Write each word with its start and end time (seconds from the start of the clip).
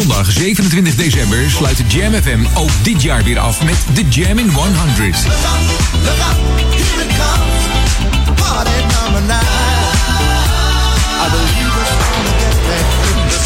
Zondag 0.00 0.32
27 0.32 0.94
december 0.94 1.50
sluit 1.50 1.76
de 1.76 1.84
Jam 1.86 2.12
FM 2.12 2.44
ook 2.54 2.70
dit 2.82 3.02
jaar 3.02 3.22
weer 3.22 3.38
af 3.38 3.64
met 3.64 3.76
de 3.94 4.08
Jam 4.08 4.38
in 4.38 4.50
100. 4.50 4.76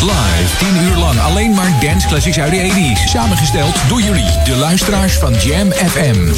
Live, 0.01 0.57
10 0.59 0.83
uur 0.83 0.97
lang 0.97 1.19
alleen 1.19 1.55
maar 1.55 1.73
dance 1.81 2.09
classics 2.09 2.39
uit 2.39 2.51
de 2.51 2.95
80s. 2.97 3.09
Samengesteld 3.09 3.75
door 3.89 4.01
jullie, 4.01 4.43
de 4.45 4.57
luisteraars 4.57 5.13
van 5.19 5.35
Jam 5.35 5.73
FM. 5.73 6.29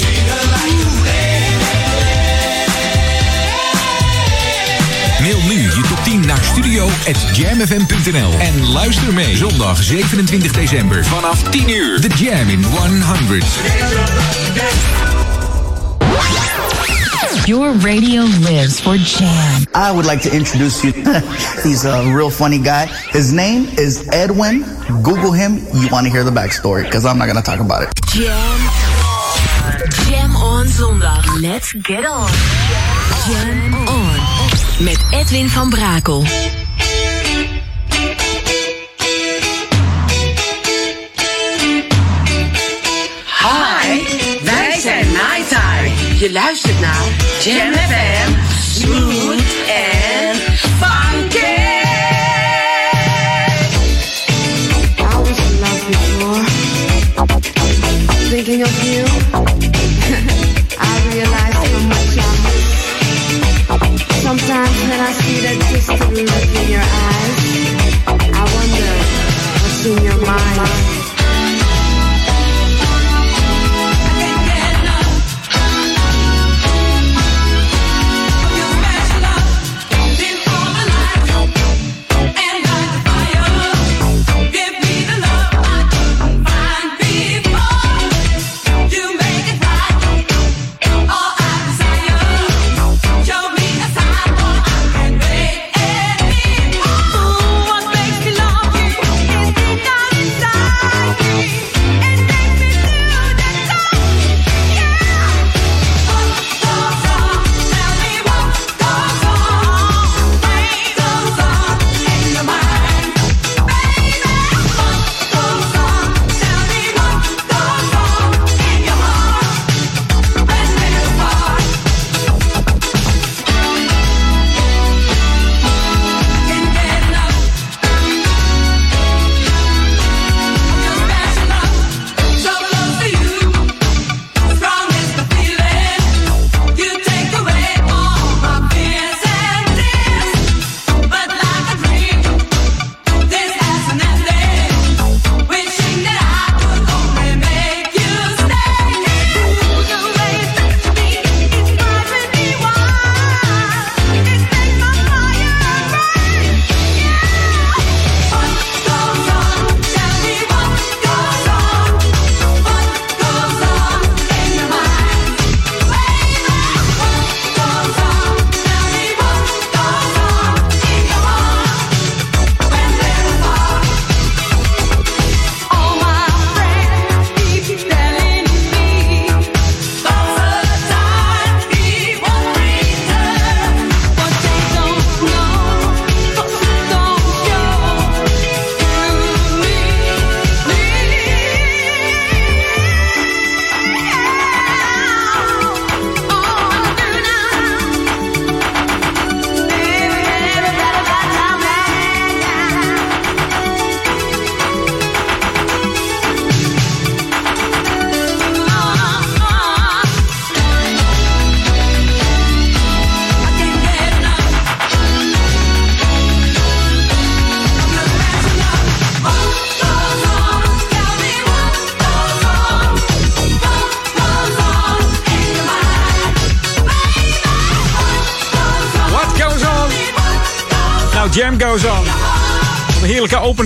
Mail 5.20 5.38
nu 5.48 5.62
je 5.62 5.84
top 5.88 6.04
10 6.04 6.26
naar 6.26 6.44
studio.jamfm.nl 6.44 8.32
en 8.38 8.68
luister 8.72 9.12
mee 9.12 9.36
zondag 9.36 9.82
27 9.82 10.52
december 10.52 11.04
vanaf 11.04 11.42
10 11.42 11.70
uur. 11.70 12.00
The 12.00 12.08
Jam 12.24 12.48
in 12.48 12.64
100. 12.64 13.44
Your 17.44 17.72
radio 17.78 18.22
lives 18.22 18.80
for 18.80 18.96
Jam. 18.96 19.66
I 19.74 19.90
would 19.92 20.06
like 20.06 20.28
to 20.28 20.36
introduce 20.36 20.86
you. 20.86 20.92
He's 21.64 21.84
a 21.84 22.02
real 22.14 22.30
funny 22.30 22.58
guy. 22.58 22.86
His 23.10 23.30
name 23.30 23.66
is 23.76 24.08
Edwin. 24.08 24.64
Google 25.02 25.32
him. 25.32 25.58
You 25.72 25.88
want 25.90 26.06
to 26.06 26.12
hear 26.12 26.24
the 26.24 26.30
backstory 26.40 26.82
because 26.84 27.04
I'm 27.04 27.18
not 27.18 27.26
going 27.26 27.42
to 27.42 27.50
talk 27.50 27.60
about 27.60 27.82
it. 27.82 27.88
Jam. 28.06 28.58
Jam 30.06 30.36
on 30.36 30.66
zondag. 30.66 31.40
Let's 31.40 31.72
get 31.72 32.04
on. 32.04 32.30
Jam 33.26 33.74
on. 33.88 34.19
Met 34.80 34.98
Edwin 35.10 35.48
van 35.48 35.70
Brakel. 35.70 36.24
Hi, 43.38 44.00
wij 44.42 44.78
zijn 44.80 45.06
Night 45.06 45.48
Time. 45.48 46.18
Je 46.18 46.32
luistert 46.32 46.80
naar 46.80 47.04
Jam 47.42 47.72
FM, 47.72 48.32
smooth 48.72 49.42
en 49.68 50.34
funky. 50.60 51.38
I 54.98 55.16
was 55.18 55.38
in 55.38 55.60
love 55.60 55.84
before. 55.90 56.44
Thinking 58.30 58.64
of 58.64 58.82
you, 58.84 59.04
Sometimes 64.50 64.82
when 64.82 64.98
I 64.98 65.12
see 65.12 65.40
that 65.42 65.58
distant 65.70 66.10
look 66.10 66.50
in 66.58 66.70
your 66.74 66.82
eyes, 66.82 67.38
I 68.34 68.42
wonder 68.56 68.90
what's 69.62 69.86
in 69.86 70.02
your 70.02 70.26
mind. 70.26 70.99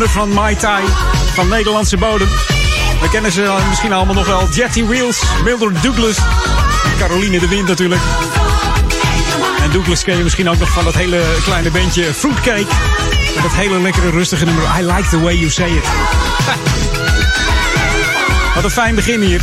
Van 0.03 0.28
Mai 0.28 0.56
Tai 0.56 0.84
van 1.34 1.49
Nederlandse 1.49 1.97
bodem. 1.97 2.28
We 3.01 3.09
kennen 3.10 3.33
ze 3.33 3.57
misschien 3.69 3.92
allemaal 3.92 4.15
nog 4.15 4.27
wel. 4.27 4.48
Jetty 4.48 4.84
Wheels, 4.84 5.22
Mildred 5.45 5.83
Douglas, 5.83 6.16
Caroline 6.98 7.39
de 7.39 7.48
Wind 7.48 7.69
natuurlijk. 7.69 8.01
En 9.63 9.71
Douglas 9.71 10.04
ken 10.04 10.16
je 10.16 10.22
misschien 10.22 10.48
ook 10.48 10.59
nog 10.59 10.71
van 10.71 10.84
dat 10.84 10.95
hele 10.95 11.22
kleine 11.45 11.71
bandje 11.71 12.15
Fruitcake. 12.15 12.66
Met 13.34 13.42
dat 13.42 13.53
hele 13.53 13.80
lekkere 13.80 14.10
rustige 14.10 14.45
nummer 14.45 14.65
I 14.78 14.84
Like 14.84 15.09
The 15.09 15.21
Way 15.21 15.34
You 15.34 15.51
Say 15.51 15.71
It. 15.71 15.84
Wat 18.54 18.65
een 18.65 18.71
fijn 18.71 18.95
begin 18.95 19.21
hier. 19.21 19.41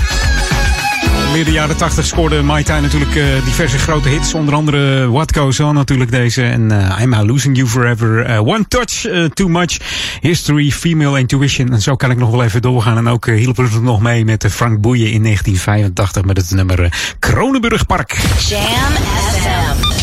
Midden 1.34 1.54
jaren 1.54 1.78
80 1.78 2.06
scoorde 2.06 2.42
Mai 2.42 2.64
Tai 2.64 2.82
natuurlijk 2.82 3.16
uh, 3.16 3.26
diverse 3.46 3.78
grote 3.78 4.10
hits. 4.10 4.34
Onder 4.34 4.54
andere 4.54 5.10
What 5.12 5.38
Goes 5.38 5.60
On 5.60 5.74
natuurlijk 5.74 6.12
deze. 6.12 6.44
En 6.44 6.72
uh, 6.72 7.00
I'm 7.02 7.16
Losing 7.16 7.56
You 7.56 7.68
Forever. 7.68 8.30
Uh, 8.30 8.48
One 8.48 8.66
Touch, 8.68 9.08
Too 9.34 9.48
Much. 9.48 9.78
History, 10.20 10.72
Female 10.72 11.20
Intuition. 11.20 11.72
En 11.72 11.82
zo 11.82 11.96
kan 11.96 12.12
ik 12.12 12.18
nog 12.18 12.32
wel 12.32 12.44
even 12.44 12.62
doorgaan. 12.62 12.98
En 12.98 13.08
ook 13.08 13.26
hielpen 13.26 13.70
we 13.72 13.80
nog 13.80 14.02
mee 14.02 14.26
met 14.26 14.46
Frank 14.50 14.82
Boeien 14.82 15.12
in 15.12 15.24
1985 15.24 16.24
met 16.24 16.38
het 16.38 16.52
nummer 16.52 16.94
Kronenburg 17.20 17.86
Park. 17.86 18.18
Jam 18.50 18.94
FM. 19.32 20.01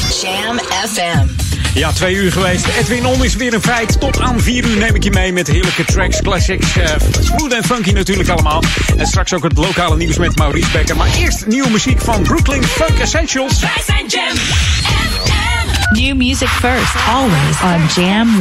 Jam 0.48 0.58
FM. 0.58 1.26
Ja, 1.74 1.92
twee 1.92 2.14
uur 2.14 2.32
geweest. 2.32 2.66
Edwin 2.66 3.06
On 3.06 3.24
is 3.24 3.34
weer 3.34 3.54
een 3.54 3.62
feit. 3.62 4.00
Tot 4.00 4.20
aan 4.20 4.40
vier 4.40 4.64
uur 4.64 4.76
neem 4.76 4.94
ik 4.94 5.04
je 5.04 5.10
mee 5.10 5.32
met 5.32 5.46
heerlijke 5.46 5.84
tracks, 5.84 6.22
classics. 6.22 6.76
Uh, 6.76 6.84
smooth 7.20 7.52
en 7.52 7.64
funky 7.64 7.90
natuurlijk 7.90 8.28
allemaal. 8.28 8.62
En 8.96 9.06
straks 9.06 9.34
ook 9.34 9.42
het 9.42 9.56
lokale 9.56 9.96
nieuws 9.96 10.18
met 10.18 10.36
Maurice 10.36 10.70
Becker. 10.70 10.96
Maar 10.96 11.08
eerst 11.18 11.46
nieuwe 11.46 11.70
muziek 11.70 12.00
van 12.00 12.22
Brooklyn 12.22 12.64
Funk 12.64 12.98
Essentials. 12.98 13.60
Wij 13.60 13.82
zijn 13.86 14.06
Jam 14.06 14.36
FM. 14.36 16.00
New 16.00 16.16
music 16.16 16.48
first, 16.48 16.94
always 17.08 17.60
on 17.62 18.02
Jam 18.02 18.40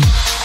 104.9. 0.00 0.37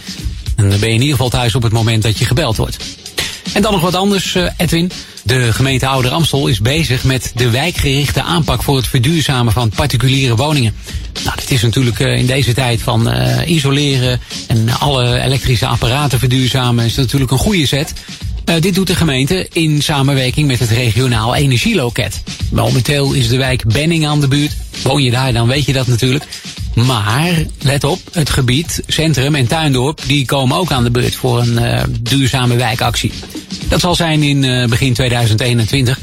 En 0.57 0.71
dan 0.71 0.81
ben 0.81 0.89
je 0.89 0.95
in 0.95 1.01
ieder 1.01 1.17
geval 1.17 1.31
thuis 1.31 1.55
op 1.55 1.63
het 1.63 1.73
moment 1.73 2.03
dat 2.03 2.19
je 2.19 2.25
gebeld 2.25 2.57
wordt. 2.57 2.77
En 3.53 3.63
dan 3.63 3.73
nog 3.73 3.81
wat 3.81 3.95
anders, 3.95 4.35
eh, 4.35 4.51
Edwin. 4.57 4.91
De 5.23 5.53
gemeente 5.53 5.87
Ouder 5.87 6.11
Amstel 6.11 6.47
is 6.47 6.61
bezig 6.61 7.05
met 7.05 7.33
de 7.35 7.51
wijkgerichte 7.51 8.23
aanpak 8.23 8.63
voor 8.63 8.77
het 8.77 8.87
verduurzamen 8.87 9.53
van 9.53 9.69
particuliere 9.69 10.37
woningen. 10.37 10.75
Nou, 11.25 11.37
dat 11.37 11.51
is 11.51 11.63
natuurlijk 11.63 12.01
eh, 12.01 12.19
in 12.19 12.27
deze 12.27 12.55
tijd 12.55 12.83
van 12.83 13.09
uh, 13.09 13.49
isoleren 13.49 14.21
en 14.47 14.69
alle 14.79 15.21
elektrische 15.21 15.67
apparaten 15.67 16.19
verduurzamen 16.19 16.85
is 16.85 16.95
natuurlijk 16.95 17.31
een 17.31 17.39
goede 17.39 17.67
zet. 17.67 17.93
Uh, 18.49 18.61
dit 18.61 18.75
doet 18.75 18.87
de 18.87 18.95
gemeente 18.95 19.49
in 19.53 19.83
samenwerking 19.83 20.47
met 20.47 20.59
het 20.59 20.71
regionaal 20.71 21.35
energieloket. 21.35 22.23
Momenteel 22.51 23.13
is 23.13 23.29
de 23.29 23.37
wijk 23.37 23.65
Benning 23.65 24.07
aan 24.07 24.21
de 24.21 24.29
buurt. 24.29 24.57
Woon 24.83 25.03
je 25.03 25.11
daar, 25.11 25.33
dan 25.33 25.49
weet 25.49 25.65
je 25.65 25.73
dat 25.73 25.87
natuurlijk. 25.87 26.25
Maar, 26.75 27.45
let 27.61 27.85
op, 27.85 28.01
het 28.13 28.31
gebied, 28.31 28.83
centrum 28.87 29.35
en 29.35 29.47
tuindorp... 29.47 30.01
die 30.07 30.27
komen 30.27 30.57
ook 30.57 30.71
aan 30.71 30.85
de 30.85 30.91
beurt 30.91 31.15
voor 31.15 31.41
een 31.41 31.53
uh, 31.53 31.83
duurzame 32.01 32.57
wijkactie. 32.57 33.13
Dat 33.69 33.81
zal 33.81 33.95
zijn 33.95 34.23
in 34.23 34.43
uh, 34.43 34.67
begin 34.67 34.93
2021. 34.93 35.99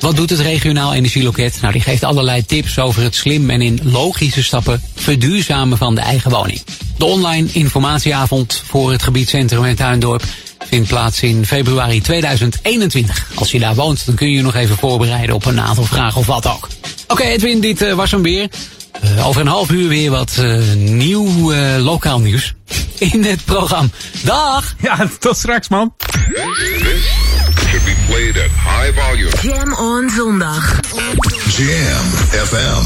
Wat 0.00 0.16
doet 0.16 0.30
het 0.30 0.40
regionaal 0.40 0.94
energieloket? 0.94 1.58
Nou, 1.60 1.72
die 1.72 1.82
geeft 1.82 2.04
allerlei 2.04 2.44
tips 2.44 2.78
over 2.78 3.02
het 3.02 3.14
slim 3.14 3.50
en 3.50 3.62
in 3.62 3.80
logische 3.82 4.42
stappen... 4.42 4.82
verduurzamen 4.94 5.78
van 5.78 5.94
de 5.94 6.00
eigen 6.00 6.30
woning. 6.30 6.60
De 6.98 7.04
online 7.04 7.48
informatieavond 7.52 8.62
voor 8.66 8.92
het 8.92 9.02
gebied 9.02 9.28
centrum 9.28 9.64
en 9.64 9.76
tuindorp 9.76 10.22
vindt 10.68 10.88
plaats 10.88 11.22
in 11.22 11.46
februari 11.46 12.00
2021. 12.00 13.26
Als 13.34 13.50
je 13.50 13.58
daar 13.58 13.74
woont, 13.74 14.06
dan 14.06 14.14
kun 14.14 14.28
je 14.28 14.36
je 14.36 14.42
nog 14.42 14.54
even 14.54 14.76
voorbereiden 14.76 15.34
op 15.34 15.44
een 15.44 15.60
aantal 15.60 15.84
vragen 15.84 16.20
of 16.20 16.26
wat 16.26 16.46
ook. 16.46 16.68
Oké 17.02 17.22
okay, 17.22 17.32
Edwin, 17.32 17.60
dit 17.60 17.82
uh, 17.82 17.92
was 17.92 18.10
hem 18.10 18.22
weer. 18.22 18.48
Uh, 19.04 19.26
over 19.26 19.40
een 19.40 19.46
half 19.46 19.70
uur 19.70 19.88
weer 19.88 20.10
wat 20.10 20.36
uh, 20.40 20.62
nieuw 20.74 21.52
lokaal 21.78 22.20
nieuws 22.20 22.54
in 22.98 23.24
het 23.24 23.44
programma. 23.44 23.88
Dag! 24.22 24.74
Ja, 24.82 25.08
tot 25.18 25.36
straks 25.36 25.68
man. 25.68 25.94
should 27.70 27.84
be 27.84 27.94
played 28.06 28.36
at 28.36 28.50
high 28.50 28.90
volume. 28.92 29.30
Jam 29.42 29.72
on 29.74 30.10
zondag. 30.10 30.80
Jam 31.56 32.06
FM. 32.30 32.84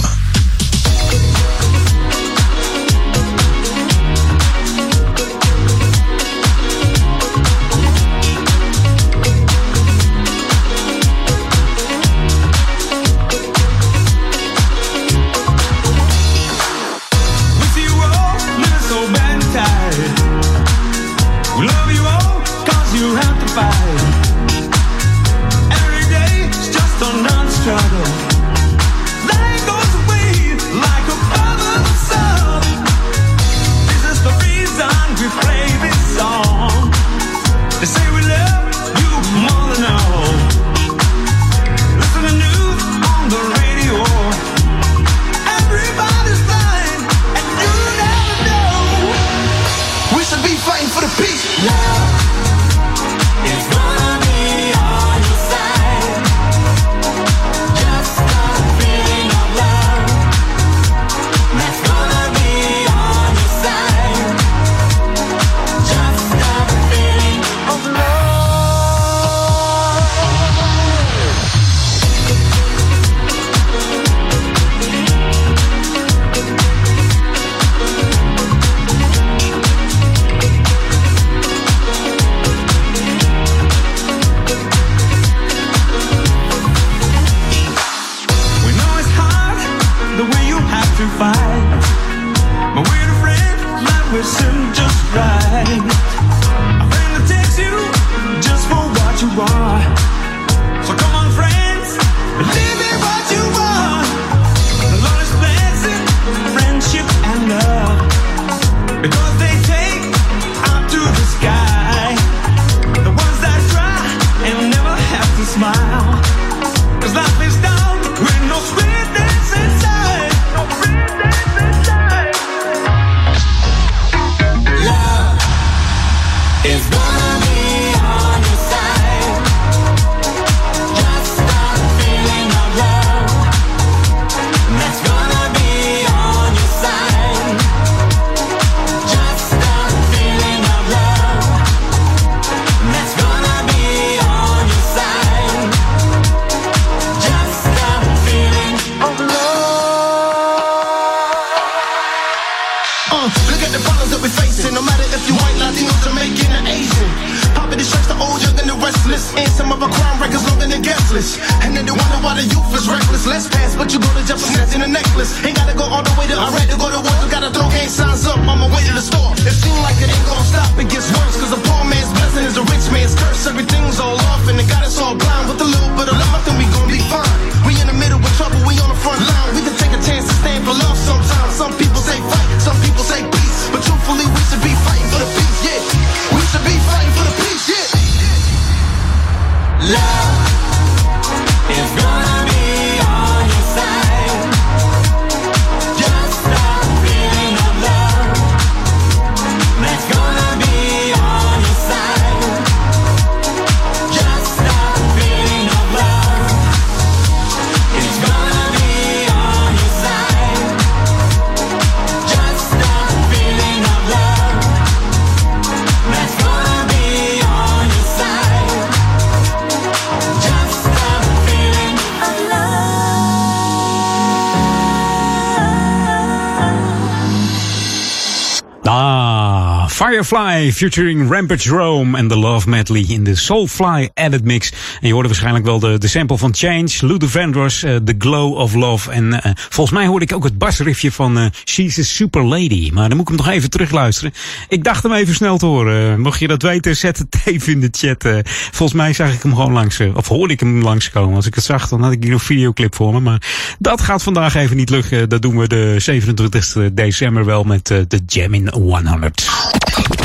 Firefly 230.55 230.73
featuring 230.73 231.31
Rampage 231.31 231.69
Rome 231.69 232.19
en 232.19 232.29
The 232.29 232.37
Love 232.37 232.69
Medley 232.69 233.05
in 233.09 233.25
de 233.25 233.35
Soulfly 233.35 234.11
Edit 234.15 234.45
Mix. 234.45 234.73
En 235.01 235.07
je 235.07 235.13
hoorde 235.13 235.29
waarschijnlijk 235.29 235.65
wel 235.65 235.79
de, 235.79 235.99
de 235.99 236.09
sample 236.09 236.39
van 236.39 236.55
Change, 236.55 236.89
Luther 237.01 237.29
Vandross, 237.29 237.85
uh, 237.85 237.97
The 237.97 238.15
Glow 238.19 238.55
of 238.55 238.75
Love. 238.75 239.11
En 239.11 239.33
uh, 239.33 239.39
volgens 239.55 239.97
mij 239.97 240.07
hoorde 240.07 240.25
ik 240.25 240.33
ook 240.33 240.45
het 240.45 240.59
basriffje 240.59 241.13
van 241.13 241.39
uh, 241.39 241.45
She's 241.65 241.99
a 241.99 242.03
Super 242.03 242.45
Lady. 242.45 242.91
Maar 242.93 243.09
dan 243.09 243.17
moet 243.17 243.31
ik 243.31 243.37
hem 243.37 243.45
nog 243.45 243.55
even 243.55 243.71
terugluisteren. 243.71 244.33
Ik 244.69 244.85
dacht 244.85 245.03
hem 245.03 245.13
even 245.13 245.35
snel 245.35 245.59
te 245.59 245.67
horen. 245.67 246.21
Mocht 246.21 246.39
je 246.39 246.49
dat 246.49 246.63
weten, 246.63 246.97
zet 246.97 247.19
het 247.19 247.37
even 247.45 247.73
in 247.73 247.81
de 247.81 247.89
chat. 247.91 248.45
volgens 248.71 248.99
mij 248.99 249.13
zag 249.13 249.33
ik 249.33 249.43
hem 249.43 249.55
gewoon 249.55 249.73
langs, 249.73 250.01
of 250.15 250.29
hoorde 250.29 250.53
ik 250.53 250.61
hem 250.61 250.83
langskomen. 250.83 251.37
Als 251.37 251.47
ik 251.47 251.55
het 251.55 251.65
zag, 251.65 251.89
dan 251.89 252.03
had 252.03 252.13
ik 252.13 252.23
hier 252.23 252.33
een 252.33 252.41
videoclip 252.41 252.95
voor 252.95 253.13
me. 253.13 253.21
Maar 253.21 253.43
dat 253.79 254.01
gaat 254.01 254.23
vandaag 254.23 254.55
even 254.55 254.77
niet 254.77 254.91
lukken. 254.91 255.29
Dat 255.29 255.43
doen 255.43 255.59
we 255.59 255.69
de 255.69 255.95
27 255.99 256.93
december 256.93 257.45
wel 257.45 257.65
met 257.65 257.87
de 257.87 258.21
Jam 258.27 258.55
in 258.55 258.69
100. 258.69 259.64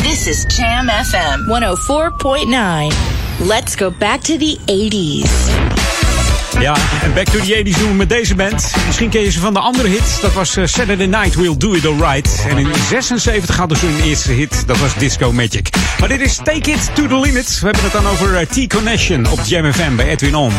This 0.04 0.28
is 0.28 0.46
Jam 0.58 0.88
FM 0.88 1.46
104.9. 1.46 3.48
Let's 3.48 3.76
go 3.76 3.92
back 3.92 4.22
to 4.22 4.38
the 4.38 4.58
80s. 4.66 5.30
Ja, 6.60 6.76
en 7.04 7.14
Back 7.14 7.26
to 7.26 7.40
the 7.40 7.64
80s 7.64 7.80
doen 7.80 7.90
we 7.90 7.94
met 7.94 8.10
deze 8.10 8.36
band. 8.36 8.72
Misschien 8.86 9.10
ken 9.10 9.22
je 9.22 9.32
ze 9.32 9.40
van 9.40 9.54
de 9.54 9.60
andere 9.60 9.88
hit. 9.88 10.18
Dat 10.22 10.34
was 10.34 10.58
uh, 10.58 10.66
Saturday 10.66 11.06
Night 11.06 11.36
We'll 11.36 11.58
Do 11.58 11.74
It 11.74 11.86
Alright. 11.86 12.46
En 12.50 12.58
in 12.58 12.68
76 12.90 13.58
hadden 13.58 13.78
ze 13.78 13.86
hun 13.86 14.02
eerste 14.02 14.32
hit. 14.32 14.68
Dat 14.68 14.78
was 14.78 14.96
Disco 14.96 15.32
Magic. 15.32 15.70
Maar 16.00 16.10
dit 16.10 16.22
is 16.22 16.36
Take 16.36 16.72
It 16.72 16.90
to 16.94 17.08
the 17.08 17.20
Limit. 17.20 17.60
We 17.60 17.66
hebben 17.66 17.84
het 17.84 17.92
dan 17.92 18.08
over 18.08 18.42
uh, 18.42 18.68
T-Connection 18.68 19.30
op 19.30 19.40
Jam 19.46 19.74
FM 19.74 19.96
bij 19.96 20.08
Edwin 20.08 20.36
On. 20.36 20.52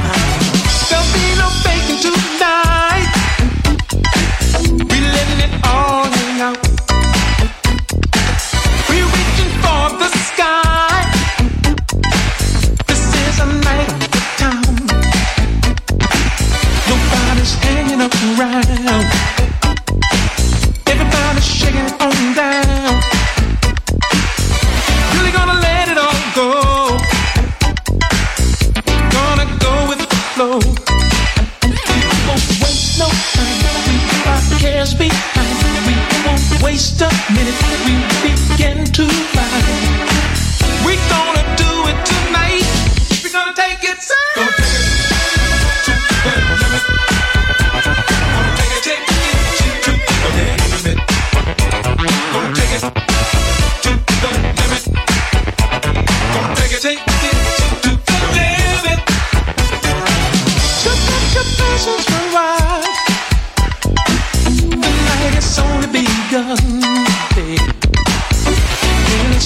Let's 66.32 66.62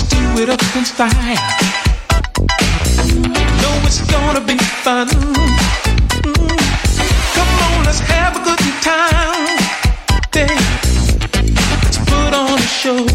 do 0.03 0.43
it 0.43 0.51
up 0.51 0.61
style. 0.85 1.09
Know 3.63 3.81
it's 3.87 4.01
gonna 4.11 4.41
be 4.43 4.59
fun. 4.59 5.09
Mm. 5.09 5.35
Come 7.35 7.49
on, 7.65 7.85
let's 7.87 8.01
have 8.01 8.37
a 8.37 8.41
good 8.45 8.61
time. 8.83 9.57
Let's 11.83 11.99
put 11.99 12.35
on 12.35 12.59
a 12.59 12.63
show 12.63 13.07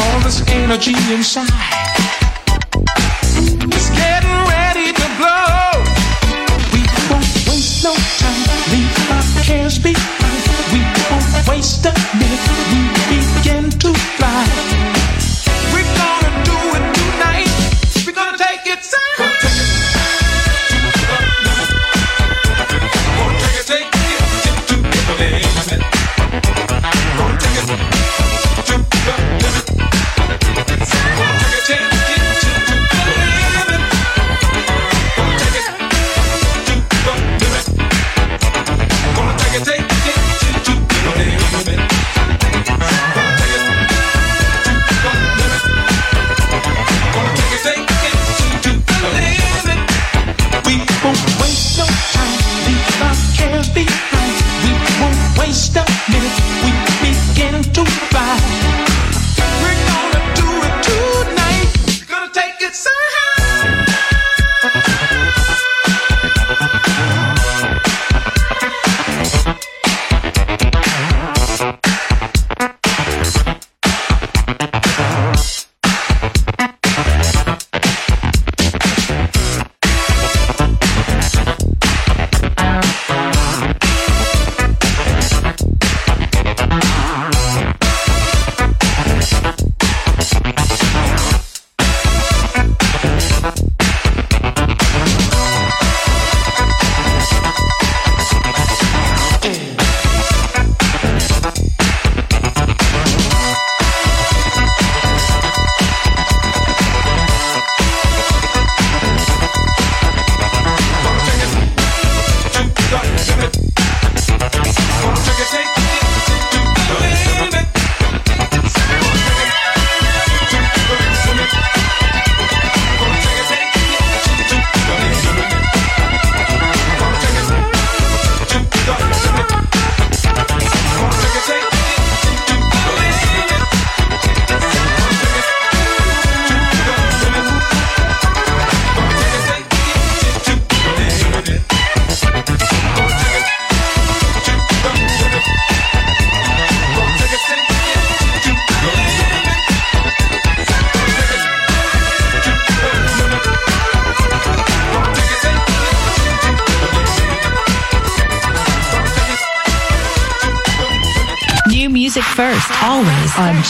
all 0.00 0.20
this 0.20 0.46
energy 0.48 0.94
inside. 1.10 1.73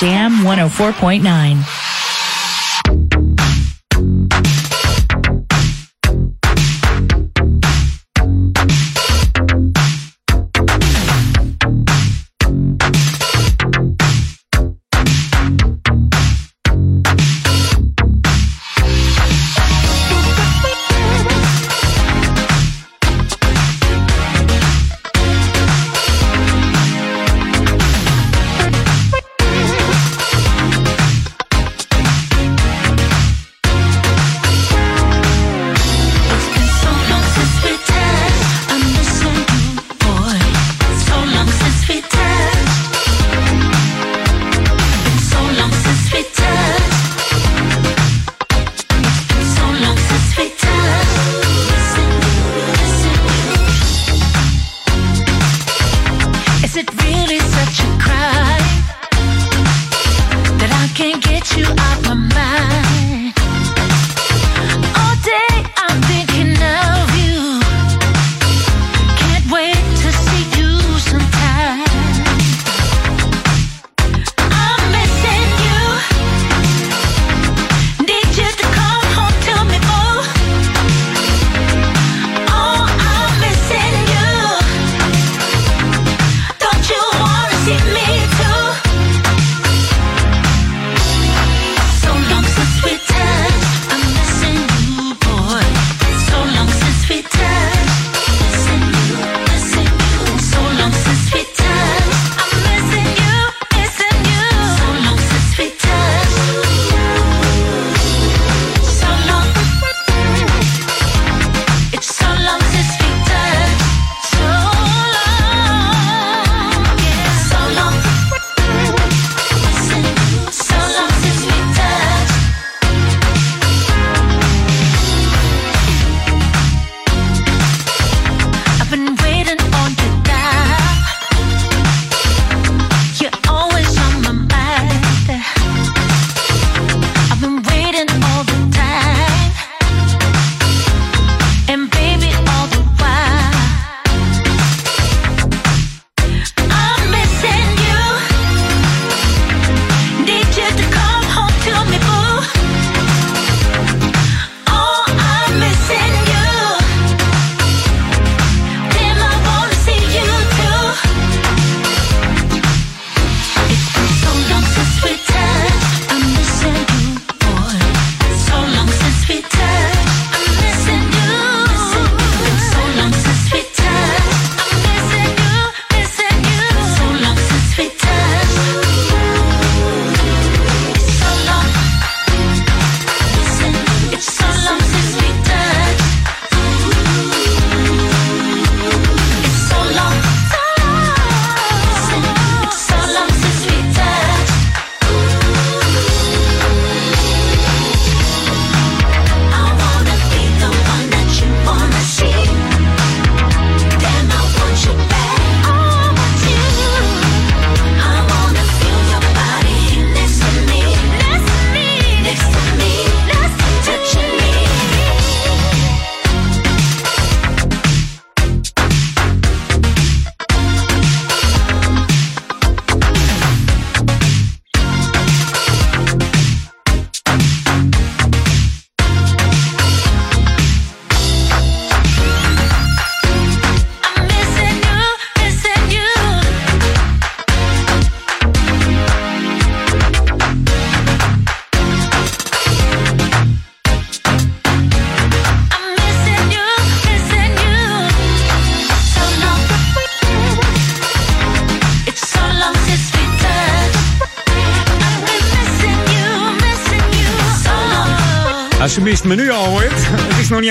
Jam 0.00 0.42
104.9. 0.44 1.73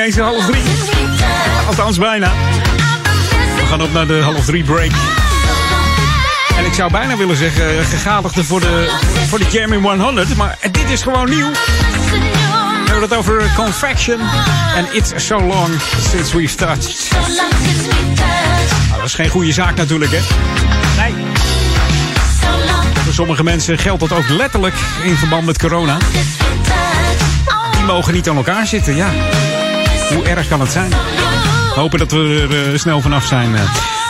eens 0.04 0.16
een 0.16 0.24
half 0.24 0.46
drie. 0.46 0.64
Althans, 1.68 1.98
bijna. 1.98 2.32
We 3.56 3.66
gaan 3.66 3.82
op 3.82 3.94
naar 3.94 4.08
de 4.08 4.22
half 4.22 4.46
drie 4.46 4.64
break. 4.64 4.92
En 6.58 6.66
ik 6.66 6.74
zou 6.74 6.92
bijna 6.92 7.18
willen 7.18 7.36
zeggen, 7.38 7.80
eh, 7.80 7.86
gegadigde 7.86 8.44
voor 8.44 8.60
de, 8.60 8.90
voor 9.28 9.40
de 9.40 9.46
Jam 9.52 9.74
in 9.74 10.00
100. 10.00 10.36
Maar 10.36 10.58
dit 10.72 10.90
is 10.90 11.02
gewoon 11.02 11.30
nieuw. 11.30 11.52
We 11.52 12.90
hebben 12.90 13.02
het 13.02 13.14
over 13.14 13.40
eh, 13.40 13.56
Confection. 13.56 14.20
En 14.76 14.88
It's 14.92 15.26
So 15.26 15.42
Long 15.42 15.74
Since 16.12 16.38
We've 16.38 16.56
Touched. 16.56 17.12
Nou, 18.88 18.96
dat 18.96 19.06
is 19.06 19.14
geen 19.14 19.30
goede 19.30 19.52
zaak 19.52 19.76
natuurlijk, 19.76 20.12
hè? 20.12 20.20
Nee. 21.02 21.14
Voor 23.04 23.14
sommige 23.14 23.44
mensen 23.44 23.78
geldt 23.78 24.00
dat 24.00 24.12
ook 24.12 24.30
letterlijk 24.30 24.76
in 25.04 25.16
verband 25.16 25.46
met 25.46 25.58
corona. 25.58 25.98
Die 27.72 27.84
mogen 27.84 28.14
niet 28.14 28.30
aan 28.30 28.36
elkaar 28.36 28.68
zitten, 28.68 28.96
ja. 28.96 29.10
Hoe 30.10 30.24
erg 30.24 30.48
kan 30.48 30.60
het 30.60 30.72
zijn? 30.72 30.92
Hopen 31.76 32.00
dat 32.00 32.12
we 32.12 32.48
er 32.50 32.74
eh, 32.74 32.80
snel 32.80 33.02
vanaf 33.02 33.26
zijn. 33.26 33.56
Eh. 33.56 33.62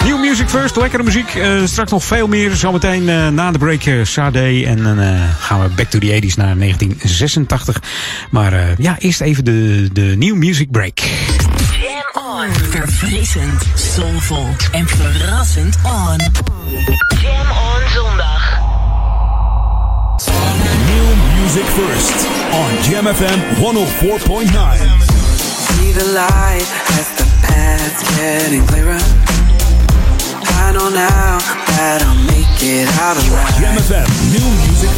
Nieuw 0.03 0.17
Music 0.17 0.49
First, 0.49 0.75
lekkere 0.75 1.03
muziek. 1.03 1.35
Uh, 1.35 1.65
straks 1.65 1.91
nog 1.91 2.03
veel 2.03 2.27
meer. 2.27 2.55
Zometeen 2.55 3.03
uh, 3.03 3.27
na 3.27 3.51
de 3.51 3.57
break 3.57 3.85
uh, 3.85 4.05
Sade. 4.05 4.65
En 4.65 4.83
dan 4.83 4.97
gaan 5.39 5.61
we 5.61 5.67
back 5.67 5.89
to 5.89 5.99
the 5.99 6.07
80s 6.07 6.35
naar 6.35 6.57
1986. 6.57 7.81
Maar 8.29 8.75
ja, 8.77 8.95
eerst 8.99 9.21
even 9.21 9.45
de, 9.45 9.89
de 9.93 10.01
New 10.01 10.35
Music 10.35 10.71
Break. 10.71 10.99
Jam 10.99 12.23
on. 12.23 12.53
Verfrissend, 12.69 13.63
soulful 13.75 14.47
en 14.71 14.87
verrassend 14.87 15.77
on. 15.83 16.17
Jam 17.21 17.51
on 17.51 17.89
zondag. 17.93 18.61
New 20.85 21.41
Music 21.41 21.65
First 21.65 22.27
on 22.51 22.91
Jam 22.91 23.05
FM 23.05 23.39
104.9. 23.55 24.92
The 25.93 26.05
light 26.05 26.65
as 26.97 27.07
the 27.17 27.25
path's 27.45 28.01
getting 28.17 28.65
clearer. 28.65 28.97
I 30.57 30.71
know 30.73 30.89
now 30.89 31.37
that 31.77 32.01
I'll 32.01 32.17
make 32.25 32.49
it 32.65 32.89
out 32.97 33.13
alive. 33.13 33.53
Jam 33.61 33.77
new 34.33 34.47
music 34.65 34.92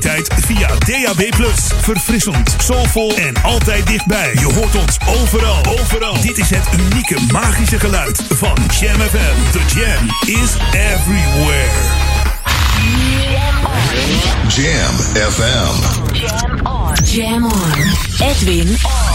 geluidskwaliteit 0.00 0.28
via 0.46 0.68
DAB+. 0.68 1.44
Verfrissend, 1.80 2.54
soulvol 2.58 3.16
en 3.16 3.42
altijd 3.42 3.86
dichtbij. 3.86 4.32
Je 4.34 4.52
hoort 4.54 4.76
ons 4.76 4.98
overal. 5.06 5.64
Overal. 5.80 6.20
Dit 6.20 6.38
is 6.38 6.50
het 6.50 6.68
unieke 6.80 7.16
magische 7.32 7.78
geluid 7.78 8.22
van 8.34 8.56
Jam 8.80 9.00
FM. 9.00 9.50
The 9.50 9.60
Jam 9.74 10.34
is 10.40 10.56
everywhere. 10.72 11.70
Jam 14.48 14.94
FM. 15.32 16.12
Jam 16.12 16.66
on. 16.66 16.94
Jam 17.04 17.44
on. 17.44 18.28
Edwin 18.28 18.66
Never 18.66 19.07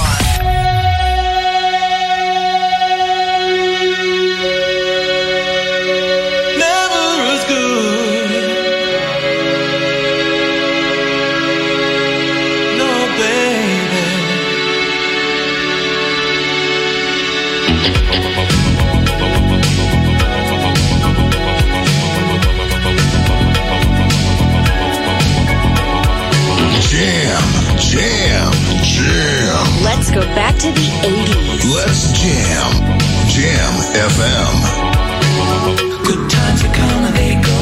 Jam. 29.04 29.84
Let's 29.84 30.10
go 30.12 30.22
back 30.32 30.56
to 30.64 30.68
the 30.72 30.88
80s. 31.04 31.76
Let's 31.76 32.16
jam. 32.16 32.72
Jam 33.28 33.74
FM. 34.12 34.56
Good 36.08 36.24
times 36.32 36.64
are 36.64 36.74
come 36.74 37.04
and 37.08 37.16
they 37.16 37.36
go. 37.36 37.62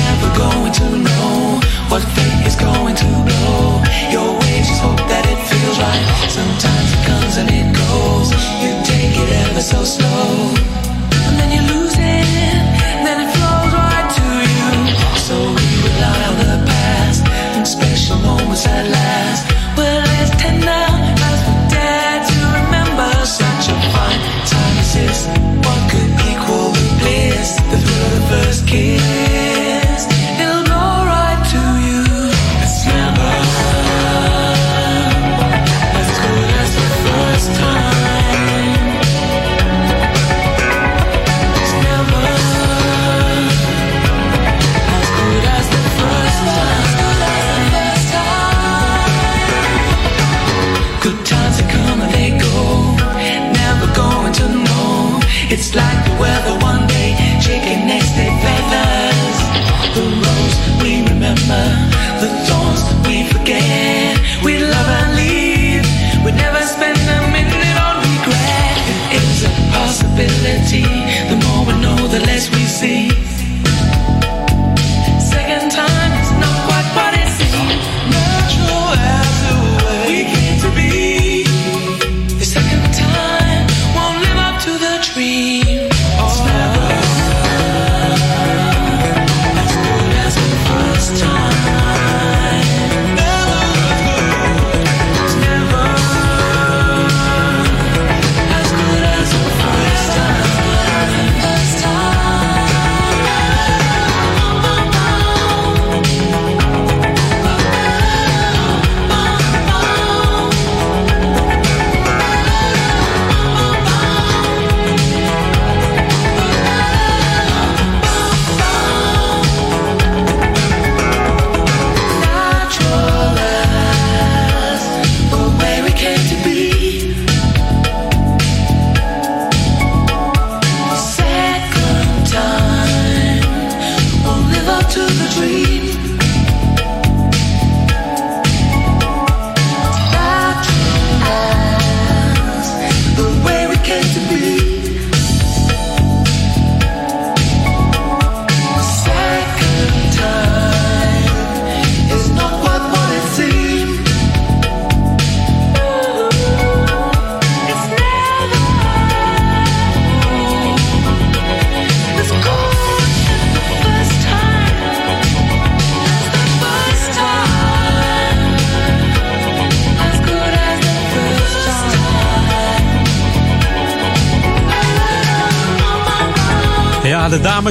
Never 0.00 0.28
going 0.40 0.72
to 0.80 0.86
know 0.96 1.60
what 1.90 2.00
fate 2.16 2.46
is 2.48 2.56
going 2.56 2.96
to 2.96 3.08
blow. 3.28 3.84
Your 4.08 4.32
ways 4.40 4.64
just 4.68 4.80
hope 4.80 5.02
that 5.12 5.24
it 5.28 5.40
feels 5.50 5.76
right. 5.76 6.06
Sometimes 6.32 6.88
it 6.96 7.02
comes 7.04 7.34
and 7.36 7.48
it 7.60 7.68
goes. 7.76 8.28
You 8.64 8.72
take 8.88 9.14
it 9.20 9.30
ever 9.44 9.60
so 9.60 9.84
slow. 9.84 10.89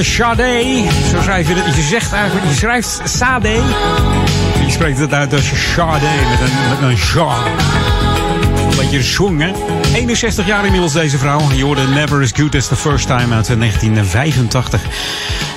Dame 0.00 0.12
Sade. 0.12 0.84
Zo 1.10 1.22
schrijf 1.22 1.48
je 1.48 1.54
het. 1.54 1.76
Je 1.76 1.82
zegt 1.82 2.12
eigenlijk, 2.12 2.46
je 2.46 2.54
schrijft 2.54 3.00
Sade. 3.04 3.48
Je 4.64 4.70
spreekt 4.70 4.98
het 4.98 5.12
uit 5.12 5.32
als 5.32 5.72
Sade 5.74 6.06
met 6.30 6.40
een, 6.40 6.50
met 6.68 6.78
een 6.82 6.96
ja. 7.14 7.36
Een 8.70 8.76
beetje 8.76 9.02
swing, 9.02 9.40
hè? 9.40 9.52
61 9.94 10.46
jaar 10.46 10.64
inmiddels 10.64 10.92
deze 10.92 11.18
vrouw. 11.18 11.40
Je 11.54 11.64
hoorde 11.64 11.86
Never 11.86 12.22
as 12.22 12.30
Good 12.32 12.54
as 12.54 12.68
the 12.68 12.76
First 12.76 13.06
Time 13.06 13.34
uit 13.34 13.46
1985. 13.46 14.82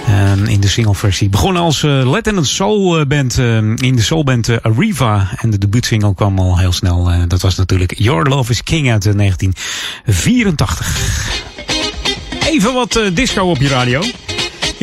Um, 0.10 0.46
in 0.46 0.60
de 0.60 0.68
singleversie. 0.68 1.30
Begonnen 1.30 1.62
als 1.62 1.84
uh, 1.84 2.12
Latin 2.12 2.46
Soul 2.46 3.00
uh, 3.00 3.06
band 3.06 3.38
uh, 3.38 3.56
in 3.58 3.96
de 3.96 4.02
soulband 4.02 4.48
uh, 4.48 4.58
Arriva. 4.62 5.28
En 5.38 5.50
de 5.50 5.58
debuutsingle 5.58 6.16
kwam 6.16 6.40
al 6.40 6.58
heel 6.58 6.72
snel. 6.72 7.28
Dat 7.28 7.42
was 7.42 7.56
natuurlijk 7.56 7.94
Your 7.98 8.30
Love 8.30 8.52
is 8.52 8.64
King 8.64 8.92
uit 8.92 9.04
1984. 9.04 11.42
Even 12.50 12.74
wat 12.74 13.00
disco 13.14 13.50
op 13.50 13.58
je 13.58 13.68
radio. 13.68 14.02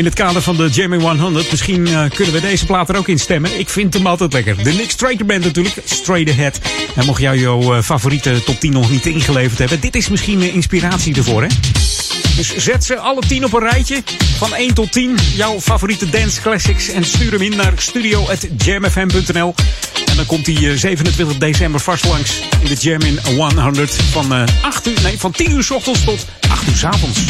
In 0.01 0.07
het 0.07 0.15
kader 0.15 0.43
van 0.43 0.57
de 0.57 0.69
Jamie 0.69 1.01
100. 1.01 1.51
Misschien 1.51 1.89
uh, 1.89 2.11
kunnen 2.15 2.35
we 2.35 2.41
deze 2.41 2.67
plaat 2.67 2.89
er 2.89 2.97
ook 2.97 3.09
in 3.09 3.19
stemmen. 3.19 3.59
Ik 3.59 3.69
vind 3.69 3.95
hem 3.95 4.07
altijd 4.07 4.33
lekker. 4.33 4.65
De 4.65 4.73
Nick 4.73 4.91
Straker 4.91 5.27
Band 5.27 5.45
natuurlijk. 5.45 5.77
Straight 5.85 6.31
Ahead. 6.31 6.61
En 6.95 7.07
mocht 7.07 7.21
jou 7.21 7.39
jouw 7.39 7.77
uh, 7.77 7.83
favoriete 7.83 8.43
top 8.45 8.61
10 8.61 8.73
nog 8.73 8.91
niet 8.91 9.07
ingeleverd 9.07 9.59
hebben. 9.59 9.81
Dit 9.81 9.97
is 9.97 10.09
misschien 10.09 10.41
inspiratie 10.53 11.17
ervoor 11.17 11.43
hè. 11.43 11.49
Dus 12.37 12.57
zet 12.57 12.85
ze 12.85 12.99
alle 12.99 13.21
10 13.21 13.45
op 13.45 13.53
een 13.53 13.69
rijtje. 13.71 14.03
Van 14.37 14.55
1 14.55 14.75
tot 14.75 14.93
10. 14.93 15.17
Jouw 15.35 15.61
favoriete 15.61 16.11
dance 16.11 16.41
classics. 16.41 16.89
En 16.89 17.05
stuur 17.05 17.33
hem 17.33 17.43
in 17.43 17.57
naar 17.57 17.73
studio.jamfm.nl. 17.77 19.55
En 20.07 20.17
dan 20.17 20.27
komt 20.27 20.47
hij 20.47 20.77
27 20.77 21.39
december 21.39 21.81
vast 21.81 22.05
langs. 22.05 22.41
In 22.61 22.67
de 22.67 22.75
Jam 22.75 23.01
in 23.01 23.19
100. 23.57 23.95
Van, 23.95 24.33
8 24.63 24.87
uur, 24.87 24.99
nee, 25.03 25.19
van 25.19 25.31
10 25.31 25.51
uur 25.51 25.63
s 25.63 25.71
ochtends 25.71 26.05
tot 26.05 26.27
8 26.49 26.69
uur 26.69 26.77
s 26.77 26.85
avonds. 26.85 27.21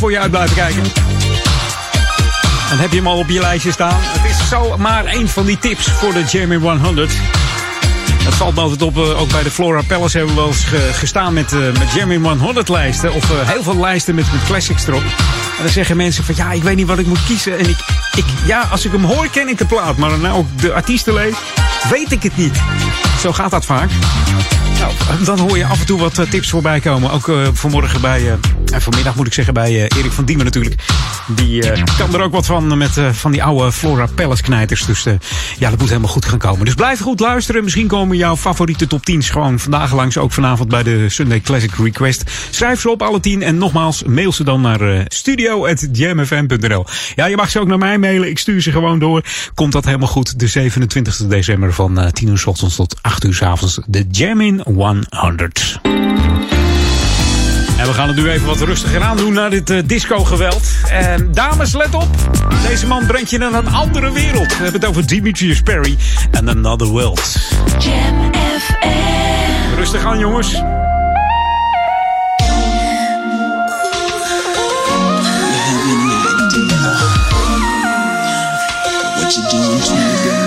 Voor 0.00 0.10
je 0.10 0.18
uit 0.18 0.30
blijven 0.30 0.56
kijken. 0.56 0.82
En 2.70 2.78
heb 2.78 2.90
je 2.90 2.96
hem 2.96 3.06
al 3.06 3.18
op 3.18 3.28
je 3.28 3.40
lijstje 3.40 3.72
staan? 3.72 3.96
Het 4.00 4.30
is 4.30 4.48
zo 4.48 4.76
maar 4.78 5.04
één 5.04 5.28
van 5.28 5.46
die 5.46 5.58
tips 5.58 5.84
voor 5.90 6.12
de 6.12 6.24
Jamie 6.30 6.58
100. 6.58 7.12
Dat 8.24 8.34
valt 8.34 8.54
me 8.54 8.60
altijd 8.60 8.82
op. 8.82 8.96
eh, 8.96 9.20
ook 9.20 9.28
bij 9.30 9.42
de 9.42 9.50
Flora 9.50 9.82
Palace 9.86 10.16
hebben 10.16 10.34
we 10.34 10.40
wel 10.40 10.50
eens 10.50 10.64
ge- 10.64 10.90
gestaan 10.92 11.32
met, 11.32 11.52
eh 11.52 11.58
met 11.58 11.92
Jam 11.94 12.10
in 12.10 12.22
100 12.24 12.68
lijsten. 12.68 13.12
Of 13.12 13.30
eh, 13.30 13.48
heel 13.48 13.62
veel 13.62 13.76
lijsten 13.80 14.14
met, 14.14 14.32
met 14.32 14.44
classics 14.46 14.86
erop. 14.86 15.02
En 15.56 15.62
dan 15.64 15.68
zeggen 15.72 15.96
mensen 15.96 16.24
van 16.24 16.34
ja, 16.36 16.52
ik 16.52 16.62
weet 16.62 16.76
niet 16.76 16.86
wat 16.86 16.98
ik 16.98 17.06
moet 17.06 17.24
kiezen. 17.26 17.58
En 17.58 17.68
ik, 17.68 17.78
ik, 18.16 18.24
ja, 18.46 18.68
als 18.70 18.84
ik 18.84 18.92
hem 18.92 19.04
hoor, 19.04 19.28
ken 19.30 19.48
ik 19.48 19.58
de 19.58 19.66
plaat. 19.66 19.96
Maar 19.96 20.18
nou 20.18 20.38
ook 20.38 20.46
de 20.60 20.72
artiesten 20.72 21.14
lees, 21.14 21.34
weet 21.90 22.12
ik 22.12 22.22
het 22.22 22.36
niet. 22.36 22.60
Zo 23.20 23.32
gaat 23.32 23.50
dat 23.50 23.64
vaak. 23.64 23.90
Nou, 24.78 24.92
dan 25.24 25.38
hoor 25.38 25.56
je 25.58 25.64
af 25.66 25.80
en 25.80 25.86
toe 25.86 26.00
wat 26.00 26.20
tips 26.30 26.50
voorbij 26.50 26.80
komen. 26.80 27.10
Ook 27.10 27.30
vanmorgen 27.52 28.00
bij, 28.00 28.30
eh, 28.30 28.34
en 28.70 28.82
vanmiddag 28.82 29.16
moet 29.16 29.26
ik 29.26 29.32
zeggen, 29.32 29.54
bij 29.54 29.68
eh, 29.68 29.98
Erik 29.98 30.12
van 30.12 30.24
Diemen 30.24 30.44
natuurlijk. 30.44 30.74
Die 31.26 31.70
eh, 31.70 31.82
kan 31.98 32.14
er 32.14 32.20
ook 32.20 32.32
wat 32.32 32.46
van 32.46 32.78
met 32.78 32.96
eh, 32.96 33.10
van 33.10 33.32
die 33.32 33.42
oude 33.42 33.72
Flora 33.72 34.06
Palace 34.14 34.42
knijters. 34.42 34.86
Dus 34.86 35.04
ja, 35.58 35.70
dat 35.70 35.78
moet 35.78 35.88
helemaal 35.88 36.10
goed 36.10 36.24
gaan 36.24 36.38
komen. 36.38 36.64
Dus 36.64 36.74
blijf 36.74 37.00
goed 37.00 37.20
luisteren. 37.20 37.64
Misschien 37.64 37.86
komen 37.86 38.16
jouw 38.16 38.36
favoriete 38.36 38.86
top 38.86 39.00
10's 39.10 39.30
gewoon 39.30 39.58
vandaag 39.58 39.94
langs. 39.94 40.18
Ook 40.18 40.32
vanavond 40.32 40.68
bij 40.68 40.82
de 40.82 41.08
Sunday 41.08 41.40
Classic 41.40 41.74
Request. 41.74 42.30
Schrijf 42.50 42.80
ze 42.80 42.90
op 42.90 43.02
alle 43.02 43.20
10 43.20 43.42
en 43.42 43.58
nogmaals, 43.58 44.02
mail 44.02 44.32
ze 44.32 44.44
dan 44.44 44.60
naar 44.60 45.04
studio.jamfm.nl. 45.08 46.84
Ja, 47.14 47.26
je 47.26 47.36
mag 47.36 47.50
ze 47.50 47.60
ook 47.60 47.68
naar 47.68 47.78
mij 47.78 47.98
mailen. 47.98 48.28
Ik 48.28 48.38
stuur 48.38 48.62
ze 48.62 48.70
gewoon 48.70 48.98
door. 48.98 49.22
Komt 49.54 49.72
dat 49.72 49.84
helemaal 49.84 50.08
goed. 50.08 50.38
De 50.38 50.46
27 50.46 51.16
december 51.16 51.72
van 51.72 51.98
eh, 51.98 52.10
10 52.10 52.28
uur 52.28 52.38
's 52.38 52.46
ochtends 52.46 52.76
tot 52.76 52.96
8 53.00 53.24
uur 53.24 53.34
's 53.34 53.42
avonds. 53.42 53.80
De 53.86 54.06
Jam 54.10 54.40
in 54.40 54.60
100. 54.64 55.80
En 57.80 57.86
we 57.86 57.92
gaan 57.92 58.06
het 58.08 58.16
nu 58.16 58.30
even 58.30 58.46
wat 58.46 58.60
rustiger 58.60 59.02
aan 59.02 59.16
doen 59.16 59.32
naar 59.32 59.50
dit 59.50 59.70
eh, 59.70 59.78
disco-geweld. 59.84 60.68
En 60.88 61.32
dames, 61.32 61.72
let 61.72 61.94
op. 61.94 62.08
Deze 62.68 62.86
man 62.86 63.06
brengt 63.06 63.30
je 63.30 63.38
naar 63.38 63.52
een 63.52 63.68
andere 63.68 64.12
wereld. 64.12 64.46
We 64.46 64.62
hebben 64.62 64.80
het 64.80 64.86
over 64.86 65.06
Demetrius 65.06 65.60
Perry 65.60 65.96
en 66.30 66.48
Another 66.48 66.86
World. 66.86 67.36
Jam 67.78 68.32
FM. 68.32 69.76
Rustig 69.76 70.04
aan, 70.04 70.18
jongens. 70.18 70.52
What 79.16 79.34
you 79.34 79.48
doing 79.50 79.82
to 79.82 79.94
me, 79.94 80.39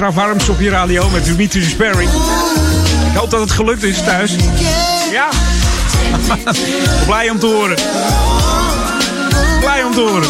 extra 0.00 0.22
warms 0.22 0.48
op 0.48 0.60
je 0.60 0.70
radio 0.70 1.10
met 1.10 1.24
Dimitri 1.24 1.62
Sperry. 1.62 2.04
Ik 3.10 3.16
hoop 3.16 3.30
dat 3.30 3.40
het 3.40 3.50
gelukt 3.50 3.82
is 3.82 4.02
thuis. 4.02 4.36
Ja. 5.10 5.28
Blij 7.06 7.30
om 7.30 7.38
te 7.38 7.46
horen. 7.46 7.76
Blij 9.60 9.84
om 9.84 9.92
te 9.92 10.00
horen. 10.00 10.28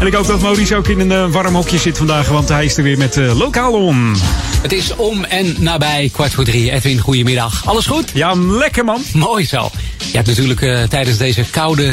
En 0.00 0.06
ik 0.06 0.14
hoop 0.14 0.26
dat 0.26 0.40
Maurice 0.40 0.76
ook 0.76 0.88
in 0.88 1.00
een 1.00 1.12
eh, 1.12 1.30
warm 1.30 1.54
hokje 1.54 1.78
zit 1.78 1.98
vandaag, 1.98 2.28
want 2.28 2.48
hij 2.48 2.64
is 2.64 2.76
er 2.76 2.82
weer 2.82 2.98
met 2.98 3.16
uh, 3.16 3.38
Lokaal 3.38 3.72
On. 3.72 4.16
Het 4.62 4.72
is 4.72 4.96
om 4.96 5.24
en 5.24 5.54
nabij 5.58 6.08
kwart 6.12 6.34
voor 6.34 6.44
drie. 6.44 6.70
Edwin, 6.70 6.98
goedemiddag. 6.98 7.66
Alles 7.66 7.86
goed? 7.86 8.10
Ja, 8.14 8.34
lekker 8.34 8.84
man. 8.84 9.02
Mooi 9.12 9.46
zo. 9.46 9.70
Je 9.98 10.16
hebt 10.16 10.28
natuurlijk 10.28 10.60
uh, 10.60 10.82
tijdens 10.82 11.16
deze 11.16 11.44
koude 11.50 11.92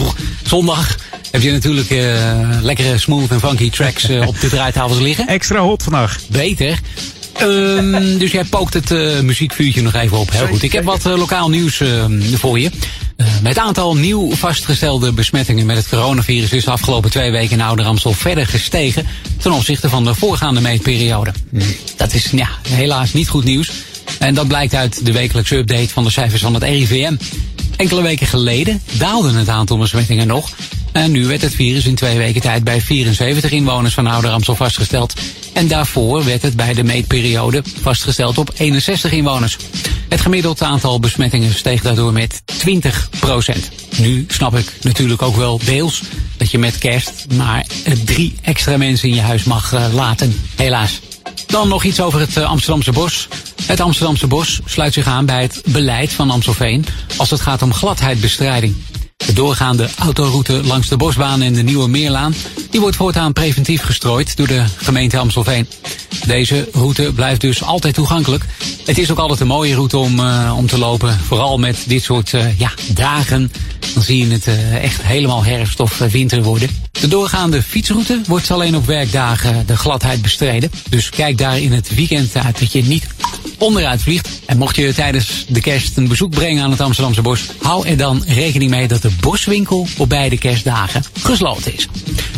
zondag... 0.42 0.95
heb 1.36 1.44
je 1.44 1.52
natuurlijk 1.52 1.90
uh, 1.90 2.58
lekkere 2.62 2.98
smooth 2.98 3.30
en 3.30 3.40
funky 3.40 3.70
tracks 3.70 4.10
uh, 4.10 4.26
op 4.26 4.40
de 4.40 4.48
draaitafels 4.48 4.98
liggen. 4.98 5.26
Extra 5.26 5.60
hot 5.60 5.82
vandaag. 5.82 6.18
Beter. 6.28 6.78
Um, 7.42 8.18
dus 8.18 8.32
jij 8.32 8.44
pookt 8.44 8.74
het 8.74 8.90
uh, 8.90 9.20
muziekvuurtje 9.20 9.82
nog 9.82 9.94
even 9.94 10.18
op. 10.18 10.30
Heel 10.30 10.46
goed. 10.46 10.62
Ik 10.62 10.72
heb 10.72 10.84
wat 10.84 11.06
uh, 11.06 11.16
lokaal 11.16 11.48
nieuws 11.48 11.80
uh, 11.80 12.04
voor 12.34 12.58
je. 12.60 12.70
het 13.42 13.58
aantal 13.58 13.96
nieuw 13.96 14.34
vastgestelde 14.34 15.12
besmettingen 15.12 15.66
met 15.66 15.76
het 15.76 15.88
coronavirus 15.88 16.52
is 16.52 16.64
de 16.64 16.70
afgelopen 16.70 17.10
twee 17.10 17.30
weken 17.30 17.52
in 17.52 17.64
Oude 17.64 17.82
Ramsel 17.82 18.12
verder 18.12 18.46
gestegen 18.46 19.06
ten 19.38 19.52
opzichte 19.52 19.88
van 19.88 20.04
de 20.04 20.14
voorgaande 20.14 20.60
meetperiode. 20.60 21.32
Dat 21.96 22.14
is 22.14 22.30
ja, 22.30 22.48
helaas 22.68 23.12
niet 23.12 23.28
goed 23.28 23.44
nieuws. 23.44 23.70
En 24.18 24.34
dat 24.34 24.48
blijkt 24.48 24.74
uit 24.74 25.04
de 25.04 25.12
wekelijkse 25.12 25.56
update 25.56 25.88
van 25.88 26.04
de 26.04 26.10
cijfers 26.10 26.42
van 26.42 26.54
het 26.54 26.62
RIVM. 26.62 27.16
Enkele 27.76 28.02
weken 28.02 28.26
geleden 28.26 28.82
daalde 28.92 29.32
het 29.32 29.48
aantal 29.48 29.78
besmettingen 29.78 30.26
nog. 30.26 30.50
En 30.96 31.10
nu 31.10 31.26
werd 31.26 31.42
het 31.42 31.54
virus 31.54 31.86
in 31.86 31.94
twee 31.94 32.18
weken 32.18 32.40
tijd 32.40 32.64
bij 32.64 32.80
74 32.80 33.50
inwoners 33.50 33.94
van 33.94 34.06
Ouder 34.06 34.30
Amstel 34.30 34.54
vastgesteld. 34.54 35.14
En 35.52 35.68
daarvoor 35.68 36.24
werd 36.24 36.42
het 36.42 36.56
bij 36.56 36.74
de 36.74 36.84
meetperiode 36.84 37.62
vastgesteld 37.80 38.38
op 38.38 38.50
61 38.56 39.12
inwoners. 39.12 39.56
Het 40.08 40.20
gemiddeld 40.20 40.62
aantal 40.62 41.00
besmettingen 41.00 41.54
steeg 41.54 41.82
daardoor 41.82 42.12
met 42.12 42.42
20 42.44 43.08
procent. 43.18 43.70
Nu 43.96 44.24
snap 44.28 44.56
ik 44.56 44.72
natuurlijk 44.82 45.22
ook 45.22 45.36
wel 45.36 45.60
deels 45.64 46.02
dat 46.36 46.50
je 46.50 46.58
met 46.58 46.78
kerst 46.78 47.26
maar 47.34 47.66
drie 48.04 48.34
extra 48.42 48.76
mensen 48.76 49.08
in 49.08 49.14
je 49.14 49.20
huis 49.20 49.44
mag 49.44 49.72
uh, 49.72 49.86
laten. 49.92 50.40
Helaas. 50.54 51.00
Dan 51.46 51.68
nog 51.68 51.84
iets 51.84 52.00
over 52.00 52.20
het 52.20 52.36
uh, 52.36 52.44
Amsterdamse 52.44 52.92
bos. 52.92 53.28
Het 53.62 53.80
Amsterdamse 53.80 54.26
bos 54.26 54.60
sluit 54.64 54.92
zich 54.92 55.06
aan 55.06 55.26
bij 55.26 55.42
het 55.42 55.62
beleid 55.66 56.12
van 56.12 56.30
Amstelveen 56.30 56.86
als 57.16 57.30
het 57.30 57.40
gaat 57.40 57.62
om 57.62 57.74
gladheidbestrijding. 57.74 58.74
De 59.26 59.32
doorgaande 59.32 59.88
autoroute 59.98 60.52
langs 60.64 60.88
de 60.88 60.96
Bosbaan 60.96 61.42
en 61.42 61.52
de 61.52 61.62
Nieuwe 61.62 61.88
Meerlaan... 61.88 62.34
die 62.70 62.80
wordt 62.80 62.96
voortaan 62.96 63.32
preventief 63.32 63.82
gestrooid 63.82 64.36
door 64.36 64.46
de 64.46 64.64
gemeente 64.76 65.18
Amstelveen. 65.18 65.68
Deze 66.26 66.68
route 66.72 67.12
blijft 67.14 67.40
dus 67.40 67.62
altijd 67.62 67.94
toegankelijk. 67.94 68.44
Het 68.84 68.98
is 68.98 69.10
ook 69.10 69.18
altijd 69.18 69.40
een 69.40 69.46
mooie 69.46 69.74
route 69.74 69.98
om, 69.98 70.20
uh, 70.20 70.54
om 70.56 70.66
te 70.66 70.78
lopen. 70.78 71.18
Vooral 71.20 71.58
met 71.58 71.84
dit 71.86 72.02
soort 72.02 72.32
uh, 72.32 72.58
ja, 72.58 72.70
dagen. 72.86 73.52
Dan 73.94 74.02
zie 74.02 74.26
je 74.26 74.32
het 74.32 74.46
uh, 74.46 74.84
echt 74.84 75.02
helemaal 75.02 75.44
herfst 75.44 75.80
of 75.80 75.98
winter 75.98 76.42
worden. 76.42 76.68
De 76.90 77.08
doorgaande 77.08 77.62
fietsroute 77.62 78.20
wordt 78.26 78.50
alleen 78.50 78.76
op 78.76 78.86
werkdagen 78.86 79.66
de 79.66 79.76
gladheid 79.76 80.22
bestreden. 80.22 80.70
Dus 80.90 81.10
kijk 81.10 81.38
daar 81.38 81.58
in 81.58 81.72
het 81.72 81.94
weekend 81.94 82.36
uit 82.36 82.58
dat 82.58 82.72
je 82.72 82.84
niet 82.84 83.06
onderuit 83.58 84.02
vliegt. 84.02 84.28
En 84.46 84.58
mocht 84.58 84.76
je 84.76 84.94
tijdens 84.94 85.44
de 85.48 85.60
kerst 85.60 85.96
een 85.96 86.08
bezoek 86.08 86.30
brengen 86.30 86.64
aan 86.64 86.70
het 86.70 86.80
Amsterdamse 86.80 87.22
bos... 87.22 87.40
hou 87.62 87.88
er 87.88 87.96
dan 87.96 88.24
rekening 88.26 88.70
mee 88.70 88.88
dat 88.88 89.02
de 89.02 89.10
boswinkel 89.20 89.86
op 89.96 90.08
beide 90.08 90.38
kerstdagen 90.38 91.04
gesloten 91.22 91.74
is. 91.74 91.88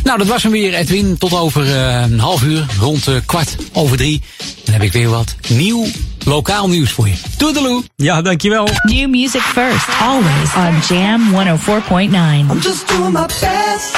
Nou, 0.03 0.19
dat 0.19 0.27
was 0.27 0.43
hem 0.43 0.53
weer, 0.53 0.75
Edwin. 0.75 1.19
Tot 1.19 1.33
over 1.33 1.67
uh, 1.67 2.01
een 2.01 2.19
half 2.19 2.43
uur, 2.43 2.67
rond 2.81 3.09
uh, 3.09 3.17
kwart 3.27 3.57
over 3.73 3.97
drie. 3.97 4.23
Dan 4.65 4.75
heb 4.75 4.83
ik 4.83 4.93
weer 4.93 5.09
wat 5.09 5.35
nieuw 5.49 5.87
lokaal 6.25 6.69
nieuws 6.69 6.91
voor 6.91 7.09
je. 7.09 7.15
Toedeloe! 7.37 7.83
Ja, 7.97 8.23
dankjewel. 8.23 8.69
New 8.83 9.09
music 9.09 9.41
first, 9.41 9.89
always 10.01 10.55
on 10.57 10.97
Jam 10.97 11.21
104.9. 11.33 12.51
I'm 12.51 12.59
just 12.61 12.89
doing 12.89 13.13
my 13.13 13.27
best 13.27 13.97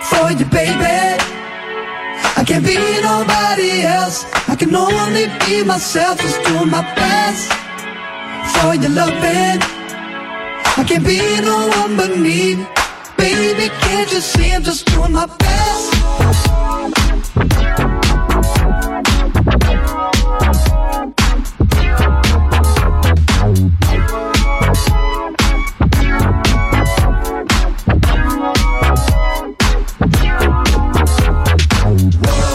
for 0.00 0.30
you, 0.30 0.44
baby. 0.44 1.41
I 2.36 2.44
can't 2.44 2.64
be 2.64 2.76
nobody 3.02 3.82
else. 3.82 4.24
I 4.48 4.56
can 4.56 4.74
only 4.74 5.26
be 5.46 5.62
myself, 5.64 6.20
just 6.20 6.42
doing 6.44 6.70
my 6.70 6.82
best 6.94 7.52
for 8.54 8.74
your 8.74 8.90
loving. 8.90 9.60
I 10.80 10.84
can't 10.86 11.04
be 11.04 11.18
no 11.40 11.68
one 11.78 11.96
but 11.96 12.18
me. 12.18 12.66
Baby, 13.16 13.68
can't 13.80 14.10
you 14.12 14.20
see 14.20 14.52
I'm 14.52 14.62
just 14.62 14.86
doing 14.86 15.12
my 15.12 15.26
best? 15.26 15.62
round. 31.92 32.51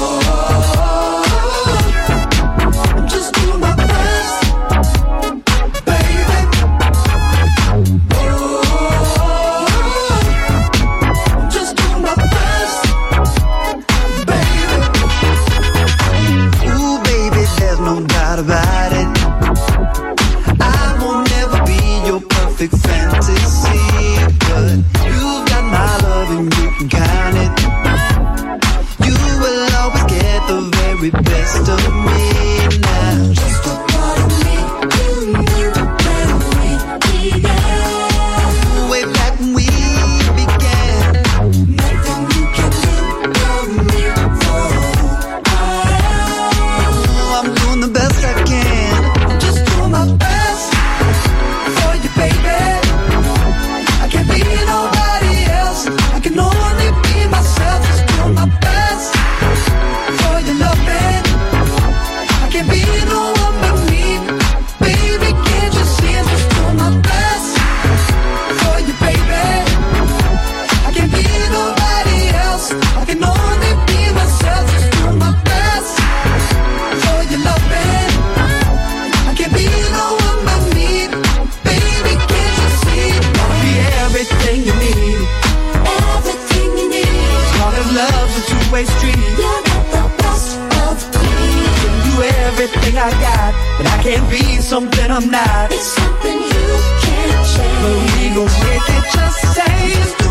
I 93.98 94.04
can't 94.04 94.30
be 94.30 94.62
something 94.62 95.10
I'm 95.12 95.32
not. 95.32 95.72
It's 95.72 95.84
something 95.98 96.38
you 96.38 96.68
can't 97.02 97.45
change. 97.54 97.82
But 97.82 97.95
we 98.14 98.30
gon' 98.36 98.54
make 98.64 98.89
it 98.98 99.06
just 99.12 99.39
say 99.56 100.26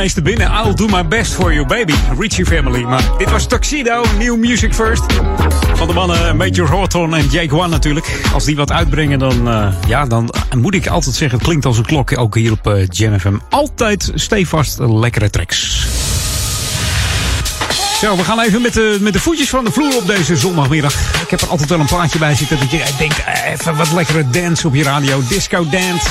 ineens 0.00 0.14
te 0.14 0.22
binnen. 0.22 0.50
I'll 0.50 0.74
do 0.74 0.86
my 0.86 1.06
best 1.06 1.32
for 1.32 1.52
you, 1.52 1.66
baby. 1.66 1.94
Richie 2.18 2.46
Family. 2.46 2.82
Maar 2.82 3.02
dit 3.18 3.30
was 3.30 3.46
Tuxedo, 3.46 4.04
New 4.18 4.36
Music 4.36 4.74
First. 4.74 5.02
Van 5.74 5.88
de 5.88 5.94
mannen 5.94 6.36
Major 6.36 6.68
Hawthorne 6.68 7.16
en 7.16 7.26
Jake 7.26 7.56
One 7.56 7.68
natuurlijk. 7.68 8.20
Als 8.32 8.44
die 8.44 8.56
wat 8.56 8.72
uitbrengen, 8.72 9.18
dan, 9.18 9.48
uh, 9.48 9.72
ja, 9.86 10.06
dan 10.06 10.34
moet 10.56 10.74
ik 10.74 10.86
altijd 10.86 11.14
zeggen... 11.14 11.38
het 11.38 11.46
klinkt 11.46 11.66
als 11.66 11.78
een 11.78 11.84
klok, 11.84 12.18
ook 12.18 12.34
hier 12.34 12.52
op 12.52 12.66
uh, 12.66 12.86
Jam 12.88 13.18
FM. 13.18 13.34
Altijd 13.48 14.12
stevast 14.14 14.78
lekkere 14.78 15.30
tracks. 15.30 15.86
Zo, 18.00 18.16
we 18.16 18.24
gaan 18.24 18.40
even 18.40 18.62
met 18.62 18.72
de, 18.72 18.98
met 19.00 19.12
de 19.12 19.20
voetjes 19.20 19.48
van 19.48 19.64
de 19.64 19.72
vloer 19.72 19.96
op 19.96 20.06
deze 20.06 20.36
zondagmiddag. 20.36 20.94
Ik 21.22 21.30
heb 21.30 21.40
er 21.40 21.48
altijd 21.48 21.68
wel 21.68 21.80
een 21.80 21.86
plaatje 21.86 22.18
bij 22.18 22.34
zitten 22.34 22.58
dat 22.58 22.70
je 22.70 22.82
denkt, 22.98 23.22
even 23.46 23.76
wat 23.76 23.92
lekkere 23.92 24.30
dance 24.30 24.66
op 24.66 24.74
je 24.74 24.82
radio. 24.82 25.22
Disco 25.28 25.68
dance. 25.68 26.08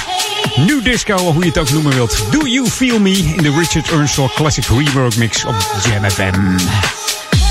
New 0.65 0.83
disco, 0.83 1.17
hoe 1.17 1.43
je 1.43 1.47
het 1.47 1.57
ook 1.57 1.69
noemen 1.69 1.93
wilt. 1.93 2.23
Do 2.31 2.47
You 2.47 2.69
Feel 2.69 2.99
Me 2.99 3.17
in 3.17 3.43
de 3.43 3.51
Richard 3.57 3.91
Earnshaw 3.91 4.29
Classic 4.35 4.65
Rework 4.65 5.15
Mix 5.15 5.45
op 5.45 5.55
Jam 5.83 6.09
FM. 6.09 6.57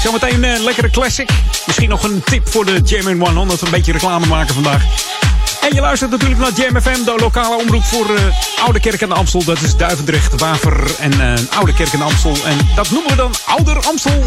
Zometeen 0.03 0.45
een 0.45 0.65
lekkere 0.65 0.91
classic. 0.91 1.31
Misschien 1.67 1.89
nog 1.89 2.03
een 2.03 2.23
tip 2.25 2.49
voor 2.49 2.65
de 2.65 2.81
Jam 2.85 3.09
in 3.09 3.21
100. 3.21 3.61
Een 3.61 3.71
beetje 3.71 3.93
reclame 3.93 4.27
maken 4.27 4.55
vandaag. 4.55 4.83
En 5.61 5.75
je 5.75 5.81
luistert 5.81 6.11
natuurlijk 6.11 6.41
naar 6.41 6.53
Jam 6.53 6.81
FM, 6.81 7.05
de 7.05 7.15
lokale 7.21 7.57
omroep 7.57 7.85
voor 7.85 8.11
uh, 8.11 8.21
Oude 8.65 8.81
Kerk 8.81 9.01
en 9.01 9.13
Amstel. 9.13 9.45
Dat 9.45 9.61
is 9.61 9.77
Duivendrecht, 9.77 10.41
Waver 10.41 10.95
en 10.99 11.13
uh, 11.15 11.33
Oude 11.57 11.75
Kerk 11.75 11.93
en 11.93 12.03
Amstel. 12.03 12.37
En 12.45 12.59
dat 12.75 12.91
noemen 12.91 13.11
we 13.11 13.17
dan 13.17 13.35
Ouder 13.47 13.87
Amstel. 13.87 14.23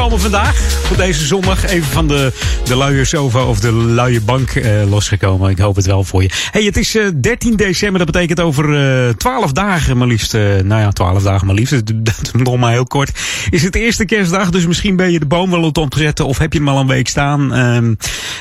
Losgekomen 0.00 0.20
vandaag. 0.30 0.59
Voor 0.90 0.98
deze 0.98 1.26
zondag. 1.26 1.66
Even 1.66 1.90
van 1.92 2.08
de, 2.08 2.32
de 2.64 2.76
luie 2.76 3.04
sofa 3.04 3.44
of 3.44 3.60
de 3.60 3.72
luie 3.72 4.20
bank 4.20 4.50
eh, 4.50 4.90
losgekomen. 4.90 5.50
Ik 5.50 5.58
hoop 5.58 5.76
het 5.76 5.86
wel 5.86 6.04
voor 6.04 6.22
je. 6.22 6.30
hey, 6.50 6.62
het 6.62 6.76
is 6.76 6.96
eh, 6.96 7.06
13 7.20 7.56
december. 7.56 7.98
Dat 7.98 8.10
betekent 8.10 8.40
over 8.40 8.74
eh 9.08 9.14
12 9.14 9.52
dagen 9.52 9.96
maar 9.96 10.06
liefst. 10.06 10.34
eh, 10.34 10.42
nou 10.42 10.80
ja, 10.80 10.90
12 10.90 11.22
dagen 11.22 11.46
maar 11.46 11.54
liefst. 11.54 11.82
Dat 12.04 12.30
nog 12.32 12.56
maar 12.56 12.72
heel 12.72 12.86
kort. 12.86 13.10
Is 13.50 13.62
het 13.62 13.74
eerste 13.74 14.04
kerstdag. 14.04 14.50
Dus 14.50 14.66
misschien 14.66 14.96
ben 14.96 15.12
je 15.12 15.18
de 15.18 15.26
boom 15.26 15.50
wel 15.50 15.58
aan 15.58 15.64
het 15.64 15.78
omzetten. 15.78 16.26
Of 16.26 16.38
heb 16.38 16.52
je 16.52 16.58
hem 16.58 16.68
al 16.68 16.80
een 16.80 16.86
week 16.86 17.08
staan. 17.08 17.54
Ehm, 17.54 17.94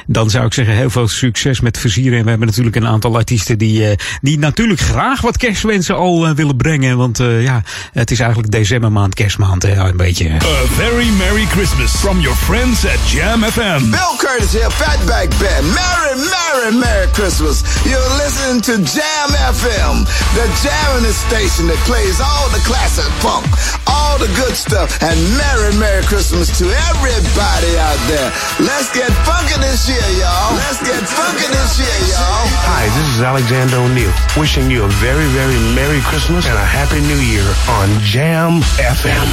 dan 0.07 0.29
zou 0.29 0.45
ik 0.45 0.53
zeggen 0.53 0.75
heel 0.75 0.89
veel 0.89 1.07
succes 1.07 1.59
met 1.59 1.77
versieren. 1.77 2.17
En 2.17 2.23
we 2.23 2.29
hebben 2.29 2.47
natuurlijk 2.47 2.75
een 2.75 2.87
aantal 2.87 3.15
artiesten 3.15 3.57
die, 3.57 3.85
eh, 3.85 3.97
die 4.21 4.39
natuurlijk 4.39 4.79
graag 4.79 5.21
wat 5.21 5.37
kerstwensen 5.37 5.95
al 5.95 6.27
eh, 6.27 6.31
willen 6.31 6.57
brengen. 6.57 6.97
Want 6.97 7.17
ja, 7.41 7.63
het 7.93 8.11
is 8.11 8.19
eigenlijk 8.19 8.51
decembermaand, 8.51 9.13
kerstmaand. 9.13 9.63
een 9.63 9.97
beetje. 9.97 10.29
A 10.29 10.65
very 10.67 11.09
Merry 11.17 11.45
Christmas 11.45 11.91
from 11.91 12.19
your 12.19 12.38
friends 12.45 12.85
at 12.85 12.99
Jam 13.05 13.41
FM. 13.43 13.91
Bill 13.91 14.15
Curtis 14.19 14.53
here, 14.53 14.69
Fatback 14.69 15.29
Band. 15.41 15.65
Merry, 15.75 16.13
Merry, 16.15 16.71
Merry 16.79 17.07
Christmas. 17.11 17.65
You're 17.83 17.99
listening 18.21 18.61
to 18.69 18.73
Jam 18.85 19.29
FM, 19.51 20.05
the 20.37 20.45
jamming 20.63 21.11
station 21.11 21.67
that 21.67 21.79
plays 21.89 22.21
all 22.21 22.47
the 22.53 22.61
classic 22.63 23.07
punk, 23.19 23.45
all 23.89 24.15
the 24.21 24.29
good 24.39 24.55
stuff, 24.55 24.93
and 25.03 25.17
Merry, 25.35 25.73
Merry 25.81 26.03
Christmas 26.07 26.47
to 26.59 26.65
everybody 26.93 27.71
out 27.81 27.99
there. 28.07 28.29
Let's 28.63 28.89
get 28.95 29.11
funky 29.27 29.57
this 29.59 29.89
year, 29.89 30.05
y'all. 30.21 30.55
Let's 30.55 30.79
get 30.85 31.01
funky 31.03 31.47
this 31.49 31.81
year, 31.81 31.97
y'all. 32.13 32.45
Hi, 32.69 32.87
this 32.95 33.07
is 33.17 33.21
Alexander 33.21 33.77
O'Neill, 33.83 34.13
wishing 34.39 34.71
you 34.71 34.85
a 34.85 34.91
very, 35.03 35.25
very 35.35 35.57
Merry 35.75 35.99
Christmas 36.07 36.47
and 36.47 36.57
a 36.57 36.65
Happy 36.65 37.01
New 37.03 37.19
Year 37.19 37.45
on 37.81 37.89
Jam 38.01 38.61
FM. 38.79 39.27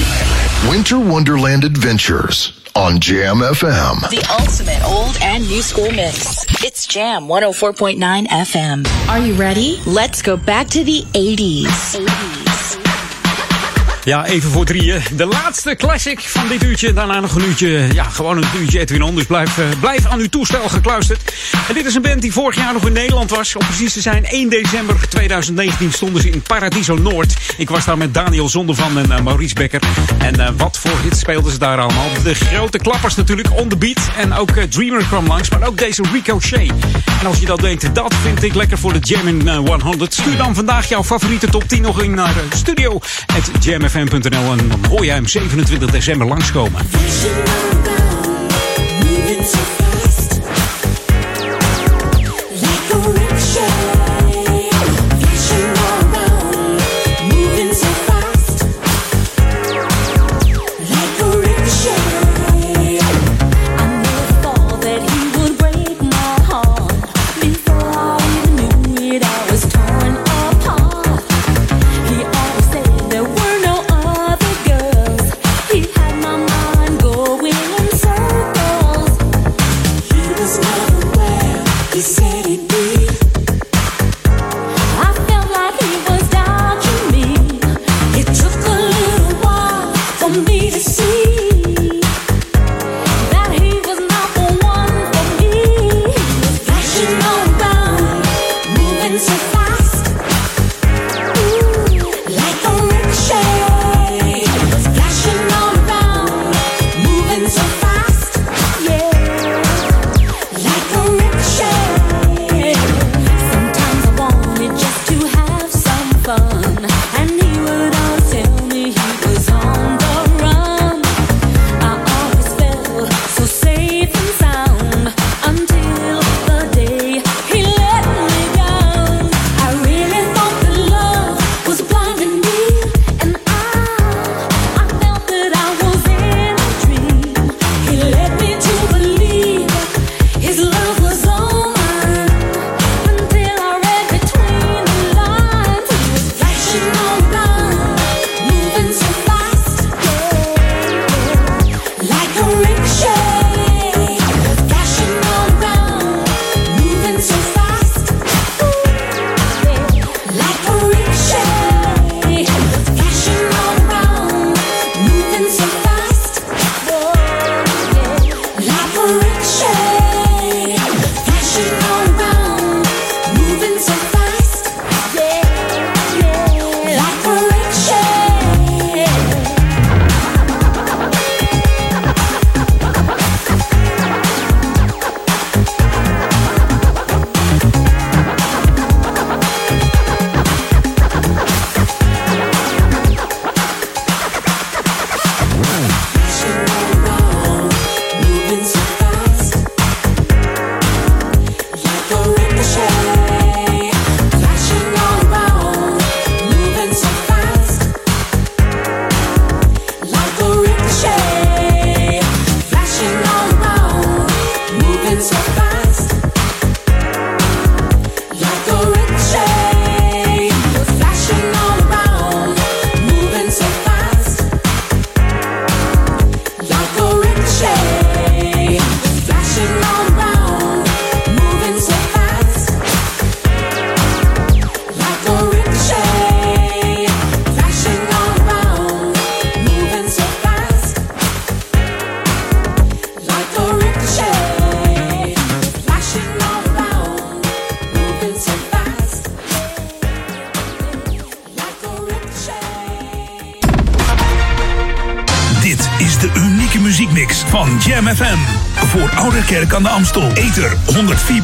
Winter 0.69 0.99
Wonderland 0.99 1.65
Adventures 1.65 2.53
on 2.75 2.96
Jam 2.99 3.39
FM. 3.39 4.09
The 4.11 4.27
ultimate 4.41 4.83
old 4.85 5.19
and 5.21 5.47
new 5.47 5.61
school 5.61 5.91
mix. 5.91 6.45
It's 6.65 6.87
Jam 6.87 7.27
104.9 7.27 8.27
FM. 8.27 9.09
Are 9.09 9.19
you 9.19 9.35
ready? 9.35 9.79
Let's 9.87 10.23
go 10.23 10.37
back 10.37 10.69
to 10.69 10.83
the 10.83 11.03
80s. 11.13 12.86
Ja, 14.07 14.27
even 14.27 14.51
voor 14.51 14.65
drieën. 14.65 15.03
De 15.17 15.27
laatste 15.27 15.77
classic 15.77 16.21
van 16.21 16.49
dit 16.49 16.63
uurtje. 16.63 16.93
Daarna 16.93 17.21
nog 17.21 17.35
een 17.35 17.45
uurtje, 17.45 17.89
ja, 17.93 18.05
gewoon 18.05 18.37
een 18.37 18.49
uurtje 18.61 18.79
Edwin 18.79 19.03
On. 19.03 19.15
Dus 19.15 19.27
eh, 19.27 19.45
blijf 19.81 20.07
aan 20.07 20.19
uw 20.19 20.29
toestel 20.29 20.69
gekluisterd. 20.69 21.33
En 21.69 21.75
dit 21.75 21.87
is 21.87 21.95
een 21.95 22.03
band 22.03 22.23
die 22.23 22.33
vorig 22.33 22.57
jaar 22.57 22.73
nog 22.73 22.87
in 22.87 22.93
Nederland 22.93 23.31
was. 23.31 23.57
Om 23.57 23.67
precies 23.67 23.93
te 23.93 24.01
zijn, 24.01 24.25
1 24.25 24.49
december 24.49 25.09
2019 25.09 25.93
stonden 25.93 26.23
ze 26.23 26.31
in 26.31 26.43
Paradiso 26.43 26.95
Noord. 26.95 27.35
Ik 27.57 27.69
was 27.69 27.85
daar 27.85 27.99
met 27.99 28.15
Daniel 28.15 28.49
Zondervan 28.49 28.99
en 28.99 29.13
eh, 29.13 29.21
Maurice 29.21 29.55
Becker. 29.55 29.83
En 30.19 30.41
eh, 30.41 30.49
wat 30.57 30.79
voor 30.79 30.99
hits 31.03 31.21
speelden 31.21 31.53
ze 31.53 31.59
daar 31.59 31.79
allemaal. 31.79 32.09
De 32.23 32.35
grote 32.35 32.79
klappers 32.79 33.15
natuurlijk, 33.15 33.49
On 33.53 33.69
The 33.69 33.77
Beat. 33.77 33.99
En 34.17 34.33
ook 34.33 34.51
Dreamer 34.51 35.05
kwam 35.05 35.27
langs, 35.27 35.51
maar 35.51 35.67
ook 35.67 35.79
deze 35.79 36.03
Ricochet. 36.13 36.73
En 37.21 37.27
als 37.27 37.39
je 37.39 37.47
dat 37.47 37.61
denkt, 37.61 37.95
dat 37.95 38.15
vind 38.15 38.43
ik 38.43 38.55
lekker 38.55 38.79
voor 38.79 38.93
de 38.93 38.99
Jam 38.99 39.27
in 39.27 39.49
eh, 39.49 39.81
100. 39.83 40.15
Stuur 40.15 40.37
dan 40.37 40.55
vandaag 40.55 40.89
jouw 40.89 41.05
favoriete 41.05 41.49
top 41.49 41.69
10 41.69 41.83
nog 41.83 42.03
in 42.03 42.15
naar 42.15 42.35
uh, 42.37 42.43
En 43.97 44.09
dan 44.31 44.71
hoor 44.89 45.05
hem 45.13 45.27
27 45.27 45.91
december 45.91 46.27
langskomen. 46.27 46.81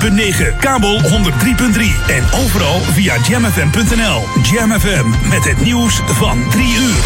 104.9, 0.03 0.57
kabel 0.61 1.01
103.3 1.01 1.07
en 2.09 2.25
overal 2.45 2.81
via 2.81 3.17
jamfm.nl. 3.29 4.23
Jam 4.43 4.71
FM 4.71 5.29
met 5.29 5.45
het 5.45 5.61
nieuws 5.65 6.01
van 6.07 6.49
3 6.51 6.65
uur. 6.65 7.03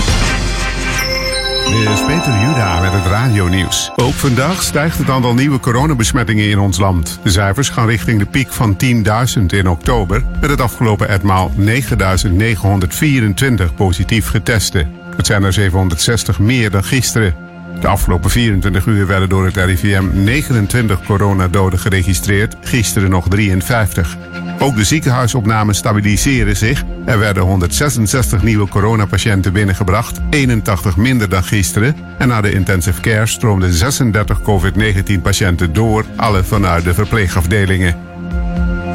Dit 1.71 1.89
is 1.89 2.05
Peter 2.05 2.41
Juda 2.41 2.81
met 2.81 2.93
het 2.93 3.07
radionieuws. 3.07 3.91
Ook 3.97 4.13
vandaag 4.13 4.63
stijgt 4.63 4.99
het 4.99 5.11
aantal 5.11 5.35
nieuwe 5.35 5.61
coronabesmettingen 5.61 6.49
in 6.49 6.59
ons 6.59 6.79
land. 6.79 7.19
De 7.23 7.31
cijfers 7.31 7.69
gaan 7.69 7.87
richting 7.87 8.19
de 8.19 8.27
piek 8.27 8.53
van 8.53 8.77
10.000 9.39 9.43
in 9.47 9.69
oktober... 9.69 10.23
met 10.41 10.51
het 10.51 10.61
afgelopen 10.61 11.09
etmaal 11.09 11.51
9.924 11.59 11.65
positief 13.75 14.29
getesten. 14.29 14.93
Het 15.17 15.27
zijn 15.27 15.43
er 15.43 15.53
760 15.53 16.39
meer 16.39 16.71
dan 16.71 16.85
gisteren. 16.85 17.46
De 17.87 17.93
afgelopen 17.93 18.31
24 18.31 18.87
uur 18.87 19.07
werden 19.07 19.29
door 19.29 19.45
het 19.45 19.57
RIVM 19.57 20.05
29 20.13 21.03
coronadoden 21.03 21.79
geregistreerd, 21.79 22.57
gisteren 22.61 23.11
nog 23.11 23.29
53. 23.29 24.17
Ook 24.59 24.77
de 24.77 24.85
ziekenhuisopnames 24.85 25.77
stabiliseren 25.77 26.57
zich. 26.57 26.83
Er 27.05 27.19
werden 27.19 27.43
166 27.43 28.43
nieuwe 28.43 28.69
coronapatiënten 28.69 29.53
binnengebracht, 29.53 30.21
81 30.31 30.97
minder 30.97 31.29
dan 31.29 31.45
gisteren. 31.45 31.97
En 32.19 32.29
naar 32.29 32.43
de 32.43 32.53
intensive 32.53 33.01
care 33.01 33.27
stroomden 33.27 33.73
36 33.73 34.41
COVID-19 34.41 35.23
patiënten 35.23 35.73
door, 35.73 36.05
alle 36.17 36.45
vanuit 36.45 36.85
de 36.85 36.95
verpleegafdelingen. 36.95 38.06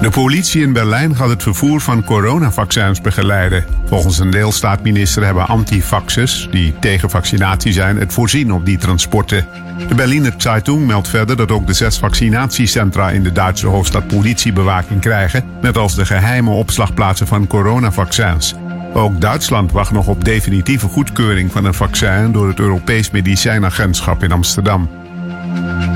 De 0.02 0.10
politie 0.10 0.62
in 0.62 0.74
Berlijn 0.74 1.16
gaat 1.16 1.30
het 1.30 1.43
vervoer 1.43 1.82
van 1.82 2.04
coronavaccins 2.04 3.02
begeleiden. 3.02 3.66
Volgens 3.86 4.20
een 4.20 4.32
deelstaatminister 4.32 5.26
hebben 5.26 5.47
antifaxers, 5.47 6.47
die 6.52 6.74
tegen 6.80 7.10
vaccinatie 7.10 7.74
zijn, 7.74 7.97
het 7.97 8.14
voorzien 8.14 8.54
op 8.54 8.66
die 8.66 8.78
transporten. 8.78 9.45
De 9.88 9.95
Berliner 9.95 10.34
Zeitung 10.38 10.88
meldt 10.88 11.08
verder 11.08 11.38
dat 11.38 11.52
ook 11.52 11.68
de 11.68 11.74
zes 11.74 11.97
vaccinatiecentra 11.97 13.10
in 13.10 13.24
de 13.24 13.32
Duitse 13.32 13.68
hoofdstad 13.68 14.08
politiebewaking 14.08 15.02
krijgen, 15.02 15.43
net 15.62 15.78
als 15.78 15.95
de 15.95 16.06
geheime 16.06 16.49
opslagplaatsen 16.49 17.28
van 17.28 17.47
coronavaccins. 17.47 18.56
Ook 18.93 19.22
Duitsland 19.22 19.72
wacht 19.72 19.91
nog 19.91 20.08
op 20.08 20.26
definitieve 20.26 20.88
goedkeuring 20.88 21.52
van 21.52 21.66
een 21.66 21.74
vaccin 21.74 22.32
door 22.32 22.47
het 22.47 22.60
Europees 22.60 23.12
Medicijnagentschap 23.12 24.24
in 24.24 24.32
Amsterdam. 24.32 25.01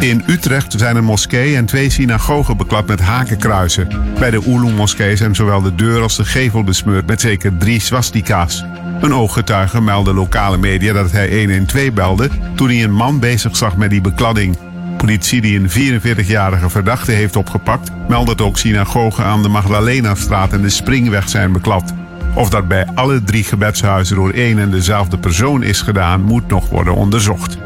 In 0.06 0.24
Utrecht 0.28 0.74
zijn 0.78 0.96
een 0.96 1.04
moskee 1.04 1.56
en 1.56 1.66
twee 1.66 1.90
synagogen 1.90 2.58
beklad 2.58 2.88
met 2.88 3.00
hakenkruisen. 3.00 3.88
Bij 4.20 4.32
de 4.32 4.48
Oeloe-moskee 4.48 5.16
zijn 5.16 5.36
zowel 5.36 5.62
de 5.62 5.76
deur 5.76 6.02
als 6.02 6.16
de 6.16 6.26
gevel 6.26 6.64
besmeurd 6.64 7.08
met 7.08 7.22
zeker 7.22 7.58
drie 7.58 7.80
swastika's. 7.80 8.64
Een 9.02 9.14
ooggetuige 9.14 9.82
meldde 9.82 10.14
lokale 10.14 10.58
media 10.58 10.94
dat 10.94 11.12
hij 11.12 11.40
112 11.40 11.94
belde 11.94 12.30
toen 12.56 12.68
hij 12.68 12.84
een 12.84 12.94
man 12.94 13.20
bezig 13.20 13.58
zag 13.58 13.78
met 13.78 13.90
die 13.90 14.02
bekladding. 14.02 14.58
Politie 14.98 15.42
die 15.42 15.60
een 15.60 16.02
44-jarige 16.02 16.70
verdachte 16.70 17.12
heeft 17.12 17.36
opgepakt, 17.36 17.92
meldt 18.08 18.28
dat 18.28 18.42
ook 18.42 18.58
synagogen 18.58 19.24
aan 19.24 19.42
de 19.42 19.50
Magdalena-straat 19.50 20.54
en 20.54 20.62
de 20.62 20.70
Springweg 20.70 21.30
zijn 21.30 21.52
beklad. 21.52 21.94
Of 22.36 22.50
dat 22.50 22.68
bij 22.68 22.88
alle 22.96 23.24
drie 23.24 23.44
gebedshuizen 23.44 24.16
door 24.16 24.32
één 24.32 24.60
en 24.60 24.72
dezelfde 24.72 25.18
persoon 25.18 25.64
is 25.64 25.82
gedaan, 25.82 26.22
moet 26.22 26.48
nog 26.48 26.70
worden 26.70 26.96
onderzocht. 26.96 27.58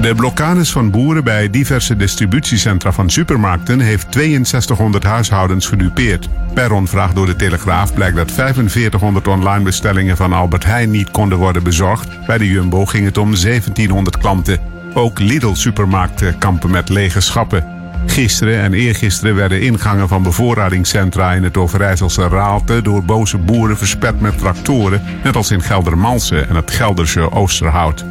De 0.00 0.14
blokkades 0.14 0.72
van 0.72 0.90
boeren 0.90 1.24
bij 1.24 1.50
diverse 1.50 1.96
distributiecentra 1.96 2.92
van 2.92 3.10
supermarkten 3.10 3.80
heeft 3.80 4.06
6200 4.10 5.04
huishoudens 5.04 5.66
gedupeerd. 5.66 6.28
Per 6.54 6.68
rondvraag 6.68 7.12
door 7.12 7.26
de 7.26 7.36
Telegraaf 7.36 7.94
blijkt 7.94 8.16
dat 8.16 8.32
4500 8.32 9.28
online 9.28 9.64
bestellingen 9.64 10.16
van 10.16 10.32
Albert 10.32 10.64
Heijn 10.64 10.90
niet 10.90 11.10
konden 11.10 11.38
worden 11.38 11.62
bezorgd. 11.62 12.26
Bij 12.26 12.38
de 12.38 12.48
Jumbo 12.48 12.86
ging 12.86 13.04
het 13.04 13.18
om 13.18 13.34
1700 13.40 14.18
klanten. 14.18 14.58
Ook 14.94 15.18
Lidl-supermarkten 15.18 16.38
kampen 16.38 16.70
met 16.70 16.88
lege 16.88 17.20
schappen. 17.20 17.76
Gisteren 18.06 18.60
en 18.60 18.72
eergisteren 18.72 19.34
werden 19.34 19.60
ingangen 19.60 20.08
van 20.08 20.22
bevoorradingscentra 20.22 21.32
in 21.32 21.42
het 21.42 21.56
Overijsselse 21.56 22.28
Raalte 22.28 22.82
door 22.82 23.04
boze 23.04 23.38
boeren 23.38 23.78
versperd 23.78 24.20
met 24.20 24.38
tractoren, 24.38 25.02
net 25.24 25.36
als 25.36 25.50
in 25.50 25.62
Geldermalsen 25.62 26.48
en 26.48 26.54
het 26.54 26.70
Gelderse 26.70 27.32
Oosterhout. 27.32 28.04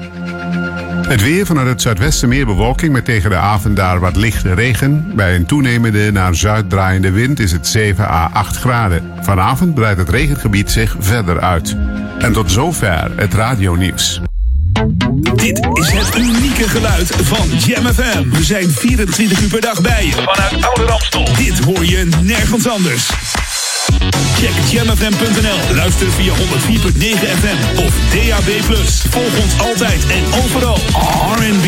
Het 1.07 1.21
weer 1.21 1.45
vanuit 1.45 1.67
het 1.67 1.81
zuidwesten 1.81 2.29
meer 2.29 2.45
bewolking 2.45 2.93
met 2.93 3.05
tegen 3.05 3.29
de 3.29 3.35
avond 3.35 3.75
daar 3.75 3.99
wat 3.99 4.15
lichte 4.15 4.53
regen. 4.53 5.11
Bij 5.15 5.35
een 5.35 5.45
toenemende 5.45 6.11
naar 6.11 6.35
zuid 6.35 6.69
draaiende 6.69 7.11
wind 7.11 7.39
is 7.39 7.51
het 7.51 7.67
7 7.67 8.05
à 8.05 8.29
8 8.33 8.57
graden. 8.57 9.11
Vanavond 9.21 9.73
breidt 9.73 9.99
het 9.99 10.09
regengebied 10.09 10.71
zich 10.71 10.95
verder 10.99 11.39
uit. 11.39 11.75
En 12.19 12.33
tot 12.33 12.51
zover 12.51 13.11
het 13.15 13.33
radionieuws. 13.33 14.21
Dit 15.35 15.67
is 15.73 15.91
het 15.91 16.17
unieke 16.17 16.69
geluid 16.69 17.07
van 17.07 17.47
Jam 17.57 17.85
FM. 17.85 18.29
We 18.29 18.43
zijn 18.43 18.69
24 18.69 19.41
uur 19.41 19.49
per 19.49 19.61
dag 19.61 19.81
bij 19.81 20.05
je. 20.05 20.11
Vanuit 20.11 20.65
Oude 20.65 20.83
Ramstel. 20.83 21.27
Dit 21.35 21.59
hoor 21.59 21.85
je 21.85 22.09
nergens 22.23 22.67
anders. 22.67 23.09
Check 24.39 24.53
jamfm.nl. 24.71 25.75
Luister 25.75 26.11
via 26.11 26.33
104.9 26.33 26.37
FM 27.39 27.85
of 27.85 27.93
DAB+. 28.13 28.49
Volg 29.09 29.39
ons 29.43 29.59
altijd 29.59 30.01
en 30.07 30.41
overal. 30.43 30.77
R&B, 31.35 31.67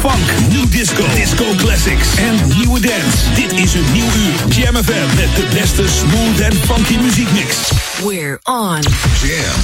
funk, 0.00 0.26
new 0.48 0.70
disco, 0.70 1.04
disco 1.14 1.44
classics 1.56 2.08
en 2.16 2.34
nieuwe 2.56 2.80
dance. 2.80 3.18
Dit 3.34 3.52
is 3.52 3.74
een 3.74 3.92
nieuw 3.92 4.04
uur. 4.04 4.54
Jam 4.56 4.74
FM 4.84 5.16
met 5.16 5.36
de 5.36 5.46
beste 5.54 5.84
smooth 5.88 6.40
en 6.40 6.52
funky 6.52 6.96
muziekmix. 6.96 7.56
We're 8.04 8.38
on. 8.42 8.80
Jam. 9.22 9.60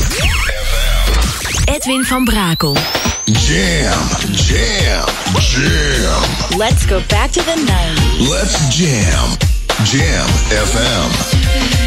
Edwin 1.75 2.05
van 2.05 2.25
Brakel. 2.25 2.77
Jam. 3.25 4.09
Jam. 4.33 5.05
Jam. 5.41 6.59
Let's 6.59 6.85
go 6.87 7.01
back 7.09 7.31
to 7.31 7.43
the 7.43 7.57
90s. 7.67 8.29
Let's 8.29 8.77
jam. 8.77 9.37
Jam 9.85 10.27
FM. 10.49 11.86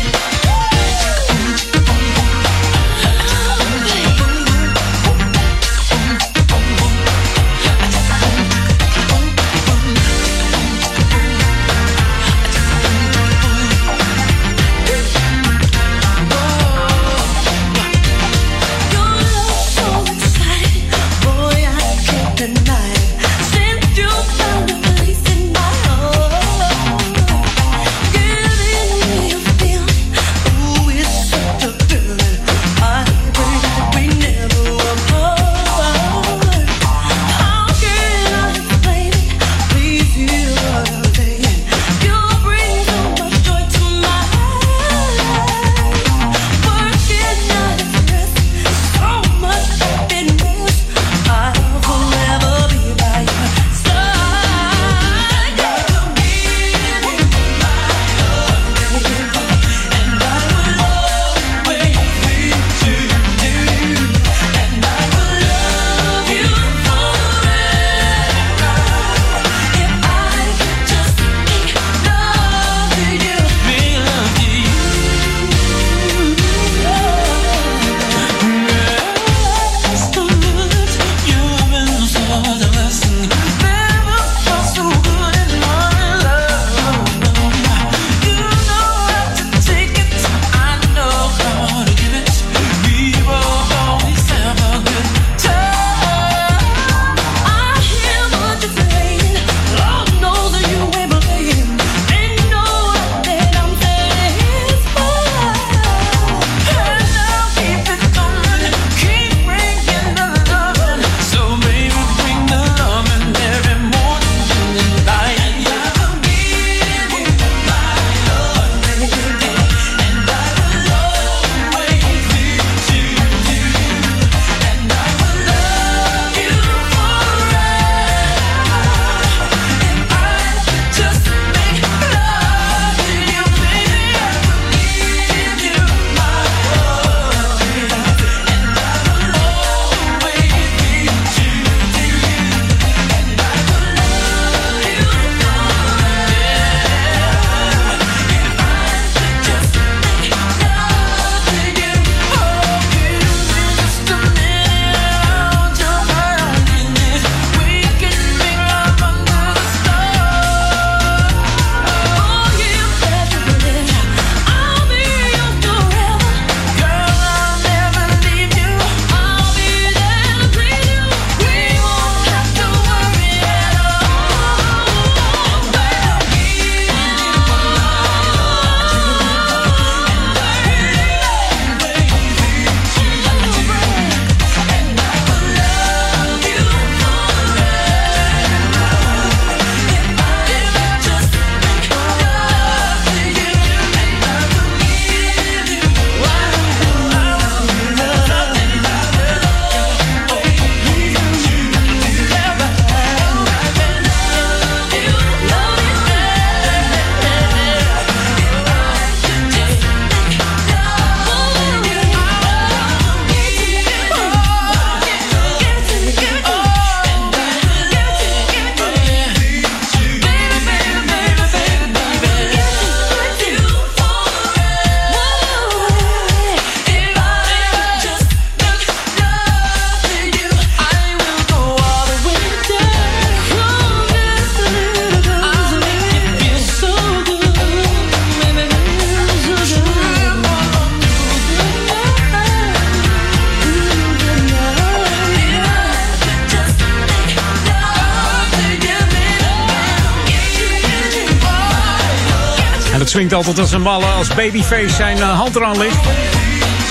Swingt 253.19 253.37
altijd 253.37 253.59
als 253.59 253.71
een 253.71 253.81
malle 253.81 254.05
als 254.05 254.27
Babyface 254.27 254.95
zijn 254.95 255.17
uh, 255.17 255.37
hand 255.37 255.55
eraan 255.55 255.77
ligt. 255.77 256.03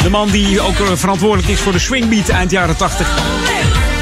De 0.03 0.11
man 0.11 0.31
die 0.31 0.61
ook 0.61 0.79
uh, 0.79 0.87
verantwoordelijk 0.95 1.49
is 1.49 1.61
voor 1.61 1.73
de 1.73 1.79
swingbeat 1.79 2.29
eind 2.29 2.51
jaren 2.51 2.77
80. 2.77 3.09
En 3.09 3.15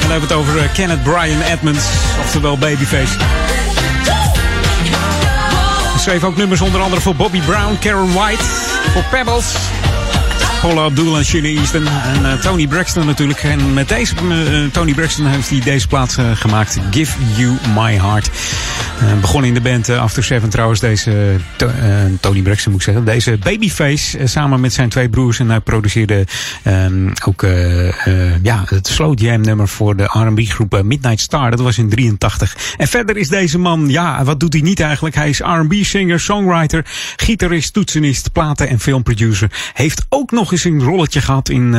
dan 0.00 0.10
hebben 0.10 0.28
we 0.28 0.34
het 0.34 0.42
over 0.42 0.56
uh, 0.56 0.72
Kenneth 0.72 1.02
Brian 1.02 1.40
Edmonds, 1.40 1.84
oftewel 2.20 2.58
Babyface. 2.58 3.12
Hij 5.90 6.00
schreef 6.00 6.24
ook 6.24 6.36
nummers 6.36 6.60
onder 6.60 6.80
andere 6.80 7.00
voor 7.00 7.14
Bobby 7.14 7.40
Brown, 7.40 7.78
Karen 7.80 8.12
White, 8.12 8.44
voor 8.92 9.04
Pebbles. 9.10 9.54
Paula 10.60 10.82
Abdul 10.82 11.16
en 11.16 11.24
Shirley 11.24 11.56
Easton 11.56 11.86
en 11.86 12.40
Tony 12.40 12.66
Braxton 12.66 13.06
natuurlijk. 13.06 13.42
En 13.42 13.74
met 13.74 13.88
deze, 13.88 14.14
Tony 14.72 14.94
Braxton 14.94 15.26
heeft 15.26 15.50
hij 15.50 15.60
deze 15.60 15.88
plaats 15.88 16.16
gemaakt. 16.34 16.78
Give 16.90 17.12
You 17.36 17.56
My 17.74 17.92
Heart. 17.92 18.30
Begon 19.20 19.44
in 19.44 19.54
de 19.54 19.60
band 19.60 19.88
After 19.88 20.24
Seven 20.24 20.48
trouwens 20.48 20.80
deze 20.80 21.36
to, 21.56 21.70
Tony 22.20 22.42
Braxton 22.42 22.72
moet 22.72 22.80
ik 22.80 22.86
zeggen. 22.86 23.04
Deze 23.04 23.38
Babyface 23.38 24.26
samen 24.26 24.60
met 24.60 24.72
zijn 24.72 24.88
twee 24.88 25.08
broers. 25.08 25.38
En 25.38 25.48
hij 25.48 25.60
produceerde 25.60 26.26
um, 26.64 27.12
ook 27.24 27.46
ja, 28.42 28.64
het 28.66 28.86
slow 28.86 29.18
jam 29.20 29.40
nummer 29.40 29.68
voor 29.68 29.96
de 29.96 30.04
R&B 30.04 30.40
groep 30.40 30.82
Midnight 30.82 31.20
Star. 31.20 31.50
Dat 31.50 31.60
was 31.60 31.78
in 31.78 31.88
83. 31.88 32.56
En 32.76 32.88
verder 32.88 33.16
is 33.16 33.28
deze 33.28 33.58
man, 33.58 33.88
ja 33.88 34.24
wat 34.24 34.40
doet 34.40 34.52
hij 34.52 34.62
niet 34.62 34.80
eigenlijk? 34.80 35.14
Hij 35.14 35.28
is 35.28 35.38
R&B 35.38 35.72
singer, 35.72 36.20
songwriter, 36.20 36.84
gitarist, 37.16 37.72
toetsenist, 37.72 38.32
platen 38.32 38.68
en 38.68 38.80
filmproducer. 38.80 39.50
Heeft 39.72 40.06
ook 40.08 40.30
nog 40.30 40.52
eens 40.52 40.64
een 40.64 40.82
rolletje 40.82 41.20
gehad 41.20 41.48
in 41.48 41.74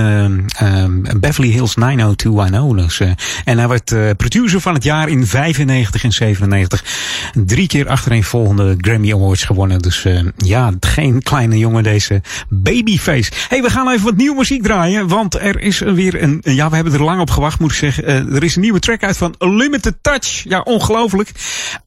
uh, 0.62 0.86
Beverly 1.18 1.50
Hills 1.50 1.76
90210. 1.76 2.76
Dus, 2.78 3.00
en 3.46 3.58
hij 3.58 3.68
werd 3.68 4.18
producer 4.18 4.62
van 4.62 4.74
het 4.74 4.84
jaar 4.84 5.10
in 5.10 5.28
95 5.28 6.04
en 6.04 6.12
97. 6.12 7.07
Drie 7.46 7.68
keer 7.68 7.88
achtereen 7.88 8.24
volgende 8.24 8.76
Grammy 8.78 9.14
Awards 9.14 9.44
gewonnen. 9.44 9.80
Dus 9.80 10.06
ja, 10.38 10.72
geen 10.80 11.24
kleine 11.24 11.58
jongen 11.58 11.84
deze 11.84 12.22
Babyface. 12.50 13.32
hey, 13.50 13.62
we 13.62 13.70
gaan 13.70 13.90
even 13.90 14.06
wat 14.06 14.16
nieuwe 14.16 14.38
muziek 14.38 14.64
draaien. 14.64 15.08
Want 15.08 15.40
er 15.40 15.60
is 15.60 15.80
weer 15.80 16.24
een... 16.24 16.42
Ja, 16.44 16.70
we 16.70 16.76
hebben 16.76 16.94
er 16.94 17.04
lang 17.04 17.22
op 17.22 17.30
gewacht 17.30 17.60
moet 17.60 17.72
ik 17.72 17.78
zeggen. 17.78 18.34
er 18.34 18.44
is 18.44 18.56
een 18.56 18.62
nieuwe 18.62 18.80
track 18.80 19.04
uit 19.04 19.18
van 19.18 19.36
Limited 19.40 19.96
Touch. 20.02 20.44
Ja, 20.44 20.60
ongelooflijk. 20.60 21.32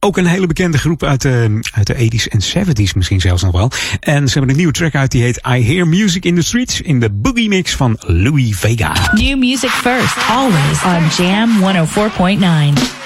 Ook 0.01 0.17
een 0.17 0.27
hele 0.27 0.47
bekende 0.47 0.79
groep 0.79 1.03
uit 1.03 1.23
de, 1.23 1.61
uit 1.75 1.87
de 1.87 1.95
80s 1.95 2.29
en 2.29 2.67
70s 2.67 2.95
misschien 2.95 3.21
zelfs 3.21 3.43
nog 3.43 3.53
wel. 3.53 3.71
En 4.01 4.27
ze 4.27 4.33
hebben 4.33 4.51
een 4.51 4.57
nieuwe 4.57 4.73
track 4.73 4.95
uit 4.95 5.11
die 5.11 5.23
heet 5.23 5.41
I 5.49 5.65
Hear 5.67 5.89
Music 5.89 6.25
in 6.25 6.35
the 6.35 6.43
Streets 6.43 6.81
in 6.81 7.01
de 7.01 7.11
boogie 7.11 7.49
mix 7.49 7.75
van 7.75 7.97
Louis 8.01 8.57
Vega. 8.57 8.93
New 9.15 9.39
music 9.39 9.71
first, 9.71 10.17
always 10.29 10.83
on 10.85 11.25
Jam 11.25 11.51
104.9. 11.61 13.00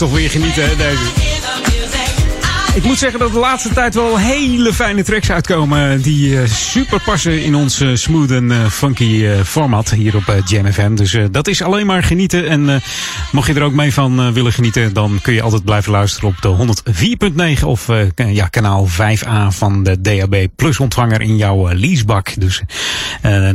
is 0.00 0.08
toch 0.08 0.18
weer 0.18 0.30
genieten, 0.30 0.68
hè, 0.68 0.76
deze. 0.76 1.36
Ik 2.74 2.84
moet 2.84 2.98
zeggen 2.98 3.18
dat 3.18 3.32
de 3.32 3.38
laatste 3.38 3.68
tijd 3.68 3.94
wel 3.94 4.18
hele 4.18 4.74
fijne 4.74 5.02
tracks 5.02 5.30
uitkomen. 5.30 6.02
Die 6.02 6.40
eh, 6.40 6.48
super 6.48 7.02
passen 7.04 7.42
in 7.42 7.54
ons 7.54 7.80
eh, 7.80 7.88
smooth 7.94 8.30
en 8.30 8.50
eh, 8.50 8.66
funky 8.66 9.26
format 9.44 9.90
hier 9.90 10.16
op 10.16 10.42
Jam 10.44 10.72
FM. 10.72 10.94
Dus 10.94 11.16
dat 11.30 11.48
is 11.48 11.62
alleen 11.62 11.86
maar 11.86 12.02
genieten. 12.02 12.48
En 12.48 12.82
mocht 13.32 13.46
je 13.46 13.54
er 13.54 13.62
ook 13.62 13.72
mee 13.72 13.92
van 13.92 14.20
eh, 14.20 14.28
willen 14.28 14.52
genieten, 14.52 14.92
dan 14.92 15.18
kun 15.22 15.32
je 15.32 15.42
altijd 15.42 15.64
blijven 15.64 15.92
luisteren 15.92 16.28
op 16.28 16.42
de 16.42 16.74
104.9 17.58 17.64
of 17.64 17.88
eh, 17.88 18.34
ja, 18.34 18.46
kanaal 18.46 18.88
5A 18.88 19.48
van 19.48 19.82
de 19.82 20.00
DAB 20.00 20.46
Plus 20.56 20.80
ontvanger 20.80 21.20
in 21.20 21.36
jouw 21.36 21.68
eh, 21.68 21.78
leasebak. 21.78 22.40
Dus 22.40 22.62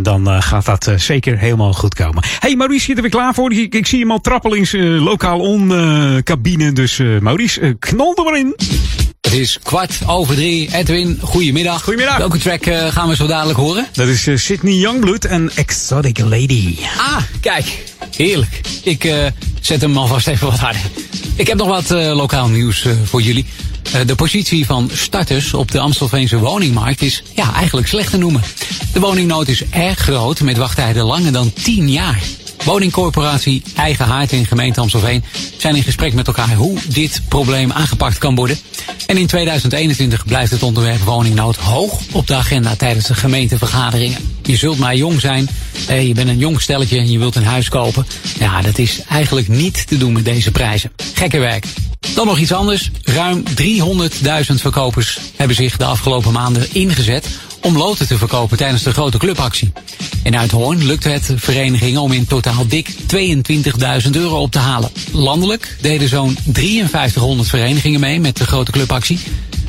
dan 0.01 0.41
gaat 0.41 0.65
dat 0.65 0.91
zeker 0.95 1.37
helemaal 1.37 1.73
goed 1.73 1.93
komen. 1.95 2.23
Hey 2.39 2.55
Maurice, 2.55 2.85
zit 2.85 2.95
er 2.95 3.01
weer 3.01 3.11
klaar 3.11 3.33
voor? 3.33 3.53
Ik, 3.53 3.75
ik 3.75 3.87
zie 3.87 3.99
hem 3.99 4.11
al 4.11 4.21
trappelings 4.21 4.73
eh, 4.73 5.03
lokaal 5.03 5.39
on 5.39 5.71
cabine. 6.23 6.71
Dus 6.71 7.01
Maurice, 7.19 7.75
knal 7.79 8.15
er 8.15 8.23
maar 8.23 8.39
in. 8.39 8.55
Het 9.33 9.41
is 9.41 9.59
kwart 9.63 9.99
over 10.07 10.35
drie. 10.35 10.69
Edwin, 10.73 11.19
goedemiddag. 11.21 11.83
Goedemiddag. 11.83 12.17
Welke 12.17 12.37
track 12.37 12.65
eh, 12.65 12.87
gaan 12.87 13.07
we 13.07 13.15
zo 13.15 13.27
dadelijk 13.27 13.59
horen? 13.59 13.87
Dat 13.93 14.07
is 14.07 14.27
eh, 14.27 14.37
Sydney 14.37 14.73
Youngblood 14.73 15.25
en 15.25 15.51
Exotic 15.55 16.19
Lady. 16.19 16.75
Ah, 16.97 17.17
kijk. 17.41 17.83
Heerlijk. 18.15 18.61
Ik 18.83 19.03
eh, 19.03 19.25
zet 19.61 19.81
hem 19.81 19.97
alvast 19.97 20.27
even 20.27 20.47
wat 20.47 20.59
harder. 20.59 20.81
Ik 21.35 21.47
heb 21.47 21.57
nog 21.57 21.67
wat 21.67 21.89
lokaal 21.89 22.47
nieuws 22.47 22.85
voor 23.03 23.21
jullie. 23.21 23.45
De 24.05 24.15
positie 24.15 24.65
van 24.65 24.89
starters 24.93 25.53
op 25.53 25.71
de 25.71 25.79
Amstelveense 25.79 26.39
woningmarkt 26.39 27.01
is 27.01 27.23
ja, 27.35 27.53
eigenlijk 27.53 27.87
slecht 27.87 28.11
te 28.11 28.17
noemen. 28.17 28.41
De 28.93 28.99
woningnood 28.99 29.47
is 29.47 29.63
erg 29.69 29.99
groot 29.99 30.41
met 30.41 30.57
wachttijden 30.57 31.03
langer 31.03 31.31
dan 31.31 31.53
10 31.53 31.91
jaar. 31.91 32.21
Woningcorporatie 32.65 33.63
Eigen 33.75 34.05
Haard 34.05 34.31
en 34.31 34.45
gemeente 34.45 34.79
Amstelveen 34.79 35.23
zijn 35.57 35.75
in 35.75 35.83
gesprek 35.83 36.13
met 36.13 36.27
elkaar 36.27 36.53
hoe 36.53 36.77
dit 36.87 37.21
probleem 37.27 37.71
aangepakt 37.71 38.17
kan 38.17 38.35
worden. 38.35 38.57
En 39.07 39.17
in 39.17 39.27
2021 39.27 40.25
blijft 40.25 40.51
het 40.51 40.63
onderwerp 40.63 41.01
woningnood 41.01 41.55
hoog 41.55 41.99
op 42.11 42.27
de 42.27 42.35
agenda 42.35 42.75
tijdens 42.75 43.07
de 43.07 43.13
gemeentevergaderingen. 43.13 44.35
Je 44.43 44.55
zult 44.55 44.79
maar 44.79 44.95
jong 44.95 45.19
zijn, 45.19 45.49
je 45.87 46.13
bent 46.13 46.29
een 46.29 46.37
jong 46.37 46.61
stelletje 46.61 46.97
en 46.97 47.11
je 47.11 47.19
wilt 47.19 47.35
een 47.35 47.45
huis 47.45 47.69
kopen. 47.69 48.05
Ja, 48.39 48.61
dat 48.61 48.77
is 48.77 49.01
eigenlijk 49.09 49.47
niet 49.47 49.87
te 49.87 49.97
doen 49.97 50.13
met 50.13 50.25
deze 50.25 50.51
prijzen. 50.51 50.91
Gekke 51.13 51.39
werk. 51.39 51.65
Dan 52.15 52.27
nog 52.27 52.39
iets 52.39 52.53
anders. 52.53 52.91
Ruim 53.01 53.43
300.000 53.61 54.53
verkopers 54.55 55.19
hebben 55.35 55.55
zich 55.55 55.77
de 55.77 55.85
afgelopen 55.85 56.31
maanden 56.31 56.67
ingezet 56.71 57.27
om 57.63 57.77
loten 57.77 58.07
te 58.07 58.17
verkopen 58.17 58.57
tijdens 58.57 58.83
de 58.83 58.93
grote 58.93 59.17
clubactie. 59.17 59.71
In 60.23 60.37
Uithoorn 60.37 60.85
lukte 60.85 61.09
het 61.09 61.31
verenigingen 61.35 62.01
om 62.01 62.11
in 62.11 62.25
totaal 62.25 62.67
dik 62.67 62.89
22.000 62.89 64.09
euro 64.11 64.41
op 64.41 64.51
te 64.51 64.59
halen. 64.59 64.89
Landelijk 65.11 65.77
deden 65.81 66.09
zo'n 66.09 66.37
5300 66.51 67.49
verenigingen 67.49 67.99
mee 67.99 68.19
met 68.19 68.37
de 68.37 68.45
grote 68.45 68.71
clubactie. 68.71 69.19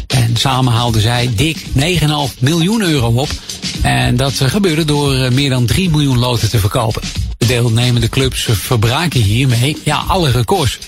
En 0.07 0.37
samen 0.37 0.73
haalden 0.73 1.01
zij 1.01 1.31
dik 1.37 1.59
9,5 1.59 2.39
miljoen 2.39 2.83
euro 2.83 3.09
op. 3.09 3.29
En 3.83 4.17
dat 4.17 4.33
gebeurde 4.33 4.85
door 4.85 5.15
eh, 5.15 5.31
meer 5.31 5.51
dan 5.51 5.67
3 5.67 5.91
miljoen 5.91 6.19
loten 6.19 6.51
te 6.51 6.59
verkopen. 6.59 7.03
De 7.45 7.51
deelnemende 7.51 8.09
clubs 8.09 8.49
verbraken 8.51 9.21
hiermee 9.21 9.77
ja, 9.83 10.05
alle 10.07 10.31
records. 10.31 10.79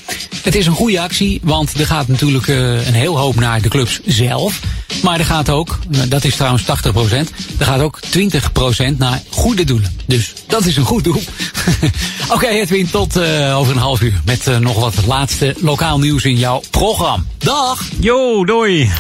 Het 0.43 0.55
is 0.55 0.67
een 0.67 0.73
goede 0.73 1.01
actie, 1.01 1.41
want 1.43 1.79
er 1.79 1.87
gaat 1.87 2.09
natuurlijk 2.09 2.49
eh, 2.49 2.87
een 2.87 2.95
heel 2.95 3.19
hoop 3.19 3.35
naar 3.35 3.63
de 3.63 3.69
clubs 3.69 4.01
zelf. 4.05 4.61
Maar 5.03 5.19
er 5.19 5.25
gaat 5.25 5.51
ook, 5.51 5.79
eh, 5.93 6.01
dat 6.09 6.25
is 6.25 6.37
trouwens 6.37 6.65
80%, 6.65 7.31
er 7.59 7.67
gaat 7.67 7.81
ook 7.81 8.01
20% 8.01 8.99
naar 8.99 9.23
goede 9.31 9.65
doelen. 9.65 9.97
Dus 10.07 10.33
dat 10.47 10.67
is 10.67 10.77
een 10.77 10.85
goed 10.85 11.05
doel. 11.05 11.23
Oké 12.35 12.47
Edwin, 12.47 12.91
tot 12.91 13.17
eh, 13.17 13.59
over 13.59 13.73
een 13.73 13.81
half 13.81 14.01
uur 14.01 14.21
met 14.25 14.61
nog 14.61 14.81
wat 14.81 14.95
laatste 15.07 15.55
lokaal 15.61 15.99
nieuws 15.99 16.25
in 16.25 16.37
jouw 16.37 16.63
programma. 16.71 17.25
Dag! 17.39 17.83
Yo, 18.01 18.45
doei! 18.45 18.91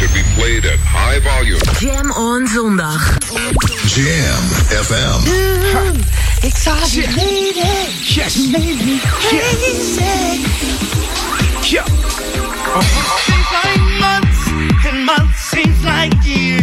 Should 0.00 0.14
be 0.14 0.22
played 0.34 0.64
at 0.64 0.78
high 0.80 1.20
volume. 1.20 1.60
Jam 1.76 2.10
on 2.12 2.46
zondag. 2.48 3.20
Jam 3.84 4.42
FM. 4.72 5.20
Exotic 6.42 7.14
lady. 7.16 7.60
Yes. 8.08 8.48
Made 8.50 8.80
me 8.80 8.96
crazy. 9.04 10.40
Yeah. 11.68 11.84
Seems 13.28 13.50
like 13.52 13.84
months 14.00 14.40
and 14.88 15.04
months 15.04 15.38
seems 15.52 15.84
like 15.84 16.14
years. 16.24 16.59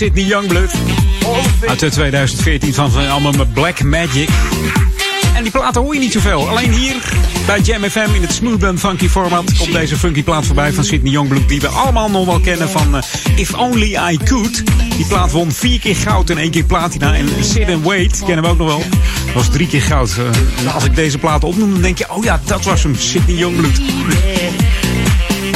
Sydney 0.00 0.24
Youngblood? 0.24 0.70
Uit 1.66 1.78
de 1.78 1.90
2014 1.90 2.74
van 2.74 2.90
van 2.90 3.08
allemaal 3.08 3.32
met 3.32 3.52
Black 3.52 3.82
Magic. 3.82 4.28
En 5.34 5.42
die 5.42 5.52
platen 5.52 5.82
hoor 5.82 5.94
je 5.94 6.00
niet 6.00 6.12
zoveel. 6.12 6.48
Alleen 6.48 6.72
hier 6.72 6.94
bij 7.46 7.60
Jam 7.60 7.82
FM 7.82 8.14
in 8.14 8.22
het 8.22 8.32
smooth 8.32 8.78
funky 8.78 9.08
format 9.08 9.56
komt 9.56 9.72
deze 9.72 9.96
funky 9.96 10.22
plaat 10.22 10.46
voorbij 10.46 10.72
van 10.72 10.84
Sydney 10.84 11.12
Youngblood. 11.12 11.48
Die 11.48 11.60
we 11.60 11.68
allemaal 11.68 12.10
nog 12.10 12.26
wel 12.26 12.40
kennen 12.40 12.68
van 12.68 12.96
eh, 12.96 13.02
If 13.36 13.54
Only 13.54 13.96
I 14.10 14.18
Could. 14.24 14.62
Die 14.96 15.06
plaat 15.06 15.30
won 15.32 15.52
vier 15.52 15.80
keer 15.80 15.96
goud 15.96 16.30
en 16.30 16.38
één 16.38 16.50
keer 16.50 16.64
platina. 16.64 17.14
En 17.14 17.28
Sit 17.40 17.68
and 17.68 17.84
Wait 17.84 18.22
kennen 18.26 18.44
we 18.44 18.50
ook 18.50 18.58
nog 18.58 18.66
wel. 18.66 18.82
Dat 19.26 19.34
was 19.34 19.48
drie 19.48 19.68
keer 19.68 19.82
goud. 19.82 20.10
Eh, 20.18 20.24
en 20.60 20.72
als 20.72 20.84
ik 20.84 20.94
deze 20.94 21.18
plaat 21.18 21.44
opnoem, 21.44 21.72
dan 21.72 21.80
denk 21.80 21.98
je, 21.98 22.10
oh 22.10 22.24
ja, 22.24 22.40
dat 22.44 22.64
was 22.64 22.82
hem, 22.82 22.94
Sydney 22.96 23.36
Youngblood. 23.36 23.80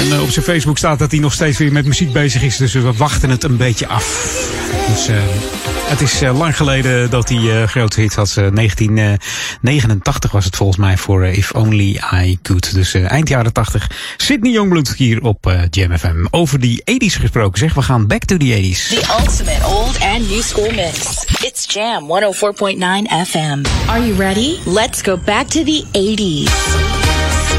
En 0.04 0.12
eh, 0.12 0.22
op 0.22 0.30
zijn 0.30 0.44
Facebook 0.44 0.78
staat 0.78 0.98
dat 0.98 1.10
hij 1.10 1.20
nog 1.20 1.32
steeds 1.32 1.58
weer 1.58 1.72
met 1.72 1.86
muziek 1.86 2.12
bezig 2.12 2.42
is. 2.42 2.56
Dus 2.56 2.72
we 2.72 2.92
wachten 2.92 3.30
het 3.30 3.44
een 3.44 3.56
beetje 3.56 3.86
af. 3.86 4.04
Dus 4.88 5.08
uh, 5.08 5.16
het 5.84 6.00
is 6.00 6.22
uh, 6.22 6.38
lang 6.38 6.56
geleden 6.56 7.10
dat 7.10 7.28
hij 7.28 7.38
uh, 7.38 7.62
grote 7.62 8.00
hit 8.00 8.14
had. 8.14 8.34
1989 8.34 10.32
was 10.32 10.44
het 10.44 10.56
volgens 10.56 10.78
mij 10.78 10.96
voor 10.96 11.26
If 11.26 11.52
Only 11.52 12.00
I 12.12 12.38
Could. 12.42 12.74
Dus 12.74 12.94
eind 12.94 13.28
jaren 13.28 13.52
80. 13.52 13.90
Sydney 14.16 14.52
Youngblood 14.52 14.94
hier 14.96 15.22
op 15.22 15.52
Jam 15.70 15.98
FM. 15.98 16.26
Over 16.30 16.60
die 16.60 16.80
80s 16.80 17.20
gesproken 17.20 17.58
zeg. 17.58 17.74
We 17.74 17.82
gaan 17.82 18.06
back 18.06 18.24
to 18.24 18.36
the 18.36 18.74
80s. 18.74 18.88
The 18.88 19.16
ultimate 19.20 19.66
old 19.66 20.00
and 20.00 20.30
new 20.30 20.42
school 20.42 20.70
mix. 20.74 21.24
It's 21.42 21.74
Jam 21.74 22.02
104.9 22.02 22.06
FM. 23.26 23.62
Are 23.86 24.06
you 24.06 24.14
ready? 24.18 24.56
Let's 24.64 25.02
go 25.02 25.18
back 25.24 25.46
to 25.46 25.62
the 25.62 25.84
80s. 25.92 26.92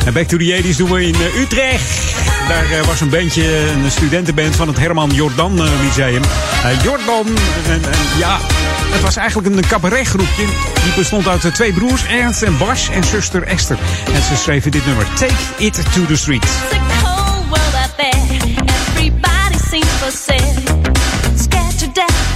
En 0.05 0.13
Back 0.13 0.27
to 0.27 0.37
the 0.37 0.61
80s 0.63 0.77
doen 0.77 0.91
we 0.91 1.07
in 1.07 1.15
uh, 1.15 1.39
Utrecht. 1.39 2.14
Daar 2.47 2.71
uh, 2.71 2.81
was 2.81 3.01
een 3.01 3.09
bandje, 3.09 3.69
een 3.69 3.91
studentenband 3.91 4.55
van 4.55 4.67
het 4.67 4.77
Herman 4.77 5.09
Jordan 5.09 5.61
uh, 5.61 5.69
Lyceum. 5.81 6.21
Jordan, 6.83 7.27
en, 7.67 7.83
en, 7.83 8.17
ja, 8.17 8.37
het 8.91 9.01
was 9.01 9.15
eigenlijk 9.15 9.55
een 9.55 9.67
cabaretgroepje. 9.67 10.45
Die 10.83 10.93
bestond 10.95 11.27
uit 11.27 11.53
twee 11.53 11.73
broers, 11.73 12.05
Ernst 12.05 12.41
en 12.41 12.57
Bas, 12.57 12.89
en 12.89 13.03
zuster 13.03 13.43
Esther. 13.43 13.77
En 14.13 14.21
ze 14.21 14.35
schreven 14.35 14.71
dit 14.71 14.85
nummer, 14.85 15.05
Take 15.13 15.33
It 15.57 15.73
to 15.93 16.05
the 16.05 16.15
Street. 16.15 16.47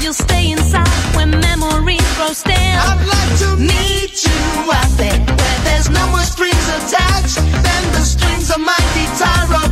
You'll 0.02 0.14
stay 0.14 0.52
inside 0.52 0.88
when 1.14 1.30
memories 1.30 2.02
grow 2.18 2.34
stale. 2.34 2.56
I'd 2.56 3.06
like 3.06 3.40
to 3.44 3.58
meet 3.58 4.24
you 4.24 4.72
out 4.72 4.90
there 4.98 5.20
where 5.20 5.60
there's 5.66 5.90
no 5.90 6.08
more 6.08 6.24
strings 6.24 6.68
attached 6.78 7.36
than 7.36 7.82
the 7.94 8.06
strings 8.06 8.50
of 8.50 8.60
my 8.60 8.80
guitar, 8.96 9.69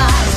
alive 0.00 0.29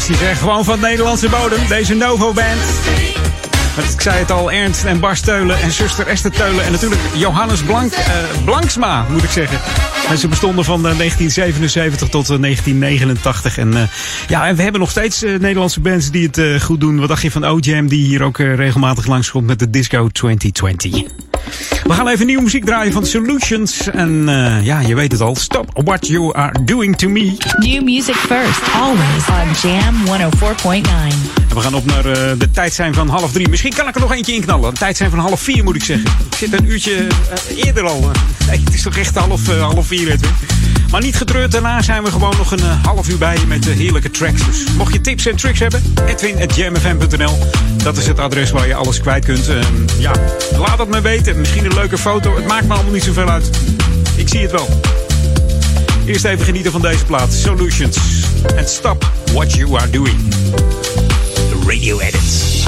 fantastisch, 0.00 0.28
hè? 0.28 0.34
Gewoon 0.34 0.64
van 0.64 0.80
Nederlandse 0.80 1.28
bodem. 1.28 1.58
Deze 1.68 1.94
Novo 1.94 2.32
Band. 2.32 2.60
Want 3.76 3.92
ik 3.92 4.00
zei 4.00 4.18
het 4.18 4.30
al, 4.30 4.52
Ernst 4.52 4.84
en 4.84 5.00
Bas 5.00 5.20
Teulen 5.20 5.60
en 5.60 5.70
zuster 5.70 6.06
Esther 6.06 6.30
Teulen. 6.30 6.64
En 6.64 6.72
natuurlijk 6.72 7.00
Johannes 7.14 7.62
Blank, 7.62 7.92
eh, 7.92 8.14
Blanksma, 8.44 9.06
moet 9.10 9.22
ik 9.22 9.30
zeggen. 9.30 9.58
En 10.08 10.18
ze 10.18 10.28
bestonden 10.28 10.64
van 10.64 10.86
eh, 10.86 10.96
1977 10.96 12.08
tot 12.08 12.30
eh, 12.30 12.40
1989. 12.40 13.58
En 13.58 13.76
eh, 13.76 13.82
ja, 14.28 14.46
en 14.46 14.56
we 14.56 14.62
hebben 14.62 14.80
nog 14.80 14.90
steeds 14.90 15.22
eh, 15.22 15.30
Nederlandse 15.38 15.80
bands 15.80 16.10
die 16.10 16.26
het 16.26 16.38
eh, 16.38 16.60
goed 16.60 16.80
doen. 16.80 16.98
Wat 16.98 17.08
dacht 17.08 17.22
je 17.22 17.30
van 17.30 17.44
O-Jam, 17.44 17.88
die 17.88 18.04
hier 18.06 18.22
ook 18.22 18.38
eh, 18.38 18.54
regelmatig 18.54 19.06
langskomt 19.06 19.46
met 19.46 19.58
de 19.58 19.70
Disco 19.70 20.08
2020. 20.08 21.29
We 21.90 21.96
gaan 21.96 22.08
even 22.08 22.26
nieuwe 22.26 22.42
muziek 22.42 22.64
draaien 22.64 22.92
van 22.92 23.06
Solutions. 23.06 23.90
En 23.90 24.28
eh, 24.28 24.64
ja, 24.64 24.80
je 24.80 24.94
weet 24.94 25.12
het 25.12 25.20
al. 25.20 25.36
Stop 25.36 25.70
what 25.84 26.06
you 26.06 26.34
are 26.34 26.64
doing 26.64 26.96
to 26.96 27.08
me. 27.08 27.36
New 27.58 27.82
music 27.82 28.14
first, 28.14 28.62
always 28.74 29.28
on 29.28 29.70
Jam 29.70 29.94
104.9. 30.06 30.90
En 31.48 31.54
we 31.54 31.60
gaan 31.60 31.74
op 31.74 31.84
naar 31.84 32.04
eh, 32.04 32.32
de 32.38 32.50
tijd 32.50 32.72
zijn 32.72 32.94
van 32.94 33.08
half 33.08 33.32
drie. 33.32 33.48
Misschien 33.48 33.72
kan 33.72 33.88
ik 33.88 33.94
er 33.94 34.00
nog 34.00 34.12
eentje 34.12 34.34
in 34.34 34.40
knallen. 34.40 34.72
De 34.72 34.78
tijd 34.78 34.96
zijn 34.96 35.10
van 35.10 35.18
half 35.18 35.40
vier 35.40 35.64
moet 35.64 35.76
ik 35.76 35.84
zeggen. 35.84 36.10
Ik 36.30 36.36
zit 36.36 36.52
een 36.52 36.70
uurtje 36.70 36.94
eh, 36.96 37.64
eerder 37.64 37.84
al. 37.84 38.00
nee, 38.48 38.60
het 38.64 38.74
is 38.74 38.82
toch 38.82 38.96
echt 38.96 39.16
half, 39.16 39.46
half 39.46 39.86
vier, 39.86 40.06
weet 40.06 40.20
je. 40.20 40.49
Maar 40.90 41.00
niet 41.00 41.16
getreurd, 41.16 41.52
daarna 41.52 41.82
zijn 41.82 42.02
we 42.02 42.10
gewoon 42.10 42.34
nog 42.36 42.50
een 42.52 42.58
uh, 42.58 42.84
half 42.84 43.08
uur 43.08 43.18
bij 43.18 43.38
met 43.46 43.66
uh, 43.66 43.76
heerlijke 43.76 44.10
tracks. 44.10 44.44
Dus 44.44 44.64
mocht 44.76 44.92
je 44.92 45.00
tips 45.00 45.26
en 45.26 45.36
tricks 45.36 45.58
hebben, 45.58 45.82
edwin.jamfm.nl. 46.06 47.38
Dat 47.76 47.96
is 47.96 48.06
het 48.06 48.18
adres 48.18 48.50
waar 48.50 48.66
je 48.66 48.74
alles 48.74 49.00
kwijt 49.00 49.24
kunt. 49.24 49.48
Uh, 49.48 49.56
ja, 49.98 50.12
laat 50.58 50.78
het 50.78 50.88
me 50.88 51.00
weten. 51.00 51.38
Misschien 51.38 51.64
een 51.64 51.74
leuke 51.74 51.98
foto. 51.98 52.36
Het 52.36 52.46
maakt 52.46 52.66
me 52.66 52.74
allemaal 52.74 52.92
niet 52.92 53.04
zoveel 53.04 53.28
uit. 53.28 53.50
Ik 54.16 54.28
zie 54.28 54.40
het 54.40 54.50
wel. 54.50 54.68
Eerst 56.06 56.24
even 56.24 56.44
genieten 56.44 56.72
van 56.72 56.82
deze 56.82 57.04
plaat. 57.04 57.32
Solutions. 57.32 57.98
And 58.56 58.68
stop 58.68 59.10
what 59.32 59.52
you 59.52 59.78
are 59.78 59.90
doing. 59.90 60.16
The 61.34 61.64
radio 61.66 61.98
edits. 61.98 62.64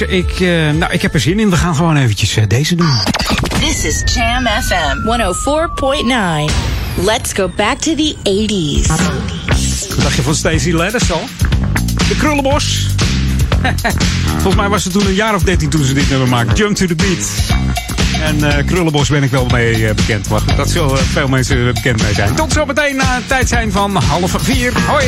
Ik, 0.00 0.40
uh, 0.40 0.70
nou, 0.70 0.92
ik 0.92 1.02
heb 1.02 1.14
er 1.14 1.20
zin 1.20 1.38
in. 1.38 1.50
We 1.50 1.56
gaan 1.56 1.74
gewoon 1.74 1.96
eventjes 1.96 2.36
uh, 2.36 2.44
deze 2.46 2.74
doen. 2.74 2.92
This 3.60 3.84
is 3.84 4.14
Jam 4.14 4.46
FM 4.46 4.96
104.9. 6.48 6.52
Let's 7.04 7.32
go 7.32 7.50
back 7.56 7.78
to 7.78 7.94
the 7.94 8.16
80s. 8.22 8.86
Wat 9.88 10.02
dacht 10.02 10.14
je 10.16 10.22
van 10.22 10.34
Stacey 10.34 10.72
Ladders 10.72 11.12
al? 11.12 11.24
De 12.08 12.16
Krullenbos. 12.16 12.88
Volgens 14.32 14.54
mij 14.54 14.68
was 14.68 14.84
het 14.84 14.92
toen 14.92 15.06
een 15.06 15.14
jaar 15.14 15.34
of 15.34 15.42
13 15.42 15.68
toen 15.68 15.84
ze 15.84 15.92
dit 15.92 16.10
nummer 16.10 16.28
maakten. 16.28 16.56
Jump 16.56 16.76
to 16.76 16.86
the 16.86 16.94
beat. 16.94 17.28
En 18.22 18.36
uh, 18.36 18.66
Krullenbos 18.66 19.08
ben 19.08 19.22
ik 19.22 19.30
wel 19.30 19.46
mee 19.46 19.78
uh, 19.78 19.94
bekend. 19.94 20.28
Maar 20.28 20.56
dat 20.56 20.70
zullen 20.70 20.98
veel 20.98 21.28
mensen 21.28 21.74
bekend 21.74 22.02
mee 22.02 22.14
zijn. 22.14 22.34
Tot 22.34 22.52
zometeen 22.52 22.96
na 22.96 23.14
het 23.14 23.28
tijd 23.28 23.48
zijn 23.48 23.72
van 23.72 23.96
half 23.96 24.34
vier. 24.38 24.72
Hoi! 24.86 25.06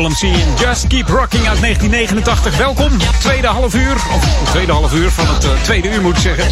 In 0.00 0.54
Just 0.58 0.86
Keep 0.86 1.08
Rocking 1.08 1.48
uit 1.48 1.60
1989. 1.60 2.56
Welkom, 2.56 2.90
tweede 3.18 3.46
half 3.46 3.74
uur, 3.74 3.94
of 3.94 4.50
tweede 4.50 4.72
half 4.72 4.94
uur 4.94 5.10
van 5.10 5.34
het 5.34 5.44
uh, 5.44 5.50
tweede 5.62 5.88
uur 5.94 6.00
moet 6.00 6.16
ik 6.16 6.22
zeggen. 6.22 6.44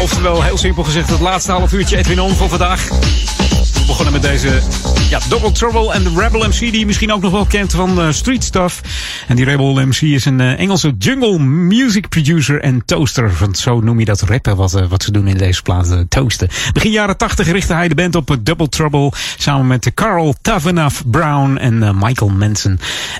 Oftewel, 0.00 0.42
heel 0.42 0.58
simpel 0.58 0.84
gezegd, 0.84 1.10
het 1.10 1.20
laatste 1.20 1.52
half 1.52 1.72
uurtje 1.72 1.96
Edwin 1.96 2.20
On 2.20 2.34
voor 2.34 2.48
vandaag. 2.48 2.88
We 2.88 3.84
begonnen 3.86 4.12
met 4.12 4.22
deze 4.22 4.62
ja, 5.10 5.20
Double 5.28 5.52
Trouble 5.52 5.92
en 5.92 6.02
de 6.02 6.12
Rebel 6.16 6.48
MC, 6.48 6.58
die 6.58 6.78
je 6.78 6.86
misschien 6.86 7.12
ook 7.12 7.20
nog 7.20 7.32
wel 7.32 7.46
kent 7.46 7.72
van 7.72 8.06
uh, 8.06 8.12
Street 8.12 8.44
Stuff. 8.44 8.80
En 9.28 9.36
die 9.36 9.44
Rebel 9.44 9.86
MC 9.86 10.00
is 10.00 10.24
een 10.24 10.40
uh, 10.40 10.60
Engelse 10.60 10.94
jungle 10.98 11.38
music 11.38 12.08
producer 12.08 12.60
en 12.60 12.84
toaster. 12.84 13.32
Want 13.38 13.58
zo 13.58 13.80
noem 13.80 13.98
je 13.98 14.04
dat 14.04 14.20
rappen 14.20 14.56
wat, 14.56 14.74
uh, 14.74 14.86
wat 14.88 15.02
ze 15.02 15.12
doen 15.12 15.26
in 15.26 15.36
deze 15.36 15.62
plaat, 15.62 16.04
toasten. 16.08 16.48
Begin 16.72 16.90
jaren 16.90 17.16
80 17.16 17.50
richtte 17.50 17.74
hij 17.74 17.88
de 17.88 17.94
band 17.94 18.14
op 18.14 18.36
Double 18.42 18.68
Trouble 18.68 19.12
samen 19.36 19.66
met 19.66 19.94
Carl 19.94 20.34
Tavenaff 20.42 21.02
Brown 21.06 21.56
en 21.56 21.98
Michael 21.98 22.30
Manson. 22.30 22.78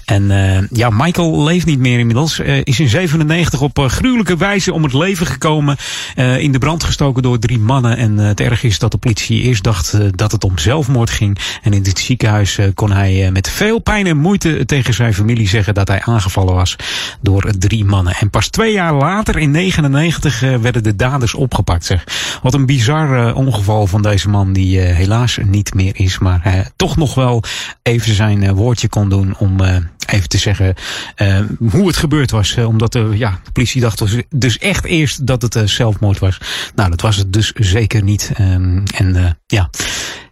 En 0.09 0.69
ja, 0.73 0.91
Michael 0.91 1.45
leeft 1.45 1.67
niet 1.67 1.79
meer 1.79 1.99
inmiddels. 1.99 2.39
is 2.39 2.81
in 2.81 2.89
97 2.89 3.61
op 3.61 3.79
gruwelijke 3.79 4.37
wijze 4.37 4.73
om 4.73 4.83
het 4.83 4.93
leven 4.93 5.27
gekomen. 5.27 5.77
in 6.39 6.53
de 6.53 6.59
brand 6.59 6.85
gestoken 6.85 7.23
door 7.23 7.39
drie 7.39 7.59
mannen. 7.59 7.97
En 7.97 8.19
het 8.19 8.41
erg 8.41 8.63
is 8.63 8.79
dat 8.79 8.91
de 8.91 8.99
politie 8.99 9.43
eerst 9.43 9.65
dacht 9.65 10.19
dat 10.19 10.33
het 10.33 10.45
om 10.45 10.59
zelfmoord 10.59 11.11
ging. 11.11 11.39
En 11.63 11.73
in 11.73 11.83
dit 11.83 11.99
ziekenhuis 11.99 12.59
kon 12.75 12.93
hij 12.93 13.31
met 13.33 13.51
veel 13.51 13.79
pijn 13.79 14.07
en 14.07 14.17
moeite 14.17 14.65
tegen 14.67 14.95
zijn 14.95 15.15
familie 15.15 15.49
zeggen 15.49 15.75
dat 15.75 15.89
hij 15.89 16.03
aangevallen 16.03 16.55
was 16.55 16.77
door 17.21 17.53
drie 17.59 17.85
mannen. 17.85 18.15
En 18.15 18.31
pas 18.31 18.49
twee 18.49 18.73
jaar 18.73 18.95
later, 18.95 19.39
in 19.39 19.51
99, 19.51 20.41
werden 20.41 20.83
de 20.83 20.97
daders 20.97 21.35
opgepakt. 21.35 21.85
Zeg. 21.85 22.05
Wat 22.43 22.55
een 22.55 22.67
bizar 22.67 23.35
ongeval 23.35 23.87
van 23.87 24.03
deze 24.03 24.29
man 24.29 24.53
die 24.53 24.79
helaas 24.79 25.39
niet 25.43 25.75
meer 25.75 25.93
is. 25.95 26.19
Maar 26.19 26.71
toch 26.77 26.97
nog 26.97 27.15
wel 27.15 27.43
even 27.83 28.15
zijn 28.15 28.55
woordje 28.55 28.89
kon 28.89 29.09
doen 29.09 29.35
om 29.39 29.57
even 30.11 30.29
te 30.29 30.39
zeggen 30.39 30.75
uh, 31.17 31.41
hoe 31.71 31.87
het 31.87 31.97
gebeurd 31.97 32.31
was. 32.31 32.57
Uh, 32.57 32.67
omdat 32.67 32.93
de, 32.93 33.11
ja, 33.15 33.41
de 33.45 33.51
politie 33.53 33.81
dacht 33.81 33.99
dus, 33.99 34.23
dus 34.29 34.59
echt 34.59 34.85
eerst 34.85 35.27
dat 35.27 35.43
het 35.43 35.55
uh, 35.55 35.63
zelfmoord 35.65 36.19
was. 36.19 36.41
Nou, 36.75 36.91
dat 36.91 37.01
was 37.01 37.17
het 37.17 37.33
dus 37.33 37.53
zeker 37.53 38.03
niet. 38.03 38.33
Um, 38.41 38.83
en 38.95 39.39
ja. 39.47 39.71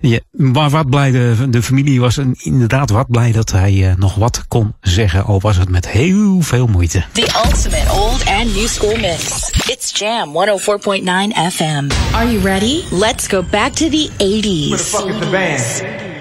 ja, 0.00 0.18
maar 0.30 0.70
wat 0.70 0.90
blij, 0.90 1.10
de, 1.10 1.46
de 1.50 1.62
familie 1.62 2.00
was 2.00 2.18
inderdaad 2.36 2.90
wat 2.90 3.10
blij 3.10 3.32
dat 3.32 3.52
hij 3.52 3.94
nog 3.98 4.14
wat 4.14 4.44
kon 4.48 4.74
zeggen. 4.80 5.24
Al 5.24 5.40
was 5.40 5.56
het 5.56 5.68
met 5.68 5.88
heel 5.88 6.40
veel 6.40 6.66
moeite. 6.66 7.04
The 7.12 7.42
ultimate 7.44 7.92
old 7.92 8.26
and 8.26 8.54
new 8.54 8.66
school 8.66 8.96
mix. 8.96 9.50
It's 9.66 9.98
Jam 9.98 10.28
104.9 10.28 11.52
FM. 11.52 11.90
Are 12.12 12.32
you 12.32 12.40
ready? 12.42 12.82
Let's 12.90 13.26
go 13.26 13.42
back 13.42 13.72
to 13.72 13.88
the 13.88 14.10
80s. 14.18 14.68
Where 14.68 14.76
the 14.76 14.84
fuck 14.84 15.06
is 15.06 15.18
the 15.18 15.30
band? 15.30 16.15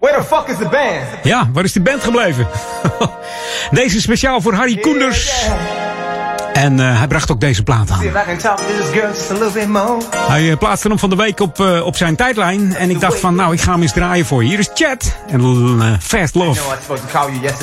Where 0.00 0.18
the 0.18 0.24
fuck 0.24 0.48
is 0.48 0.56
the 0.56 0.68
band? 0.68 1.06
Ja, 1.22 1.50
waar 1.52 1.64
is 1.64 1.72
de 1.72 1.80
band 1.80 2.04
gebleven? 2.04 2.46
Deze 3.70 4.00
speciaal 4.00 4.40
voor 4.40 4.54
Harry 4.54 4.76
Koenders. 4.76 5.32
En 6.60 6.78
uh, 6.78 6.98
hij 6.98 7.06
bracht 7.06 7.30
ook 7.30 7.40
deze 7.40 7.62
plaat 7.62 7.90
aan. 7.90 7.98
Hij 10.28 10.42
uh, 10.42 10.56
plaatste 10.56 10.88
hem 10.88 10.98
van 10.98 11.10
de 11.10 11.16
week 11.16 11.40
op, 11.40 11.58
uh, 11.58 11.86
op 11.86 11.96
zijn 11.96 12.16
tijdlijn. 12.16 12.74
En 12.76 12.90
ik 12.90 13.00
dacht 13.00 13.20
van, 13.20 13.34
nou, 13.34 13.52
ik 13.52 13.60
ga 13.60 13.72
hem 13.72 13.82
eens 13.82 13.92
draaien 13.92 14.26
voor 14.26 14.42
je. 14.42 14.48
Hier 14.48 14.58
is 14.58 14.70
Chat 14.74 15.16
en 15.28 15.98
Fast 16.00 16.34
Love. 16.34 16.60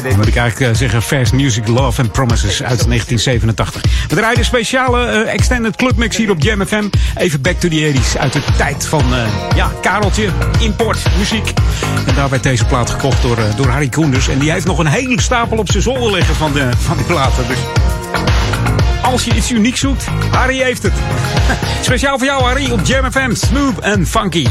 Dan 0.04 0.16
moet 0.16 0.28
ik 0.28 0.36
eigenlijk 0.36 0.76
zeggen 0.76 1.02
Fast 1.02 1.34
Music, 1.34 1.68
Love 1.68 2.02
and 2.02 2.12
Promises 2.12 2.64
uit 2.64 2.86
1987. 2.90 3.82
We 4.08 4.16
draaien 4.16 4.38
een 4.38 4.46
speciale 4.46 5.06
extended 5.08 5.76
clubmix 5.76 6.18
hier 6.18 6.32
op 6.32 6.42
Jam 6.42 6.66
FM. 6.66 6.90
Even 7.16 7.42
back 7.42 7.60
to 7.60 7.70
the 7.70 7.94
80s. 7.94 8.20
Uit 8.20 8.34
de 8.34 8.42
tijd 8.58 8.86
van, 8.86 9.04
ja, 9.56 9.72
Kareltje, 9.82 10.30
import, 10.60 11.00
muziek. 11.18 11.54
En 12.08 12.16
daar 12.16 12.30
werd 12.30 12.44
deze 12.44 12.66
plaat 12.66 12.90
gekocht 12.90 13.22
door, 13.22 13.38
door 13.56 13.68
Harry 13.68 13.90
Koenders. 13.90 14.28
En 14.28 14.40
die 14.40 14.52
heeft 14.52 14.66
nog 14.66 14.80
een 14.80 14.88
hele 14.88 15.22
stapel 15.22 15.58
op 15.58 15.72
zijn 15.72 15.84
zolder 15.84 16.12
liggen 16.12 16.36
van, 16.36 16.54
de, 16.54 16.70
van 16.78 16.98
die 16.98 17.06
platen. 17.06 17.48
Dus 17.48 17.60
als 19.02 19.24
je 19.24 19.34
iets 19.36 19.52
unieks 19.52 19.80
zoekt, 19.80 20.06
Harry 20.32 20.62
heeft 20.62 20.84
het. 20.84 20.94
Speciaal 21.82 22.18
voor 22.18 22.28
jou, 22.28 22.44
Harry, 22.44 22.72
op 22.72 22.80
Jam 22.84 23.12
FM. 23.12 23.34
Smooth 23.34 23.84
and 23.84 24.10
funky. 24.10 24.48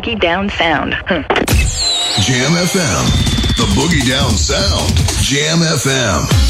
Boogie 0.00 0.18
Down 0.18 0.48
Sound. 0.48 0.94
Hmm. 1.08 1.20
Jam 2.22 2.52
FM. 2.52 3.04
The 3.58 3.66
Boogie 3.74 4.08
Down 4.08 4.30
Sound. 4.30 4.96
Jam 5.22 5.58
FM. 5.58 6.49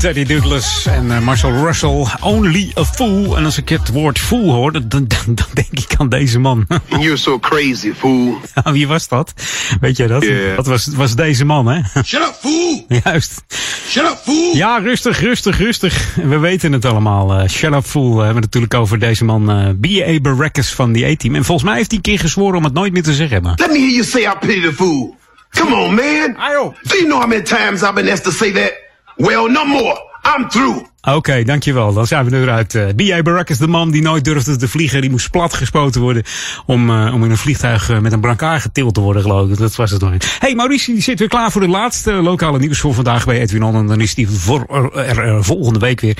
Teddy 0.00 0.24
Douglas 0.24 0.86
en 0.86 1.10
eh, 1.10 1.20
Marshall 1.20 1.64
Russell. 1.64 2.06
Only 2.20 2.72
a 2.78 2.84
fool. 2.84 3.36
En 3.36 3.44
als 3.44 3.58
ik 3.58 3.68
het 3.68 3.88
woord 3.88 4.18
fool 4.18 4.52
hoor, 4.52 4.72
dan, 4.72 4.84
dan, 4.88 5.06
dan 5.26 5.46
denk 5.54 5.68
ik 5.70 5.94
aan 5.96 6.08
deze 6.08 6.38
man. 6.38 6.66
You're 6.88 7.16
so 7.16 7.38
crazy, 7.38 7.92
fool. 7.92 8.40
Ja, 8.54 8.72
Wie 8.72 8.88
was 8.88 9.08
dat? 9.08 9.32
Weet 9.80 9.96
jij 9.96 10.06
dat? 10.06 10.22
Yeah. 10.22 10.56
Dat 10.56 10.66
was, 10.66 10.86
was 10.86 11.14
deze 11.14 11.44
man, 11.44 11.66
hè? 11.66 11.80
Shut 12.04 12.20
up, 12.20 12.34
fool! 12.40 12.86
Juist. 13.04 13.42
Shut 13.88 14.04
up, 14.04 14.20
fool! 14.24 14.56
Ja, 14.56 14.78
rustig, 14.78 15.20
rustig, 15.20 15.58
rustig. 15.58 16.14
We 16.14 16.38
weten 16.38 16.72
het 16.72 16.84
allemaal. 16.84 17.34
Eh, 17.34 17.48
shut 17.48 17.74
up, 17.74 17.84
fool. 17.84 18.10
We 18.16 18.24
hebben 18.24 18.42
het 18.42 18.44
natuurlijk 18.44 18.74
over 18.74 18.98
deze 18.98 19.24
man 19.24 19.50
eh 19.50 19.68
B.A. 19.80 20.20
Baracus 20.20 20.72
van 20.72 20.92
die 20.92 21.06
A-team. 21.06 21.34
En 21.34 21.44
volgens 21.44 21.66
mij 21.68 21.76
heeft 21.76 21.88
hij 21.90 21.96
een 21.96 22.02
keer 22.02 22.18
gezworen 22.18 22.56
om 22.56 22.64
het 22.64 22.74
nooit 22.74 22.92
meer 22.92 23.02
te 23.02 23.14
zeggen. 23.14 23.42
Maar... 23.42 23.54
Let 23.56 23.70
me 23.70 23.78
hear 23.78 23.90
you 23.90 24.04
say 24.04 24.22
I 24.22 24.34
pity 24.40 24.60
the 24.60 24.72
fool. 24.72 25.16
Come 25.50 25.74
on, 25.74 25.94
man. 25.94 26.34
Do 26.82 26.96
you 26.96 27.04
know 27.04 27.18
how 27.18 27.28
many 27.28 27.42
times 27.42 27.82
I've 27.82 27.94
been 27.94 28.08
asked 28.08 28.24
to 28.24 28.30
say 28.30 28.52
that? 28.52 28.88
Well, 29.20 29.50
no 29.50 29.64
more. 29.64 30.08
I'm 30.24 30.48
through. 30.48 30.84
Oké, 31.02 31.44
dankjewel. 31.44 31.92
Dan 31.92 32.06
zijn 32.06 32.30
we 32.30 32.36
eruit. 32.36 32.74
Uh, 32.74 32.86
B.I. 32.96 33.22
Baracus, 33.22 33.58
de 33.58 33.66
man 33.66 33.90
die 33.90 34.02
nooit 34.02 34.24
durfde 34.24 34.56
te 34.56 34.68
vliegen. 34.68 35.00
Die 35.00 35.10
moest 35.10 35.30
plat 35.30 35.54
gespoten 35.54 36.00
worden 36.00 36.22
om, 36.66 36.90
uh, 36.90 37.14
om 37.14 37.24
in 37.24 37.30
een 37.30 37.36
vliegtuig 37.36 37.90
uh, 37.90 37.98
met 37.98 38.12
een 38.12 38.20
brancard 38.20 38.62
getild 38.62 38.94
te 38.94 39.00
worden, 39.00 39.22
geloof 39.22 39.50
ik. 39.50 39.58
Dat 39.58 39.76
was 39.76 39.90
het 39.90 40.00
nog 40.00 40.10
niet. 40.10 40.36
Hey, 40.38 40.54
Maurice, 40.54 40.92
die 40.92 41.02
zit 41.02 41.18
weer 41.18 41.28
klaar 41.28 41.50
voor 41.50 41.60
de 41.60 41.68
laatste 41.68 42.12
lokale 42.12 42.58
nieuws 42.58 42.78
voor 42.78 42.94
vandaag 42.94 43.24
bij 43.24 43.40
Edwin 43.40 43.62
On. 43.62 43.74
En 43.74 43.86
dan 43.86 44.00
is 44.00 44.14
die 44.14 44.28
voor, 44.28 44.90
er, 44.94 45.18
er, 45.18 45.44
volgende 45.44 45.78
week 45.78 46.00
weer. 46.00 46.16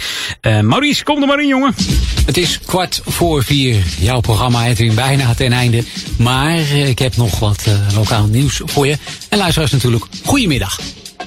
Maurice, 0.63 1.05
kom 1.05 1.21
er 1.21 1.27
maar 1.27 1.41
in, 1.41 1.49
jongen. 1.49 1.75
Het 2.27 2.37
is 2.37 2.61
kwart 2.61 3.03
voor 3.07 3.45
vier. 3.45 3.85
Jouw 3.99 4.21
programma, 4.21 4.67
Edwin, 4.67 4.95
bijna 4.95 5.35
ten 5.35 5.53
einde. 5.53 5.85
Maar 6.19 6.71
ik 6.71 6.99
heb 6.99 7.17
nog 7.17 7.39
wat 7.39 7.67
lokaal 7.95 8.27
nieuws 8.27 8.61
voor 8.65 8.87
je. 8.87 8.97
En 9.29 9.39
luisteraars 9.39 9.71
natuurlijk, 9.73 10.05
goedemiddag. 10.25 10.79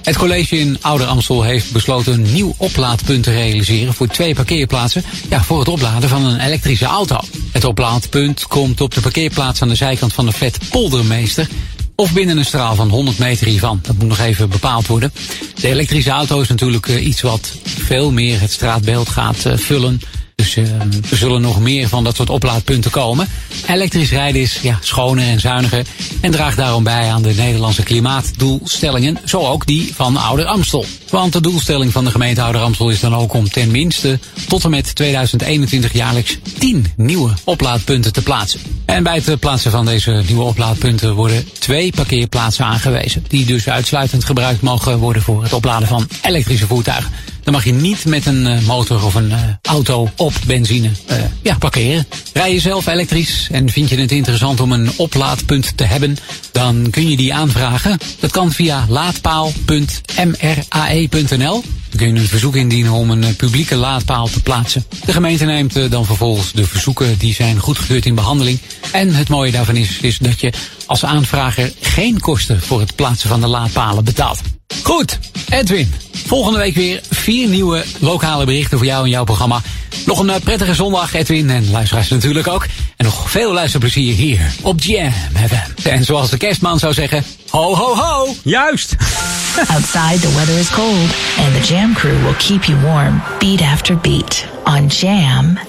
Het 0.04 0.18
college 0.18 0.60
in 0.60 0.78
Ouder 0.82 1.08
Amstel 1.08 1.44
heeft 1.44 1.72
besloten 1.72 2.14
een 2.14 2.34
nieuw 2.34 2.56
oplaadpunt 2.58 3.24
te 3.24 3.32
realiseren 3.32 3.94
voor 3.94 4.08
twee 4.08 4.36
parkeerplaatsen. 4.36 5.04
Ja, 5.30 5.44
voor 5.44 5.60
het 5.60 5.68
opladen 5.68 6.10
van 6.10 6.26
een 6.26 6.40
elektrische 6.40 6.86
auto. 6.86 7.20
Het 7.52 7.64
oplaadpunt 7.64 8.48
komt 8.48 8.82
op 8.82 8.94
de 8.94 9.02
parkeerplaats 9.02 9.62
aan 9.62 9.68
de 9.68 9.76
zijkant 9.76 10.14
van 10.14 10.26
de 10.26 10.32
flat 10.32 10.58
Poldermeester. 10.70 11.48
of 11.96 12.14
binnen 12.14 12.38
een 12.38 12.46
straal 12.46 12.76
van 12.76 12.90
100 12.90 13.18
meter 13.18 13.48
hiervan. 13.48 13.80
Dat 13.82 13.96
moet 13.98 14.08
nog 14.08 14.20
even 14.20 14.50
bepaald 14.50 14.88
worden. 14.88 15.14
De 15.60 15.68
elektrische 15.68 16.10
auto 16.10 16.42
is 16.42 16.48
natuurlijk 16.48 16.88
eh, 16.88 17.06
iets 17.06 17.22
wat 17.22 17.52
veel 17.64 18.12
meer 18.12 18.40
het 18.40 18.52
straatbeeld 18.52 19.10
gaat 19.10 19.46
eh, 19.46 19.58
vullen. 19.58 20.02
Dus 20.36 20.56
uh, 20.56 20.82
er 21.12 21.18
zullen 21.18 21.42
nog 21.42 21.60
meer 21.60 21.88
van 21.88 22.04
dat 22.04 22.16
soort 22.16 22.30
oplaadpunten 22.30 22.92
komen. 22.92 23.28
Elektrisch 23.68 24.12
rijden 24.12 24.42
is 24.42 24.60
ja, 24.62 24.78
schoner 24.82 25.28
en 25.28 25.40
zuiniger 25.40 25.86
en 26.22 26.32
draagt 26.32 26.58
daarom 26.58 26.84
bij 26.84 27.12
aan 27.12 27.22
de 27.22 27.34
Nederlandse 27.34 27.84
klimaatdoelstellingen, 27.84 29.18
zo 29.26 29.40
ook 29.40 29.66
die 29.66 29.92
van 29.96 30.18
Ouder 30.18 30.46
Amstel. 30.46 30.86
Want 31.10 31.34
de 31.34 31.42
doelstelling 31.42 31.92
van 31.92 32.04
de 32.04 32.12
gemeente 32.12 32.42
Ouder 32.42 32.62
Amstel 32.62 32.90
is 32.90 33.00
dan 33.00 33.16
ook 33.16 33.34
om 33.34 33.50
ten 33.50 33.72
minste 33.72 34.20
tot 34.48 34.64
en 34.64 34.70
met 34.70 34.96
2021 34.96 35.94
jaarlijks 35.94 36.38
10 36.60 36.86
nieuwe 36.96 37.34
oplaadpunten 37.44 38.14
te 38.14 38.22
plaatsen. 38.22 38.60
En 38.86 39.04
bij 39.04 39.22
het 39.26 39.40
plaatsen 39.40 39.72
van 39.72 39.86
deze 39.86 40.24
nieuwe 40.28 40.44
oplaadpunten 40.44 41.14
worden 41.14 41.48
twee 41.60 41.92
parkeerplaatsen 41.92 42.66
aangewezen, 42.66 43.26
die 43.28 43.46
dus 43.46 43.70
uitsluitend 43.70 44.24
gebruikt 44.24 44.62
mogen 44.62 44.98
worden 44.98 45.22
voor 45.22 45.44
het 45.44 45.54
opladen 45.54 45.88
van 45.88 46.08
elektrische 46.22 46.68
voertuigen. 46.68 47.12
Dan 47.44 47.54
mag 47.54 47.64
je 47.64 47.74
niet 47.74 48.06
met 48.06 48.26
een 48.26 48.46
uh, 48.46 48.60
motor 48.60 49.04
of 49.04 49.16
een 49.16 49.30
uh, 49.30 49.40
auto 49.62 50.10
op 50.16 50.34
benzine 50.48 50.90
uh, 51.12 51.18
ja, 51.42 51.58
parkeren. 51.58 52.08
Rij 52.34 52.54
je 52.54 52.60
zelf 52.60 52.88
elektrisch 52.88 53.48
en 53.52 53.70
vind 53.70 53.90
je 53.90 53.98
het 53.98 54.12
interessant 54.12 54.60
om 54.60 54.72
een 54.72 54.92
oplaadpunt 54.96 55.78
te 55.78 55.84
hebben, 55.84 56.18
dan 56.52 56.88
kun 56.90 57.10
je 57.10 57.18
die 57.18 57.34
aanvragen. 57.34 57.98
Dat 58.20 58.32
kan 58.32 58.52
via 58.52 58.86
laadpaal.mrae.nl. 58.90 61.64
Dan 61.90 61.98
kun 61.98 62.14
je 62.14 62.20
een 62.20 62.28
verzoek 62.28 62.56
indienen 62.56 62.92
om 62.92 63.10
een 63.10 63.36
publieke 63.36 63.76
laadpaal 63.76 64.28
te 64.28 64.42
plaatsen. 64.42 64.86
De 65.06 65.14
gemeente 65.14 65.46
neemt 65.46 65.92
dan 65.92 66.06
vervolgens 66.06 66.52
de 66.52 66.68
verzoeken 66.68 67.18
die 67.18 67.34
zijn 67.34 67.60
goedgekeurd 67.60 68.06
in 68.06 68.16
behandeling. 68.16 68.60
En 68.92 69.16
het 69.16 69.30
mooie 69.30 69.52
daarvan 69.52 69.76
is, 69.76 70.00
is 70.00 70.18
dat 70.18 70.42
je 70.42 70.54
als 70.86 71.06
aanvrager 71.06 71.74
geen 71.82 72.20
kosten 72.20 72.62
voor 72.62 72.80
het 72.80 72.96
plaatsen 72.96 73.30
van 73.30 73.42
de 73.42 73.48
laadpalen 73.48 74.04
betaalt. 74.04 74.40
Goed, 74.84 75.20
Edwin. 75.50 75.94
Volgende 76.26 76.60
week 76.60 76.76
weer 76.76 77.02
vier 77.10 77.48
nieuwe 77.48 77.84
lokale 78.00 78.46
berichten 78.46 78.78
voor 78.78 78.88
jou 78.88 79.04
en 79.04 79.10
jouw 79.10 79.24
programma. 79.24 79.62
Nog 80.06 80.20
een 80.20 80.42
prettige 80.44 80.74
zondag, 80.74 81.14
Edwin, 81.14 81.50
en 81.50 81.72
luisteraars 81.72 82.10
natuurlijk 82.10 82.48
ook. 82.48 82.66
En 82.98 83.06
nog 83.06 83.32
veel 83.32 83.54
luisterplezier 83.54 84.16
hier 84.16 84.54
op 84.62 84.82
Jam 84.82 85.12
FM. 85.48 85.88
En 85.90 86.04
zoals 86.04 86.30
de 86.30 86.38
kerstman 86.38 86.80
zou 86.80 86.94
zeggen, 86.94 87.24
ho 87.50 87.76
ho 87.76 87.96
ho! 87.96 88.36
Juist! 88.44 88.96
Outside 89.76 90.20
the 90.20 90.34
weather 90.36 90.58
is 90.58 90.70
cold, 90.70 91.10
and 91.38 91.54
the 91.54 91.74
Jam 91.74 91.94
crew 91.94 92.24
will 92.24 92.36
keep 92.38 92.64
you 92.64 92.82
warm, 92.82 93.22
beat 93.40 93.62
after 93.62 93.98
beat, 93.98 94.46
on 94.64 94.88
Jam 94.88 95.60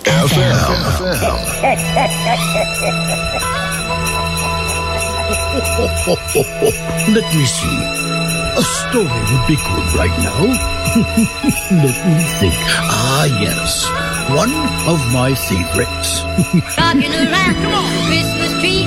Let 7.09 7.35
me 7.35 7.45
see. 7.45 8.24
A 8.57 8.63
story 8.63 9.21
would 9.31 9.47
be 9.49 9.57
good 9.57 9.87
right 9.99 10.17
now. 10.23 10.43
Let 11.85 11.99
me 12.07 12.23
think. 12.39 12.55
Ah, 12.87 13.25
yes. 13.43 13.85
One 14.31 14.55
of 14.87 14.99
my 15.13 15.35
favorites. 15.35 16.23
Christmas 18.07 18.53
tree 18.61 18.85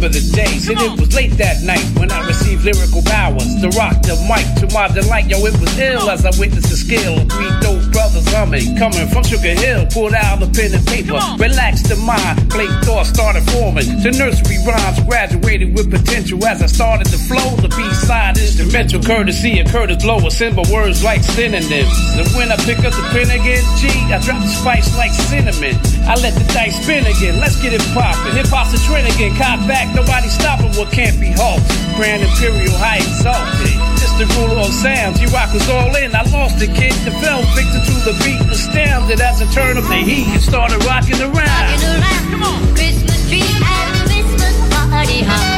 remember 0.00 0.18
the 0.18 0.24
days, 0.32 0.68
and 0.68 0.80
it 0.80 0.98
was 0.98 1.12
late 1.14 1.36
that 1.36 1.60
night 1.62 1.84
when 2.00 2.10
I 2.10 2.24
received 2.26 2.64
lyrical 2.64 3.02
powers 3.04 3.44
to 3.60 3.68
rock 3.76 4.00
the 4.00 4.16
mic 4.24 4.48
to 4.60 4.66
my 4.72 4.88
delight. 4.88 5.28
Yo, 5.28 5.36
it 5.44 5.52
was 5.60 5.76
ill 5.78 6.08
as 6.08 6.24
I 6.24 6.32
witnessed 6.40 6.70
the 6.70 6.76
skill 6.76 7.20
of 7.20 7.28
three 7.28 7.52
dope 7.60 7.84
brothers 7.92 8.24
humming, 8.32 8.76
coming 8.80 9.06
from 9.08 9.24
Sugar 9.24 9.52
Hill. 9.52 9.84
Pulled 9.92 10.14
out 10.14 10.40
the 10.40 10.48
pen 10.48 10.72
and 10.72 10.84
paper, 10.88 11.20
relaxed 11.36 11.88
the 11.92 11.96
mind, 12.00 12.48
blank 12.48 12.72
thoughts 12.84 13.10
started 13.10 13.44
forming. 13.52 13.84
The 14.00 14.12
nursery 14.16 14.56
rhymes 14.64 15.00
graduated 15.04 15.76
with 15.76 15.92
potential 15.92 16.40
as 16.48 16.62
I 16.62 16.66
started 16.66 17.06
to 17.12 17.18
flow. 17.28 17.60
The 17.60 17.68
B-side 17.68 18.38
instrumental 18.38 19.02
courtesy 19.04 19.60
of 19.60 19.68
Curtis 19.68 20.00
Blow, 20.02 20.24
assemble 20.24 20.64
words 20.72 21.04
like 21.04 21.20
synonyms. 21.20 21.92
And 22.16 22.28
when 22.32 22.48
I 22.48 22.56
pick 22.64 22.80
up 22.88 22.96
the 22.96 23.04
pen 23.12 23.28
again, 23.28 23.60
G, 23.76 23.88
I 24.08 24.16
drop 24.24 24.40
the 24.40 24.48
spice 24.48 24.96
like 24.96 25.12
cinnamon. 25.12 25.76
I 26.08 26.16
let 26.24 26.32
the 26.32 26.46
dice 26.56 26.80
spin 26.80 27.04
again. 27.04 27.36
Let's 27.36 27.60
get 27.60 27.76
it 27.76 27.84
poppin'. 27.92 28.32
Hip 28.32 28.48
hop's 28.48 28.72
a 28.72 28.80
trend 28.88 29.04
again. 29.12 29.36
Caught 29.36 29.68
back, 29.68 29.89
nobody 29.94 30.28
stopping 30.28 30.72
what 30.78 30.92
can't 30.92 31.18
be 31.20 31.30
halted. 31.32 31.66
Grand 31.96 32.22
Imperial 32.22 32.72
high 32.76 32.98
exalted. 32.98 33.76
Just 33.98 34.16
the 34.18 34.26
ruler 34.38 34.60
of 34.60 34.72
sounds. 34.72 35.20
You 35.20 35.28
rock 35.28 35.52
was 35.52 35.68
all 35.68 35.94
in. 35.96 36.14
I 36.14 36.22
lost 36.30 36.58
the 36.58 36.66
kid. 36.66 36.92
The 37.04 37.12
fell 37.22 37.42
victim 37.54 37.82
to 37.84 37.94
the 38.10 38.14
beat. 38.24 38.40
Astounded 38.50 39.20
as 39.20 39.42
I 39.42 39.46
turned 39.52 39.78
up 39.78 39.84
the 39.84 40.02
heat 40.02 40.26
and 40.28 40.42
started 40.42 40.84
rocking 40.84 41.20
around. 41.20 41.34
Around, 41.34 42.24
come 42.30 42.42
on. 42.42 42.74
Christmas 42.74 43.20
tree 43.28 43.42
at 43.42 44.06
Christmas 44.06 44.56
party 44.74 45.22
hop. 45.22 45.49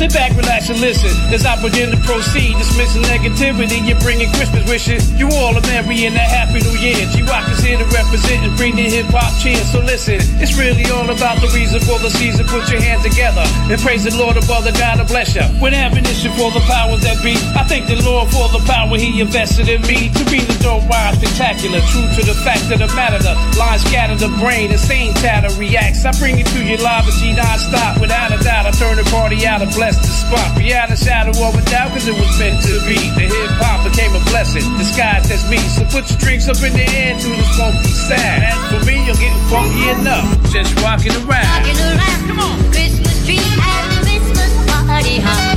Sit 0.00 0.14
back, 0.14 0.34
relax, 0.34 0.59
and 0.70 0.80
listen 0.80 1.10
as 1.34 1.44
I 1.44 1.58
begin 1.58 1.90
to 1.90 1.98
proceed. 2.06 2.54
Dismissing 2.56 3.02
negativity, 3.02 3.82
you're 3.82 3.98
bringing 3.98 4.30
Christmas 4.38 4.62
wishes. 4.70 5.10
You 5.18 5.26
all 5.42 5.58
are 5.58 5.66
merry 5.66 6.06
in 6.06 6.14
a 6.14 6.22
happy 6.22 6.62
new 6.62 6.78
year. 6.78 6.96
G 7.10 7.22
Rock 7.26 7.50
is 7.50 7.58
here 7.58 7.76
to 7.76 7.84
represent 7.90 8.46
and 8.46 8.54
bring 8.56 8.78
the 8.78 8.86
hip 8.86 9.10
hop 9.10 9.34
cheer. 9.42 9.58
So 9.66 9.82
listen, 9.82 10.22
it's 10.38 10.54
really 10.54 10.86
all 10.94 11.10
about 11.10 11.42
the 11.42 11.50
reason 11.50 11.82
for 11.82 11.98
the 11.98 12.08
season. 12.08 12.46
Put 12.46 12.70
your 12.70 12.80
hands 12.80 13.02
together 13.02 13.42
and 13.66 13.78
praise 13.82 14.06
the 14.06 14.14
Lord 14.14 14.38
above 14.38 14.64
the 14.64 14.72
God 14.78 15.02
to 15.02 15.04
bless 15.04 15.34
you. 15.34 15.42
With 15.58 15.74
ammunition 15.74 16.30
for 16.38 16.54
the 16.54 16.62
powers 16.70 17.02
that 17.02 17.18
be, 17.26 17.34
I 17.58 17.66
thank 17.66 17.90
the 17.90 17.98
Lord 18.06 18.30
for 18.30 18.46
the 18.54 18.62
power 18.64 18.94
He 18.96 19.20
invested 19.20 19.68
in 19.68 19.82
me 19.82 20.08
to 20.14 20.22
be 20.30 20.38
the 20.38 20.56
dope 20.62 20.86
wild 20.86 21.18
spectacular. 21.18 21.82
True 21.90 22.06
to 22.14 22.22
the 22.22 22.36
fact 22.46 22.70
of 22.70 22.78
the 22.78 22.88
matter, 22.94 23.18
the 23.18 23.34
lines 23.58 23.82
scatter 23.82 24.14
the 24.14 24.30
brain, 24.38 24.70
the 24.70 24.78
same 24.78 25.12
chatter 25.18 25.50
reacts. 25.58 26.06
I 26.06 26.14
bring 26.22 26.38
it 26.38 26.46
to 26.54 26.62
you 26.62 26.78
live 26.78 27.10
and 27.10 27.16
G 27.18 27.34
non-stop. 27.34 28.00
Without 28.00 28.30
a 28.30 28.38
doubt, 28.38 28.66
I 28.66 28.70
turn 28.70 28.96
the 28.96 29.06
party 29.10 29.46
out 29.46 29.62
and 29.62 29.72
bless 29.74 29.98
the 29.98 30.12
spot. 30.12 30.59
Beyond 30.60 30.92
a 30.92 30.96
shadow 30.96 31.32
of 31.48 31.56
a 31.56 31.64
doubt, 31.70 31.88
cause 31.96 32.06
it 32.06 32.12
was 32.12 32.38
meant 32.38 32.60
to 32.68 32.76
be. 32.84 33.00
The 33.16 33.32
hip 33.32 33.50
hop 33.64 33.80
became 33.88 34.12
a 34.12 34.20
blessing, 34.28 34.60
disguised 34.76 35.32
as 35.32 35.40
me. 35.48 35.56
So 35.56 35.88
put 35.88 36.04
your 36.12 36.20
drinks 36.20 36.48
up 36.52 36.60
in 36.60 36.76
the 36.76 36.84
air 36.84 37.16
to 37.16 37.28
the 37.32 37.46
funky 37.56 37.88
sound. 37.88 38.44
As 38.44 38.60
for 38.68 38.84
me, 38.84 39.00
you're 39.06 39.16
getting 39.16 39.40
funky 39.48 39.88
enough. 39.88 40.28
Just 40.52 40.76
rocking 40.84 41.16
around. 41.24 41.48
Rocking 41.48 41.80
around, 41.80 42.20
come 42.28 42.40
on. 42.44 42.60
Christmas 42.76 43.24
tree 43.24 43.40
at 43.40 44.04
Christmas 44.04 44.52
party 44.68 45.16
hop. 45.24 45.49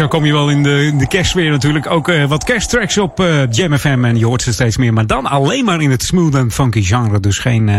Zo 0.00 0.08
kom 0.08 0.24
je 0.24 0.32
wel 0.32 0.50
in 0.50 0.62
de, 0.62 0.84
in 0.84 0.98
de 0.98 1.06
kerstsfeer 1.06 1.50
natuurlijk. 1.50 1.90
Ook 1.90 2.08
eh, 2.08 2.24
wat 2.24 2.44
kersttracks 2.44 2.98
op 2.98 3.20
eh 3.20 3.42
Jam 3.50 3.78
FM 3.78 4.04
en 4.04 4.18
je 4.18 4.26
hoort 4.26 4.42
ze 4.42 4.52
steeds 4.52 4.76
meer. 4.76 4.92
Maar 4.92 5.06
dan 5.06 5.26
alleen 5.26 5.64
maar 5.64 5.80
in 5.80 5.90
het 5.90 6.02
smooth 6.02 6.34
en 6.34 6.50
funky 6.50 6.82
genre. 6.82 7.20
Dus 7.20 7.38
geen 7.38 7.68
eh, 7.68 7.76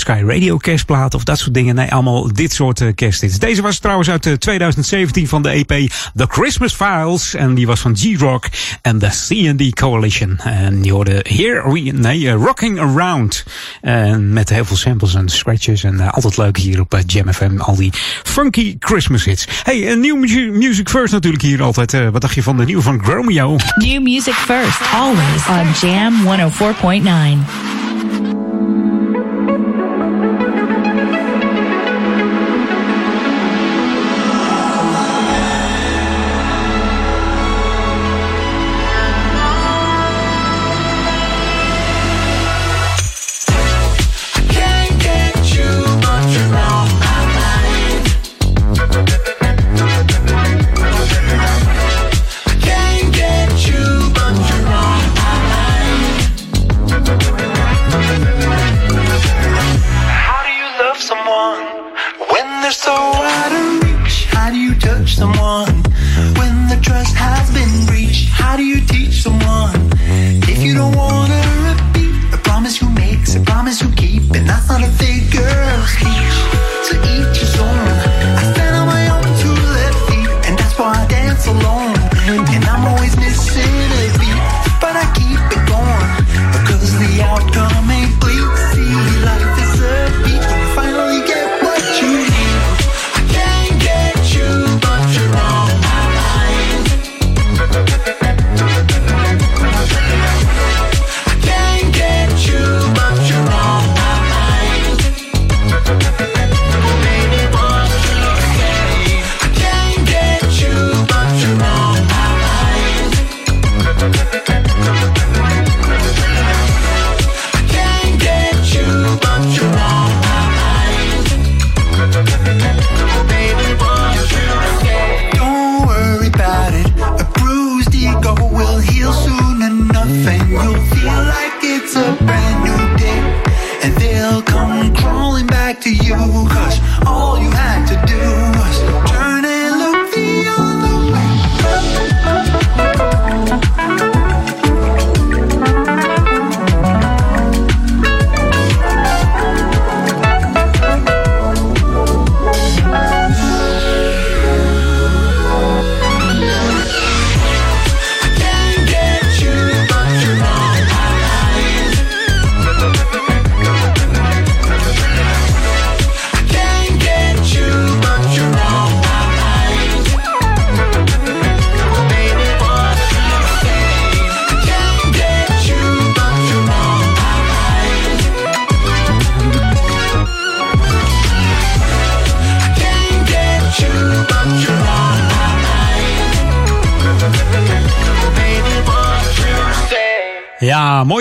Sky 0.00 0.22
Radio 0.26 0.56
kerstplaat 0.56 1.14
of 1.14 1.24
dat 1.24 1.38
soort 1.38 1.54
dingen. 1.54 1.74
Nee, 1.74 1.92
allemaal 1.92 2.32
dit 2.32 2.52
soort 2.52 2.80
eh, 2.80 2.88
kersthits. 2.94 3.38
Deze 3.38 3.62
was 3.62 3.78
trouwens 3.78 4.10
uit 4.10 4.26
eh, 4.26 4.32
2017 4.32 5.28
van 5.28 5.42
de 5.42 5.48
EP 5.48 5.68
The 6.14 6.26
Christmas 6.28 6.74
Files. 6.74 7.34
En 7.34 7.54
die 7.54 7.66
was 7.66 7.80
van 7.80 7.96
G-Rock 7.96 8.44
en 8.82 8.98
de 8.98 9.08
C&D 9.28 9.74
Coalition. 9.80 10.38
En 10.38 10.80
die 10.80 10.92
hoorde 10.92 11.24
Here 11.28 11.72
We... 11.72 11.80
Nee, 11.80 12.26
eh, 12.28 12.32
Rocking 12.34 12.80
Around. 12.80 13.44
En 13.80 14.32
met 14.32 14.48
heel 14.48 14.64
veel 14.64 14.76
samples 14.76 15.14
en 15.14 15.28
scratches. 15.28 15.84
En 15.84 16.00
eh, 16.00 16.12
altijd 16.12 16.36
leuk 16.36 16.56
hier 16.56 16.80
op 16.80 16.94
eh, 16.94 17.00
Jam 17.06 17.32
FM. 17.32 17.58
Al 17.58 17.76
die 17.76 17.92
funky 18.24 18.76
Christmas 18.78 19.24
hits. 19.24 19.46
Hey, 19.62 19.90
een 19.92 20.00
nieuw 20.00 20.16
mu- 20.16 20.50
Music 20.52 20.88
First 20.88 21.12
natuurlijk 21.12 21.42
hier 21.42 21.62
altijd. 21.62 21.94
Eh, 21.94 22.08
wat 22.08 22.20
dacht 22.20 22.34
je 22.34 22.42
van 22.42 22.56
de 22.56 22.64
nieuwe 22.64 22.82
van 22.82 23.04
Gromeo? 23.04 23.56
New 23.74 24.02
music 24.02 24.34
first, 24.34 24.80
always 24.94 25.46
on 25.48 25.88
Jam 25.88 26.14
104.9. 26.24 27.79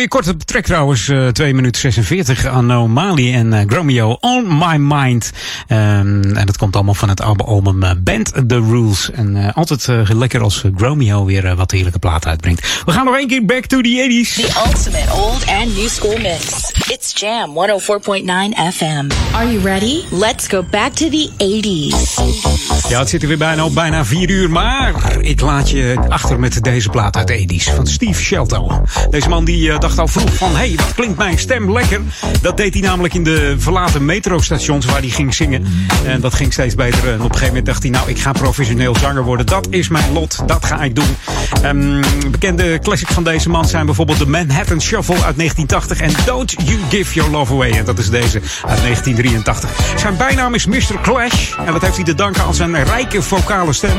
korte 0.10 0.38
track 0.38 0.64
trouwens. 0.65 1.10
eh 1.10 1.27
2 1.27 1.53
minuten 1.53 1.81
46. 1.81 2.45
Anomali 2.45 3.34
en 3.34 3.53
eh, 3.53 3.61
Gromeo 3.68 4.18
On 4.19 4.57
My 4.57 4.76
Mind. 4.77 5.31
Ehm, 5.68 6.23
en 6.36 6.45
dat 6.45 6.57
komt 6.57 6.76
allemaal 6.76 6.94
van 6.94 7.10
het 7.10 7.22
album 7.22 7.84
eh, 7.84 7.91
Band 7.98 8.31
The 8.48 8.60
Rules. 8.60 9.11
En 9.11 9.36
eh, 9.36 9.56
altijd 9.56 9.88
eh, 9.88 10.10
lekker 10.10 10.41
als 10.41 10.64
Gromeo 10.77 11.26
weer 11.26 11.56
wat 11.56 11.72
heerlijke 11.72 11.99
platen 11.99 12.30
uitbrengt. 12.30 12.81
We 12.86 12.91
gaan 12.91 13.06
nog 13.06 13.15
één 13.18 13.27
keer 13.27 13.45
back 13.45 13.65
to 13.65 13.81
the 13.81 14.26
80s. 14.27 14.36
The 14.36 14.61
ultimate 14.68 15.14
old 15.14 15.45
and 15.48 15.76
new 15.77 15.88
school 15.88 16.18
mix. 16.18 16.72
It's 16.88 17.11
Jam 17.19 17.49
104.9 17.49 18.73
FM. 18.73 19.10
Are 19.34 19.52
you 19.52 19.60
ready? 19.64 20.02
Let's 20.11 20.48
go 20.48 20.64
back 20.72 20.94
to 20.94 21.10
the 21.10 21.30
80s. 21.38 22.90
Ja, 22.90 22.99
het 22.99 23.10
zit 23.10 23.22
er 23.22 23.27
weer 23.27 23.38
bijna 23.38 23.65
op, 23.65 23.73
bijna 23.73 24.06
4 24.06 24.30
uur. 24.30 24.49
Maar 24.49 24.78
ik 25.22 25.41
laat 25.41 25.70
je 25.70 25.95
achter 26.07 26.40
met 26.40 26.64
deze 26.64 26.90
plaat 26.90 27.18
uit 27.18 27.32
80s 27.32 27.76
van 27.76 27.88
Steve 27.88 28.22
Shelto. 28.22 28.84
Deze 29.10 29.30
man 29.30 29.45
die 29.45 29.72
eh, 29.72 29.80
dacht 29.80 29.99
al 29.99 30.07
vroeg 30.07 30.36
van, 30.36 30.49
hé, 30.49 30.57
hey, 30.57 30.76
wat 30.76 30.94
klinkt 30.95 31.18
mijn 31.18 31.40
stem 31.40 31.72
lekker. 31.72 32.02
Dat 32.41 32.57
deed 32.57 32.74
hij 32.74 32.84
namelijk 32.84 33.14
in 33.14 33.24
de 33.24 33.56
verlaten 33.57 34.06
metrostations 34.06 34.86
waar 34.86 34.99
hij 34.99 35.10
ging 35.10 35.34
zingen. 35.34 35.66
En 36.06 36.22
dat 36.22 36.34
ging 36.34 36.53
steeds 36.53 36.76
beter. 36.76 37.07
En 37.07 37.14
op 37.14 37.20
een 37.20 37.26
gegeven 37.26 37.48
moment 37.48 37.66
dacht 37.66 37.82
hij, 37.82 37.91
nou, 37.91 38.10
ik 38.10 38.20
ga 38.20 38.32
professioneel 38.32 38.95
zanger 38.95 39.24
worden. 39.24 39.45
Dat 39.45 39.68
is 39.70 39.88
mijn 39.88 40.11
lot, 40.14 40.44
dat 40.45 40.66
ga 40.66 40.84
ik 40.84 40.95
doen. 40.95 41.16
Ehm, 41.61 42.02
bekende 42.32 42.80
classics 42.80 43.14
van 43.14 43.24
deze 43.24 43.49
man 43.49 43.68
zijn 43.68 43.86
bijvoorbeeld 43.86 44.20
de 44.20 44.28
Manhattan 44.28 44.82
Shuffle 44.82 45.24
uit 45.24 45.38
1980 45.38 45.99
en 46.02 46.11
Don't 46.26 46.56
You 46.64 46.80
Give 46.90 47.14
Your 47.14 47.32
Love 47.32 47.53
Away. 47.53 47.72
En 47.72 47.86
dat 47.86 47.98
is 47.98 48.10
deze 48.10 48.41
uit 48.68 48.82
1983. 48.82 49.70
Zijn 49.95 50.18
bijnaam 50.18 50.53
is 50.53 50.66
Mr. 50.66 51.02
Clash. 51.02 51.57
En 51.66 51.74
dat 51.74 51.82
heeft 51.82 51.95
hij 51.95 52.06
te 52.06 52.16
danken 52.16 52.44
aan 52.44 52.53
zijn 52.53 52.84
rijke 52.84 53.22
vocale 53.22 53.74
stem. 53.74 53.98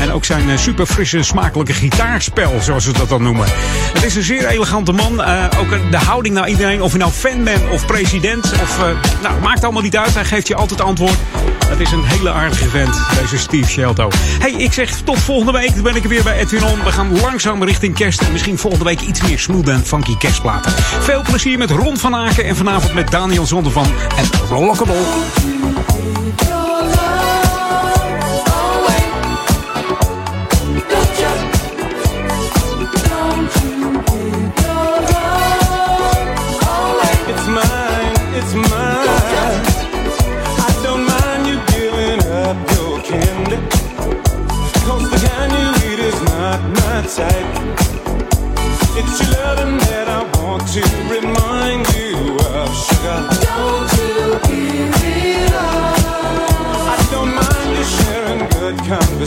En 0.00 0.12
ook 0.12 0.24
zijn 0.30 0.50
eh, 0.50 0.56
super 0.56 0.86
frisse, 0.86 1.22
smakelijke 1.22 1.72
gitaarspel, 1.72 2.60
zoals 2.60 2.84
ze 2.84 2.92
dat 2.92 3.08
dan 3.08 3.22
noemen. 3.22 3.46
Het 3.92 4.04
is 4.04 4.16
een 4.16 4.22
zeer 4.22 4.46
elegante 4.46 4.92
man. 4.92 5.22
Eh, 5.22 5.44
ook 5.58 5.90
de 5.90 5.96
houding 5.96 6.34
naar 6.34 6.48
iedereen, 6.48 6.82
of 6.82 6.92
je 6.92 6.98
nou 6.98 7.10
fan 7.10 7.44
bent 7.44 7.68
of 7.70 7.86
president. 7.86 8.44
Of, 8.44 8.78
eh, 8.78 8.84
nou, 9.22 9.40
maakt 9.40 9.64
allemaal 9.64 9.82
niet 9.82 9.96
uit. 9.96 10.14
Hij 10.14 10.24
geeft 10.24 10.46
je 10.46 10.54
altijd 10.54 10.80
antwoord. 10.80 11.16
Het 11.66 11.80
is 11.80 11.92
een 11.92 12.04
hele 12.04 12.32
aardige 12.32 12.68
vent, 12.68 13.00
deze 13.20 13.38
Steve 13.38 13.70
Shelto. 13.70 14.08
Hey, 14.38 14.52
ik 14.52 14.72
zeg 14.72 14.90
tot 14.90 15.18
volgende 15.18 15.52
week. 15.52 15.74
Dan 15.74 15.82
ben 15.82 15.96
ik 15.96 16.02
er 16.02 16.08
weer 16.08 16.22
bij 16.22 16.38
Edwin 16.38 16.64
On. 16.64 16.84
We 16.84 16.92
gaan 16.92 17.20
langzaam 17.20 17.64
richting 17.64 17.94
kerst. 17.94 18.20
En 18.20 18.32
misschien 18.32 18.58
volgende 18.58 18.84
week 18.84 19.00
iets 19.00 19.22
meer 19.22 19.38
smooth 19.38 19.68
en 19.68 19.86
funky 19.86 20.16
kerstplaten. 20.16 20.72
Veel 21.00 21.22
plezier 21.22 21.58
met 21.58 21.70
Ron 21.70 21.96
van 21.96 22.14
Aken. 22.14 22.44
En 22.44 22.56
vanavond 22.56 22.94
met 22.94 23.10
Daniel 23.10 23.46
Zondervan 23.46 23.86
en 24.16 24.24
Rollokabol. 24.48 25.06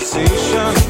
Conversation. 0.04 0.83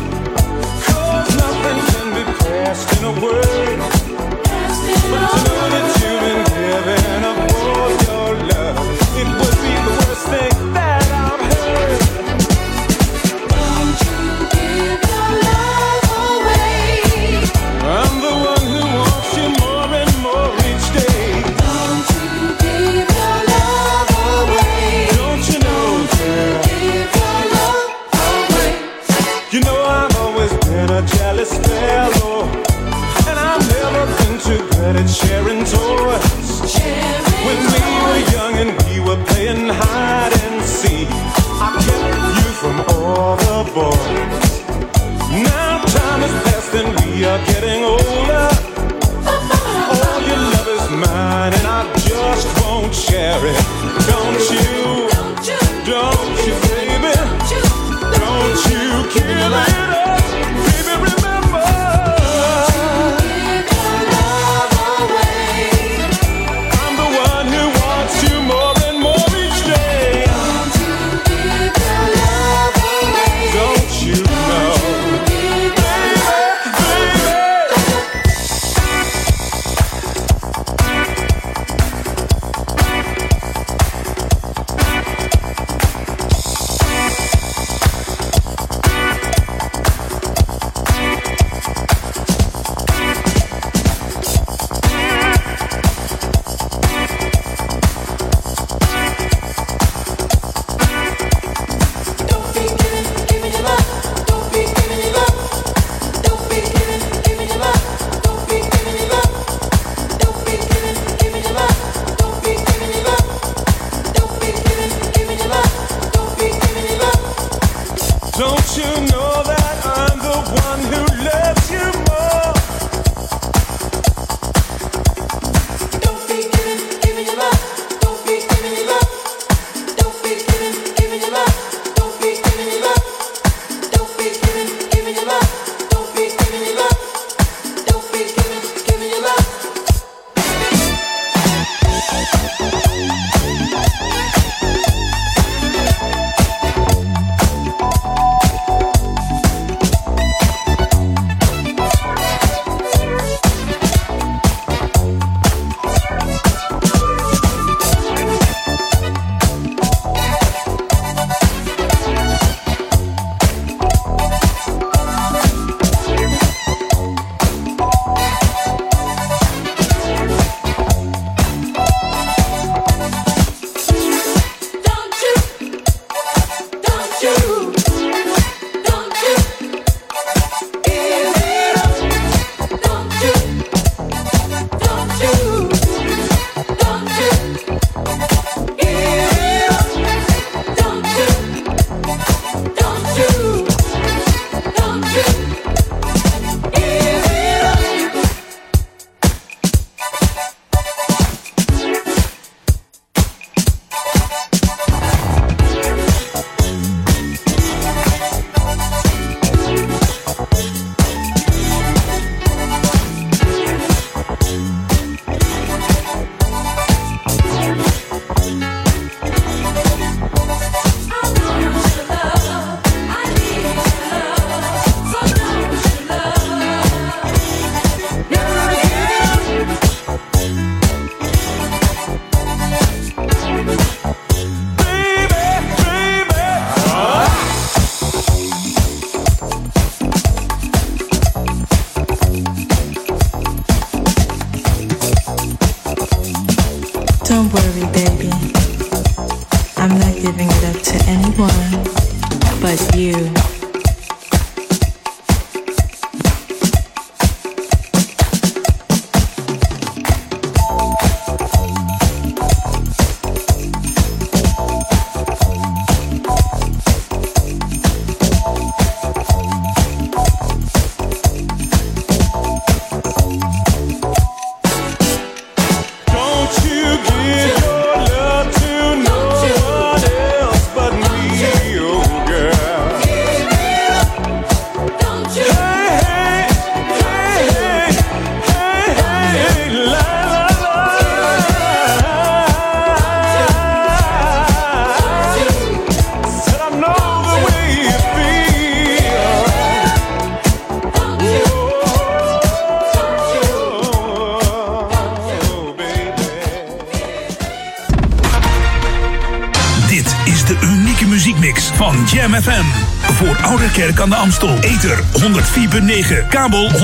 De 314.14 314.20
Amstel. 314.20 314.58
Ether 314.60 315.00
104.9, 315.04 316.28
kabel 316.30 316.70
103.3 316.70 316.76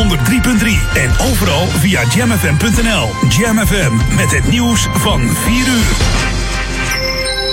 en 0.93 1.09
overal 1.31 1.67
via 1.67 2.01
jamfm.nl. 2.15 3.09
Jam 3.29 3.57
FM 3.57 4.15
met 4.15 4.31
het 4.31 4.49
nieuws 4.49 4.87
van 4.93 5.19
4 5.27 5.55
uur. 5.55 5.95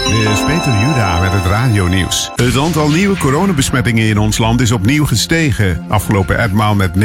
Dit 0.05 0.33
is 0.33 0.45
Peter 0.45 0.73
Juda 0.81 1.21
met 1.21 1.33
het 1.33 1.45
radionieuws. 1.45 2.31
Het 2.35 2.57
aantal 2.57 2.89
nieuwe 2.89 3.17
coronabesmettingen 3.17 4.09
in 4.09 4.19
ons 4.19 4.39
land 4.39 4.61
is 4.61 4.73
opnieuw 4.73 5.07
gestegen. 5.07 5.85
Afgelopen 5.89 6.39
etmaal 6.39 6.75
met 6.75 6.91
9.924. 6.99 7.01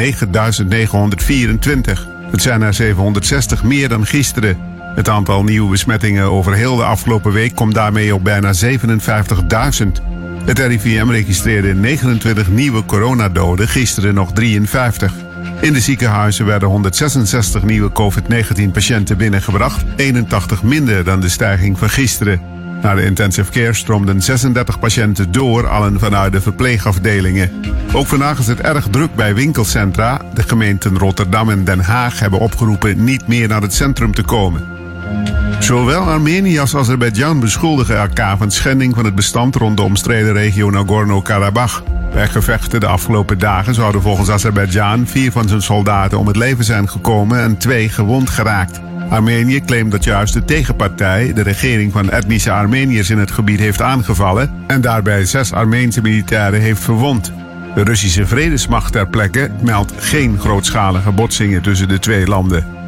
Het 2.30 2.42
zijn 2.42 2.62
er 2.62 2.74
760 2.74 3.62
meer 3.62 3.88
dan 3.88 4.06
gisteren. 4.06 4.56
Het 4.94 5.08
aantal 5.08 5.44
nieuwe 5.44 5.70
besmettingen 5.70 6.24
over 6.24 6.54
heel 6.54 6.76
de 6.76 6.84
afgelopen 6.84 7.32
week 7.32 7.54
komt 7.54 7.74
daarmee 7.74 8.14
op 8.14 8.24
bijna 8.24 8.52
57.000. 8.54 10.11
Het 10.44 10.58
RIVM 10.58 11.10
registreerde 11.10 11.74
29 11.74 12.48
nieuwe 12.48 12.84
coronadoden, 12.84 13.68
gisteren 13.68 14.14
nog 14.14 14.32
53. 14.32 15.12
In 15.60 15.72
de 15.72 15.80
ziekenhuizen 15.80 16.46
werden 16.46 16.68
166 16.68 17.62
nieuwe 17.62 17.92
COVID-19-patiënten 17.92 19.16
binnengebracht, 19.16 19.84
81 19.96 20.62
minder 20.62 21.04
dan 21.04 21.20
de 21.20 21.28
stijging 21.28 21.78
van 21.78 21.90
gisteren. 21.90 22.40
Naar 22.82 22.96
de 22.96 23.04
intensive 23.04 23.50
care 23.50 23.72
stroomden 23.72 24.22
36 24.22 24.78
patiënten 24.78 25.32
door, 25.32 25.68
allen 25.68 25.98
vanuit 25.98 26.32
de 26.32 26.40
verpleegafdelingen. 26.40 27.50
Ook 27.92 28.06
vandaag 28.06 28.38
is 28.38 28.46
het 28.46 28.60
erg 28.60 28.88
druk 28.90 29.14
bij 29.14 29.34
winkelcentra. 29.34 30.20
De 30.34 30.42
gemeenten 30.42 30.98
Rotterdam 30.98 31.50
en 31.50 31.64
Den 31.64 31.80
Haag 31.80 32.20
hebben 32.20 32.38
opgeroepen 32.38 33.04
niet 33.04 33.28
meer 33.28 33.48
naar 33.48 33.62
het 33.62 33.74
centrum 33.74 34.14
te 34.14 34.22
komen. 34.22 34.66
Zowel 35.62 36.02
Armenië 36.02 36.58
als 36.58 36.76
Azerbeidzjan 36.76 37.40
beschuldigen 37.40 37.96
elkaar 37.96 38.36
van 38.36 38.50
schending 38.50 38.94
van 38.94 39.04
het 39.04 39.14
bestand 39.14 39.54
rond 39.54 39.76
de 39.76 39.82
omstreden 39.82 40.32
regio 40.32 40.70
Nagorno-Karabakh. 40.70 41.82
Bij 42.12 42.28
gevechten 42.28 42.80
de 42.80 42.86
afgelopen 42.86 43.38
dagen 43.38 43.74
zouden 43.74 44.02
volgens 44.02 44.30
Azerbeidzjan 44.30 45.06
vier 45.06 45.32
van 45.32 45.48
zijn 45.48 45.62
soldaten 45.62 46.18
om 46.18 46.26
het 46.26 46.36
leven 46.36 46.64
zijn 46.64 46.88
gekomen 46.88 47.40
en 47.40 47.56
twee 47.56 47.88
gewond 47.88 48.30
geraakt. 48.30 48.80
Armenië 49.08 49.60
claimt 49.64 49.90
dat 49.90 50.04
juist 50.04 50.34
de 50.34 50.44
tegenpartij 50.44 51.32
de 51.32 51.42
regering 51.42 51.92
van 51.92 52.10
etnische 52.10 52.52
Armeniërs 52.52 53.10
in 53.10 53.18
het 53.18 53.30
gebied 53.30 53.58
heeft 53.58 53.82
aangevallen 53.82 54.50
en 54.66 54.80
daarbij 54.80 55.24
zes 55.24 55.52
Armeense 55.52 56.00
militairen 56.00 56.60
heeft 56.60 56.82
verwond. 56.82 57.32
De 57.74 57.84
Russische 57.84 58.26
vredesmacht 58.26 58.92
ter 58.92 59.08
plekke 59.08 59.50
meldt 59.60 59.92
geen 59.96 60.38
grootschalige 60.38 61.10
botsingen 61.10 61.62
tussen 61.62 61.88
de 61.88 61.98
twee 61.98 62.26
landen. 62.26 62.81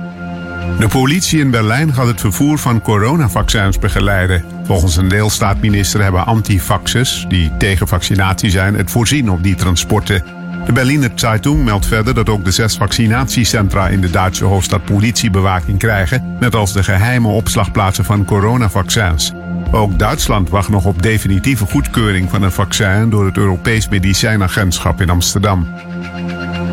De 0.79 0.89
politie 0.89 1.41
in 1.41 1.51
Berlijn 1.51 1.95
gaat 1.95 2.07
het 2.07 2.21
vervoer 2.21 2.59
van 2.59 2.81
coronavaccins 2.81 3.79
begeleiden. 3.79 4.45
Volgens 4.65 4.97
een 4.97 5.09
deelstaatminister 5.09 6.03
hebben 6.03 6.27
antifaxers, 6.27 7.25
die 7.29 7.57
tegen 7.57 7.89
vaccinatie 7.89 8.51
zijn, 8.51 8.75
het 8.75 8.91
voorzien 8.91 9.31
op 9.31 9.43
die 9.43 9.55
transporten. 9.55 10.25
De 10.67 10.73
Berliner 10.73 11.11
Zeitung 11.15 11.65
meldt 11.65 11.87
verder 11.87 12.15
dat 12.15 12.29
ook 12.29 12.45
de 12.45 12.51
zes 12.51 12.77
vaccinatiecentra 12.77 13.89
in 13.89 14.01
de 14.01 14.11
Duitse 14.11 14.45
hoofdstad 14.45 14.85
politiebewaking 14.85 15.79
krijgen, 15.79 16.37
net 16.41 16.55
als 16.55 16.73
de 16.73 16.83
geheime 16.83 17.29
opslagplaatsen 17.29 18.05
van 18.05 18.25
coronavaccins. 18.25 19.33
Ook 19.71 19.99
Duitsland 19.99 20.49
wacht 20.49 20.69
nog 20.69 20.85
op 20.85 21.03
definitieve 21.03 21.67
goedkeuring 21.67 22.31
van 22.31 22.43
een 22.43 22.53
vaccin 22.53 23.11
door 23.11 23.27
het 23.27 23.37
Europees 23.37 23.89
Medicijnagentschap 23.89 25.01
in 25.01 25.11
Amsterdam. 25.11 25.67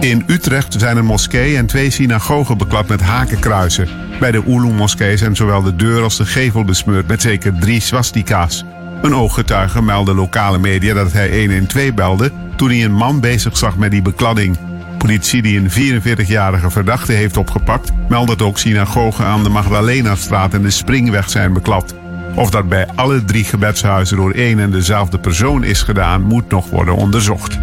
In 0.02 0.24
Utrecht 0.28 0.76
zijn 0.78 0.98
een 0.98 1.06
moskee 1.06 1.58
en 1.58 1.66
twee 1.66 1.90
synagogen 1.90 2.58
beklad 2.58 2.88
met 2.88 3.02
hakenkruisen. 3.02 3.88
Bij 4.20 4.32
de 4.32 4.48
Oelu-moskee 4.48 5.18
zijn 5.18 5.36
zowel 5.36 5.62
de 5.62 5.76
deur 5.76 6.04
als 6.04 6.18
de 6.18 6.26
gevel 6.26 6.64
besmeurd 6.64 7.08
met 7.08 7.22
zeker 7.22 7.60
drie 7.60 7.80
swastika's. 7.80 8.66
Een 9.02 9.16
ooggetuige 9.16 9.82
meldde 9.82 10.14
lokale 10.14 10.58
media 10.58 10.94
dat 10.94 11.12
hij 11.12 11.40
112 11.40 11.94
belde 11.94 12.32
toen 12.56 12.70
hij 12.70 12.84
een 12.84 12.94
man 12.94 13.20
bezig 13.20 13.58
zag 13.58 13.78
met 13.78 13.92
die 13.92 14.02
bekladding. 14.02 14.58
Politie 14.98 15.42
die 15.42 15.60
een 15.60 16.02
44-jarige 16.02 16.70
verdachte 16.70 17.12
heeft 17.12 17.38
opgepakt, 17.38 17.92
meldt 18.10 18.28
dat 18.28 18.42
ook 18.42 18.60
synagogen 18.60 19.26
aan 19.26 19.44
de 19.44 19.50
Magdalena-straat 19.50 20.54
en 20.54 20.62
de 20.62 20.70
Springweg 20.70 21.30
zijn 21.30 21.54
beklad. 21.54 21.96
Of 22.36 22.50
dat 22.50 22.70
bij 22.70 22.88
alle 22.96 23.24
drie 23.24 23.44
gebedshuizen 23.44 24.18
door 24.18 24.32
één 24.32 24.60
en 24.60 24.72
dezelfde 24.72 25.20
persoon 25.20 25.64
is 25.64 25.82
gedaan, 25.82 26.22
moet 26.22 26.50
nog 26.50 26.70
worden 26.70 26.96
onderzocht. 26.96 27.58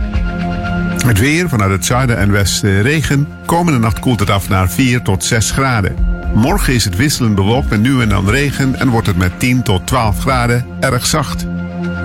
Het 1.09 1.19
weer 1.19 1.49
vanuit 1.49 1.71
het 1.71 1.85
zuiden 1.85 2.19
en 2.19 2.33
westen 2.33 2.83
regen. 2.83 3.29
Komende 3.47 3.79
nacht 3.79 3.99
koelt 3.99 4.21
het 4.21 4.31
af 4.31 4.49
naar 4.49 4.71
4 4.71 5.03
tot 5.03 5.25
6 5.25 5.51
graden. 5.51 5.97
Morgen 6.35 6.75
is 6.75 6.85
het 6.85 6.97
wisselend 6.97 7.35
bewolkt 7.35 7.71
met 7.71 7.81
nu 7.81 8.01
en 8.01 8.09
dan 8.09 8.31
regen 8.31 8.75
en 8.75 8.89
wordt 8.89 9.07
het 9.07 9.17
met 9.17 9.41
10 9.41 9.63
tot 9.63 9.87
12 9.87 10.19
graden 10.21 10.67
erg 10.81 11.07
zacht. 11.07 11.47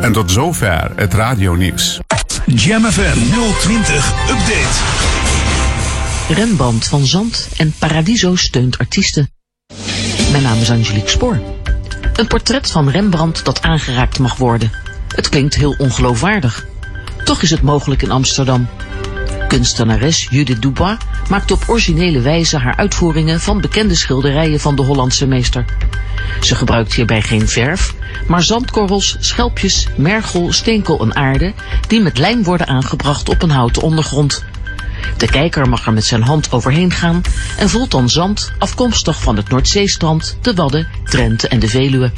En 0.02 0.12
tot 0.12 0.32
zover 0.32 0.92
het 0.96 1.14
radionieuws. 1.14 2.00
Jam 2.46 2.84
FM 2.84 3.18
020 3.60 4.30
Update. 4.30 4.82
Remband 6.30 6.86
van 6.86 7.06
Zand 7.06 7.50
en 7.58 7.74
Paradiso 7.80 8.36
steunt 8.36 8.78
artiesten. 8.78 9.30
Mijn 10.32 10.44
naam 10.44 10.60
is 10.60 10.72
Angelique 10.72 11.10
Spoor. 11.10 11.42
Een 12.16 12.28
portret 12.28 12.72
van 12.72 12.90
Rembrandt 12.90 13.46
dat 13.46 13.62
aangeraakt 13.62 14.20
mag 14.20 14.38
worden. 14.38 14.72
Het 15.16 15.30
klinkt 15.30 15.56
heel 15.56 15.76
ongeloofwaardig. 15.78 16.72
Toch 17.24 17.42
is 17.42 17.50
het 17.50 17.62
mogelijk 17.62 18.02
in 18.02 18.12
Amsterdam. 18.12 18.68
Kunstenares 19.48 20.28
Judith 20.30 20.62
Dubois 20.62 20.98
maakt 21.30 21.52
op 21.52 21.64
originele 21.68 22.20
wijze 22.20 22.58
haar 22.58 22.76
uitvoeringen 22.76 23.40
van 23.40 23.62
bekende 23.62 23.96
schilderijen 23.96 24.60
van 24.60 24.76
de 24.76 24.82
Hollandse 24.82 25.28
meester. 25.28 25.66
Ze 26.42 26.56
gebruikt 26.56 26.94
hierbij 26.94 27.22
geen 27.22 27.48
verf, 27.48 27.94
maar 28.28 28.44
zandkorrels, 28.44 29.18
schelpjes, 29.20 29.88
mergel, 29.96 30.54
steenkool 30.54 31.02
en 31.02 31.16
aarde 31.16 31.54
die 31.88 32.02
met 32.02 32.18
lijm 32.18 32.44
worden 32.44 32.68
aangebracht 32.68 33.30
op 33.30 33.42
een 33.42 33.50
houten 33.50 33.82
ondergrond. 33.82 34.44
De 35.18 35.26
kijker 35.26 35.70
mag 35.70 35.86
er 35.86 35.94
met 35.94 36.06
zijn 36.06 36.24
hand 36.24 36.52
overheen 36.52 36.92
gaan 36.92 37.22
en 37.58 37.70
voelt 37.70 37.92
dan 37.92 38.10
zand 38.10 38.52
afkomstig 38.60 39.22
van 39.22 39.36
het 39.36 39.50
Noordzeestrand, 39.50 40.38
de 40.42 40.54
Wadden, 40.54 40.88
Drenthe 41.04 41.48
en 41.48 41.60
de 41.60 41.68
Veluwe. 41.68 42.12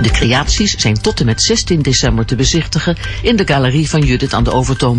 De 0.00 0.10
creaties 0.10 0.76
zijn 0.76 1.00
tot 1.00 1.20
en 1.20 1.26
met 1.26 1.42
16 1.42 1.82
december 1.82 2.26
te 2.26 2.36
bezichtigen 2.36 2.96
in 3.22 3.36
de 3.36 3.46
galerie 3.46 3.88
van 3.88 4.00
Judith 4.00 4.34
aan 4.34 4.44
de 4.44 4.52
Overtoom. 4.52 4.98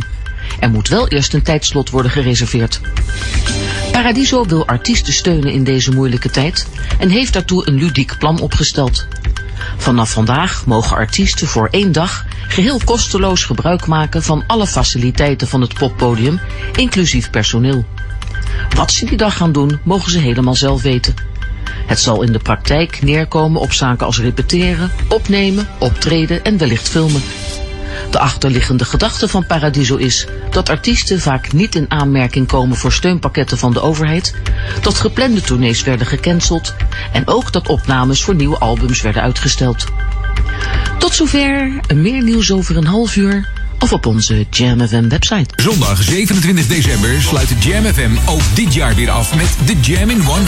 Er 0.59 0.69
moet 0.69 0.87
wel 0.87 1.07
eerst 1.07 1.33
een 1.33 1.41
tijdslot 1.41 1.89
worden 1.89 2.11
gereserveerd. 2.11 2.81
Paradiso 3.91 4.45
wil 4.45 4.67
artiesten 4.67 5.13
steunen 5.13 5.51
in 5.51 5.63
deze 5.63 5.91
moeilijke 5.91 6.29
tijd 6.29 6.67
en 6.99 7.09
heeft 7.09 7.33
daartoe 7.33 7.67
een 7.67 7.75
ludiek 7.75 8.17
plan 8.19 8.39
opgesteld. 8.39 9.07
Vanaf 9.77 10.11
vandaag 10.11 10.65
mogen 10.65 10.97
artiesten 10.97 11.47
voor 11.47 11.67
één 11.71 11.91
dag 11.91 12.25
geheel 12.47 12.81
kosteloos 12.85 13.43
gebruik 13.43 13.87
maken 13.87 14.23
van 14.23 14.43
alle 14.47 14.67
faciliteiten 14.67 15.47
van 15.47 15.61
het 15.61 15.73
poppodium, 15.73 16.39
inclusief 16.75 17.29
personeel. 17.29 17.85
Wat 18.75 18.91
ze 18.91 19.05
die 19.05 19.17
dag 19.17 19.37
gaan 19.37 19.51
doen, 19.51 19.79
mogen 19.83 20.11
ze 20.11 20.19
helemaal 20.19 20.55
zelf 20.55 20.81
weten. 20.81 21.36
Het 21.87 21.99
zal 21.99 22.21
in 22.21 22.31
de 22.31 22.39
praktijk 22.39 23.01
neerkomen 23.01 23.61
op 23.61 23.71
zaken 23.73 24.05
als 24.05 24.19
repeteren, 24.19 24.91
opnemen, 25.07 25.67
optreden 25.79 26.43
en 26.43 26.57
wellicht 26.57 26.89
filmen. 26.89 27.21
De 28.11 28.19
achterliggende 28.19 28.85
gedachte 28.85 29.27
van 29.27 29.45
Paradiso 29.45 29.95
is 29.95 30.27
dat 30.49 30.69
artiesten 30.69 31.19
vaak 31.19 31.53
niet 31.53 31.75
in 31.75 31.91
aanmerking 31.91 32.47
komen 32.47 32.77
voor 32.77 32.91
steunpakketten 32.91 33.57
van 33.57 33.73
de 33.73 33.81
overheid, 33.81 34.35
dat 34.81 34.95
geplande 34.95 35.41
tournees 35.41 35.83
werden 35.83 36.07
gecanceld 36.07 36.75
en 37.11 37.27
ook 37.27 37.51
dat 37.51 37.67
opnames 37.67 38.23
voor 38.23 38.35
nieuwe 38.35 38.57
albums 38.57 39.01
werden 39.01 39.21
uitgesteld. 39.21 39.85
Tot 40.97 41.13
zover, 41.13 41.79
meer 41.95 42.23
nieuws 42.23 42.51
over 42.51 42.77
een 42.77 42.85
half 42.85 43.15
uur 43.15 43.49
of 43.79 43.93
op 43.93 44.05
onze 44.05 44.45
Jam 44.49 44.87
FM 44.87 45.09
website. 45.09 45.53
Zondag 45.55 46.03
27 46.03 46.67
december 46.67 47.21
sluit 47.21 47.47
de 47.47 47.55
Jam 47.69 47.83
FM 47.83 48.11
ook 48.25 48.41
dit 48.53 48.73
jaar 48.73 48.95
weer 48.95 49.09
af 49.09 49.35
met 49.35 49.49
de 49.65 49.79
Jam 49.81 50.09
in 50.09 50.21
100. 50.21 50.47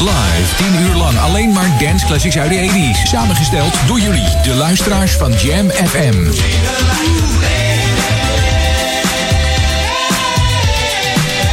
Live, 0.00 0.54
10 0.56 0.80
uur 0.80 0.94
lang 0.94 1.18
alleen 1.18 1.52
maar 1.52 1.70
dance 1.78 2.06
classics 2.06 2.38
uit 2.38 2.50
de 2.50 2.92
80s. 2.94 3.08
Samengesteld 3.08 3.74
door 3.86 4.00
jullie, 4.00 4.28
de 4.42 4.54
luisteraars 4.54 5.12
van 5.12 5.32
Jam 5.32 5.70
FM. 5.70 6.16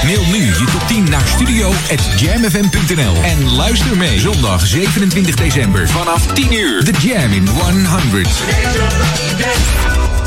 Mail 0.05 0.25
nu 0.25 0.45
je 0.45 0.53
top 0.53 0.64
10 0.64 0.64
naar 1.09 1.27
studio.jamfm.nl 1.27 3.15
en 3.23 3.49
luister 3.49 3.97
mee 3.97 4.19
zondag 4.19 4.67
27 4.67 5.35
december 5.35 5.89
vanaf 5.89 6.25
10 6.25 6.53
uur. 6.53 6.83
The 6.83 7.07
Jam 7.07 7.31
in 7.31 7.47
100. 7.47 10.24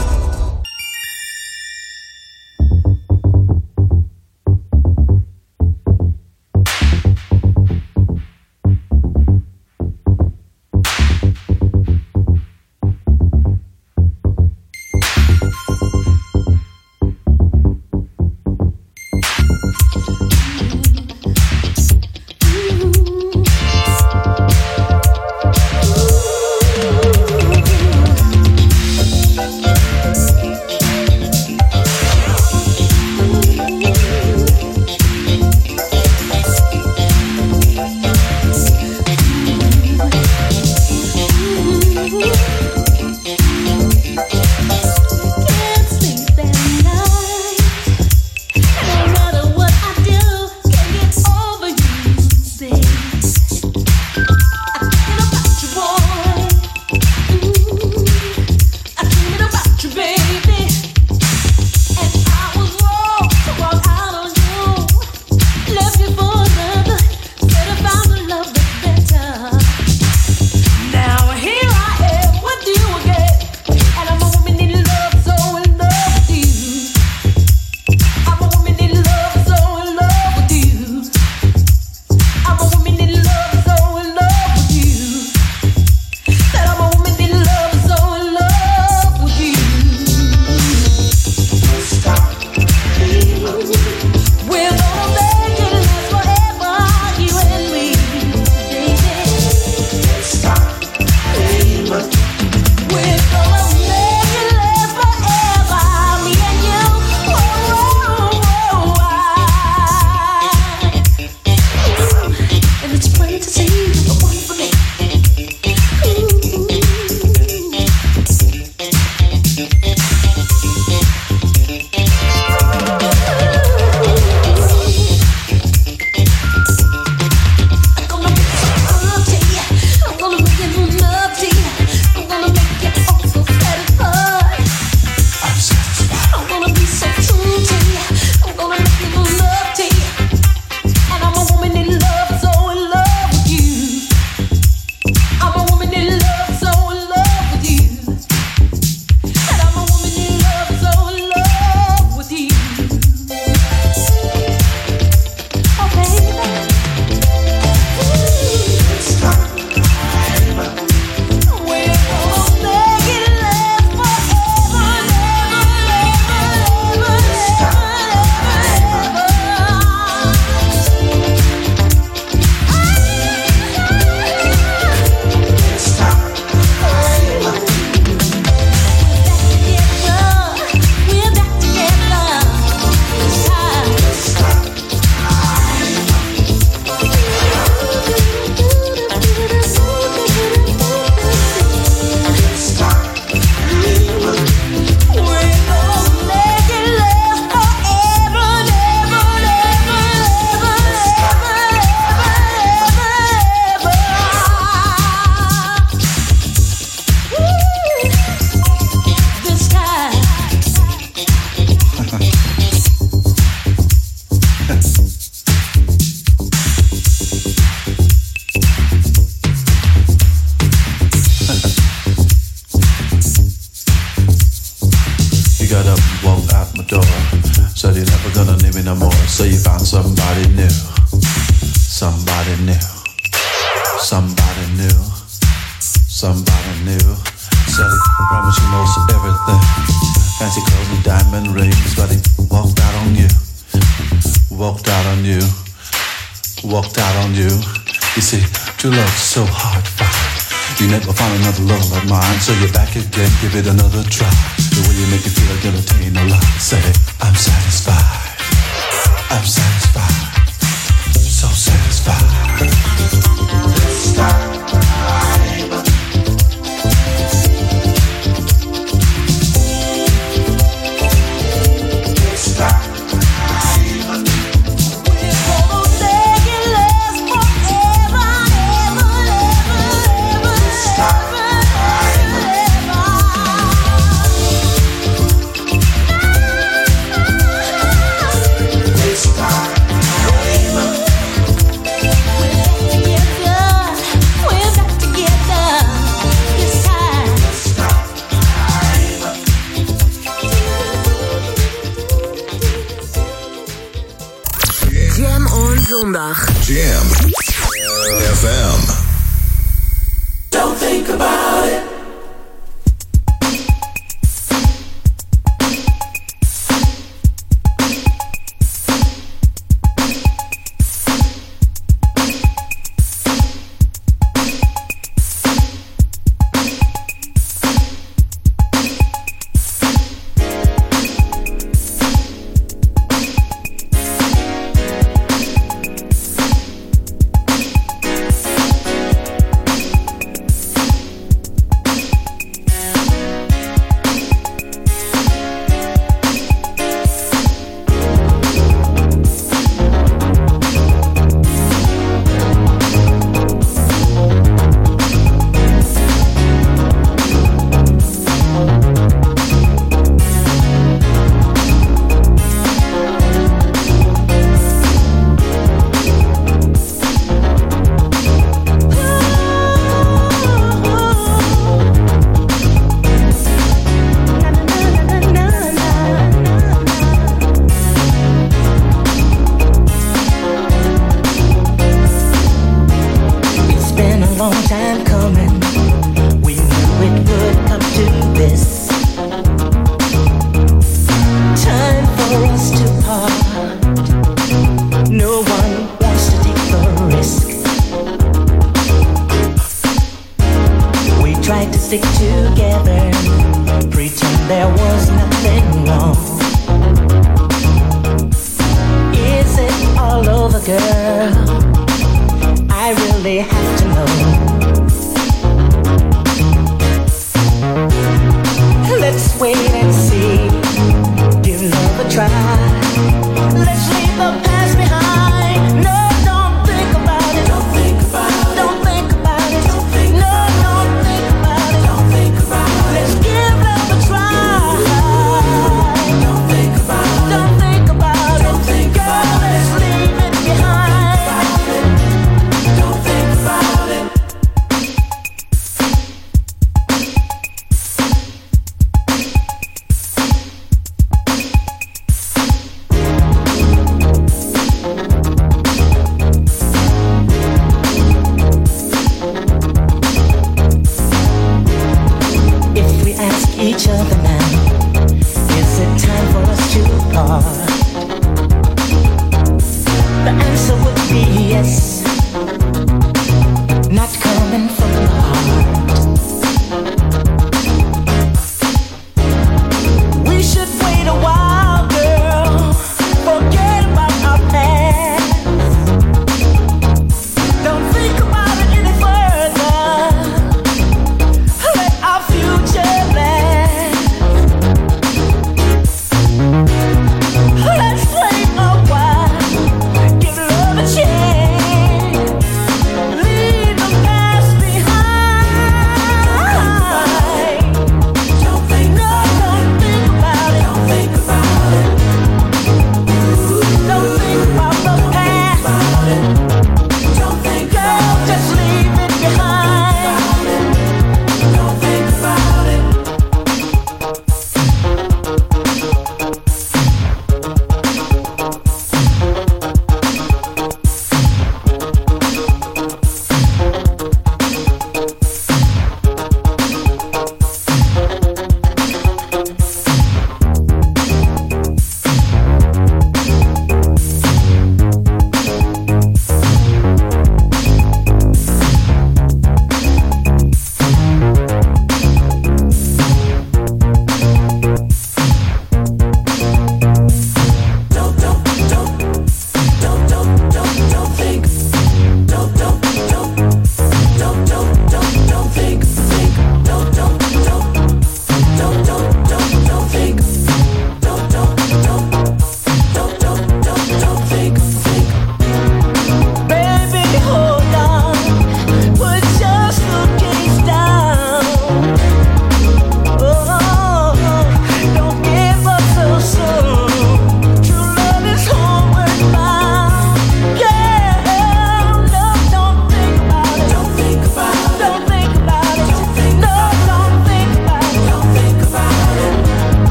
so 252.40 252.52
you're 252.60 252.72
back 252.72 252.94
again, 252.94 253.30
give 253.40 253.54
it 253.56 253.66
another 253.66 254.02
try. 254.04 254.30
The 254.56 254.86
way 254.86 254.94
you 254.94 255.06
make 255.10 255.24
me 255.24 255.30
feel, 255.30 255.56
gonna 255.62 255.82
take 255.82 256.12
no 256.12 256.24
lie. 256.26 256.37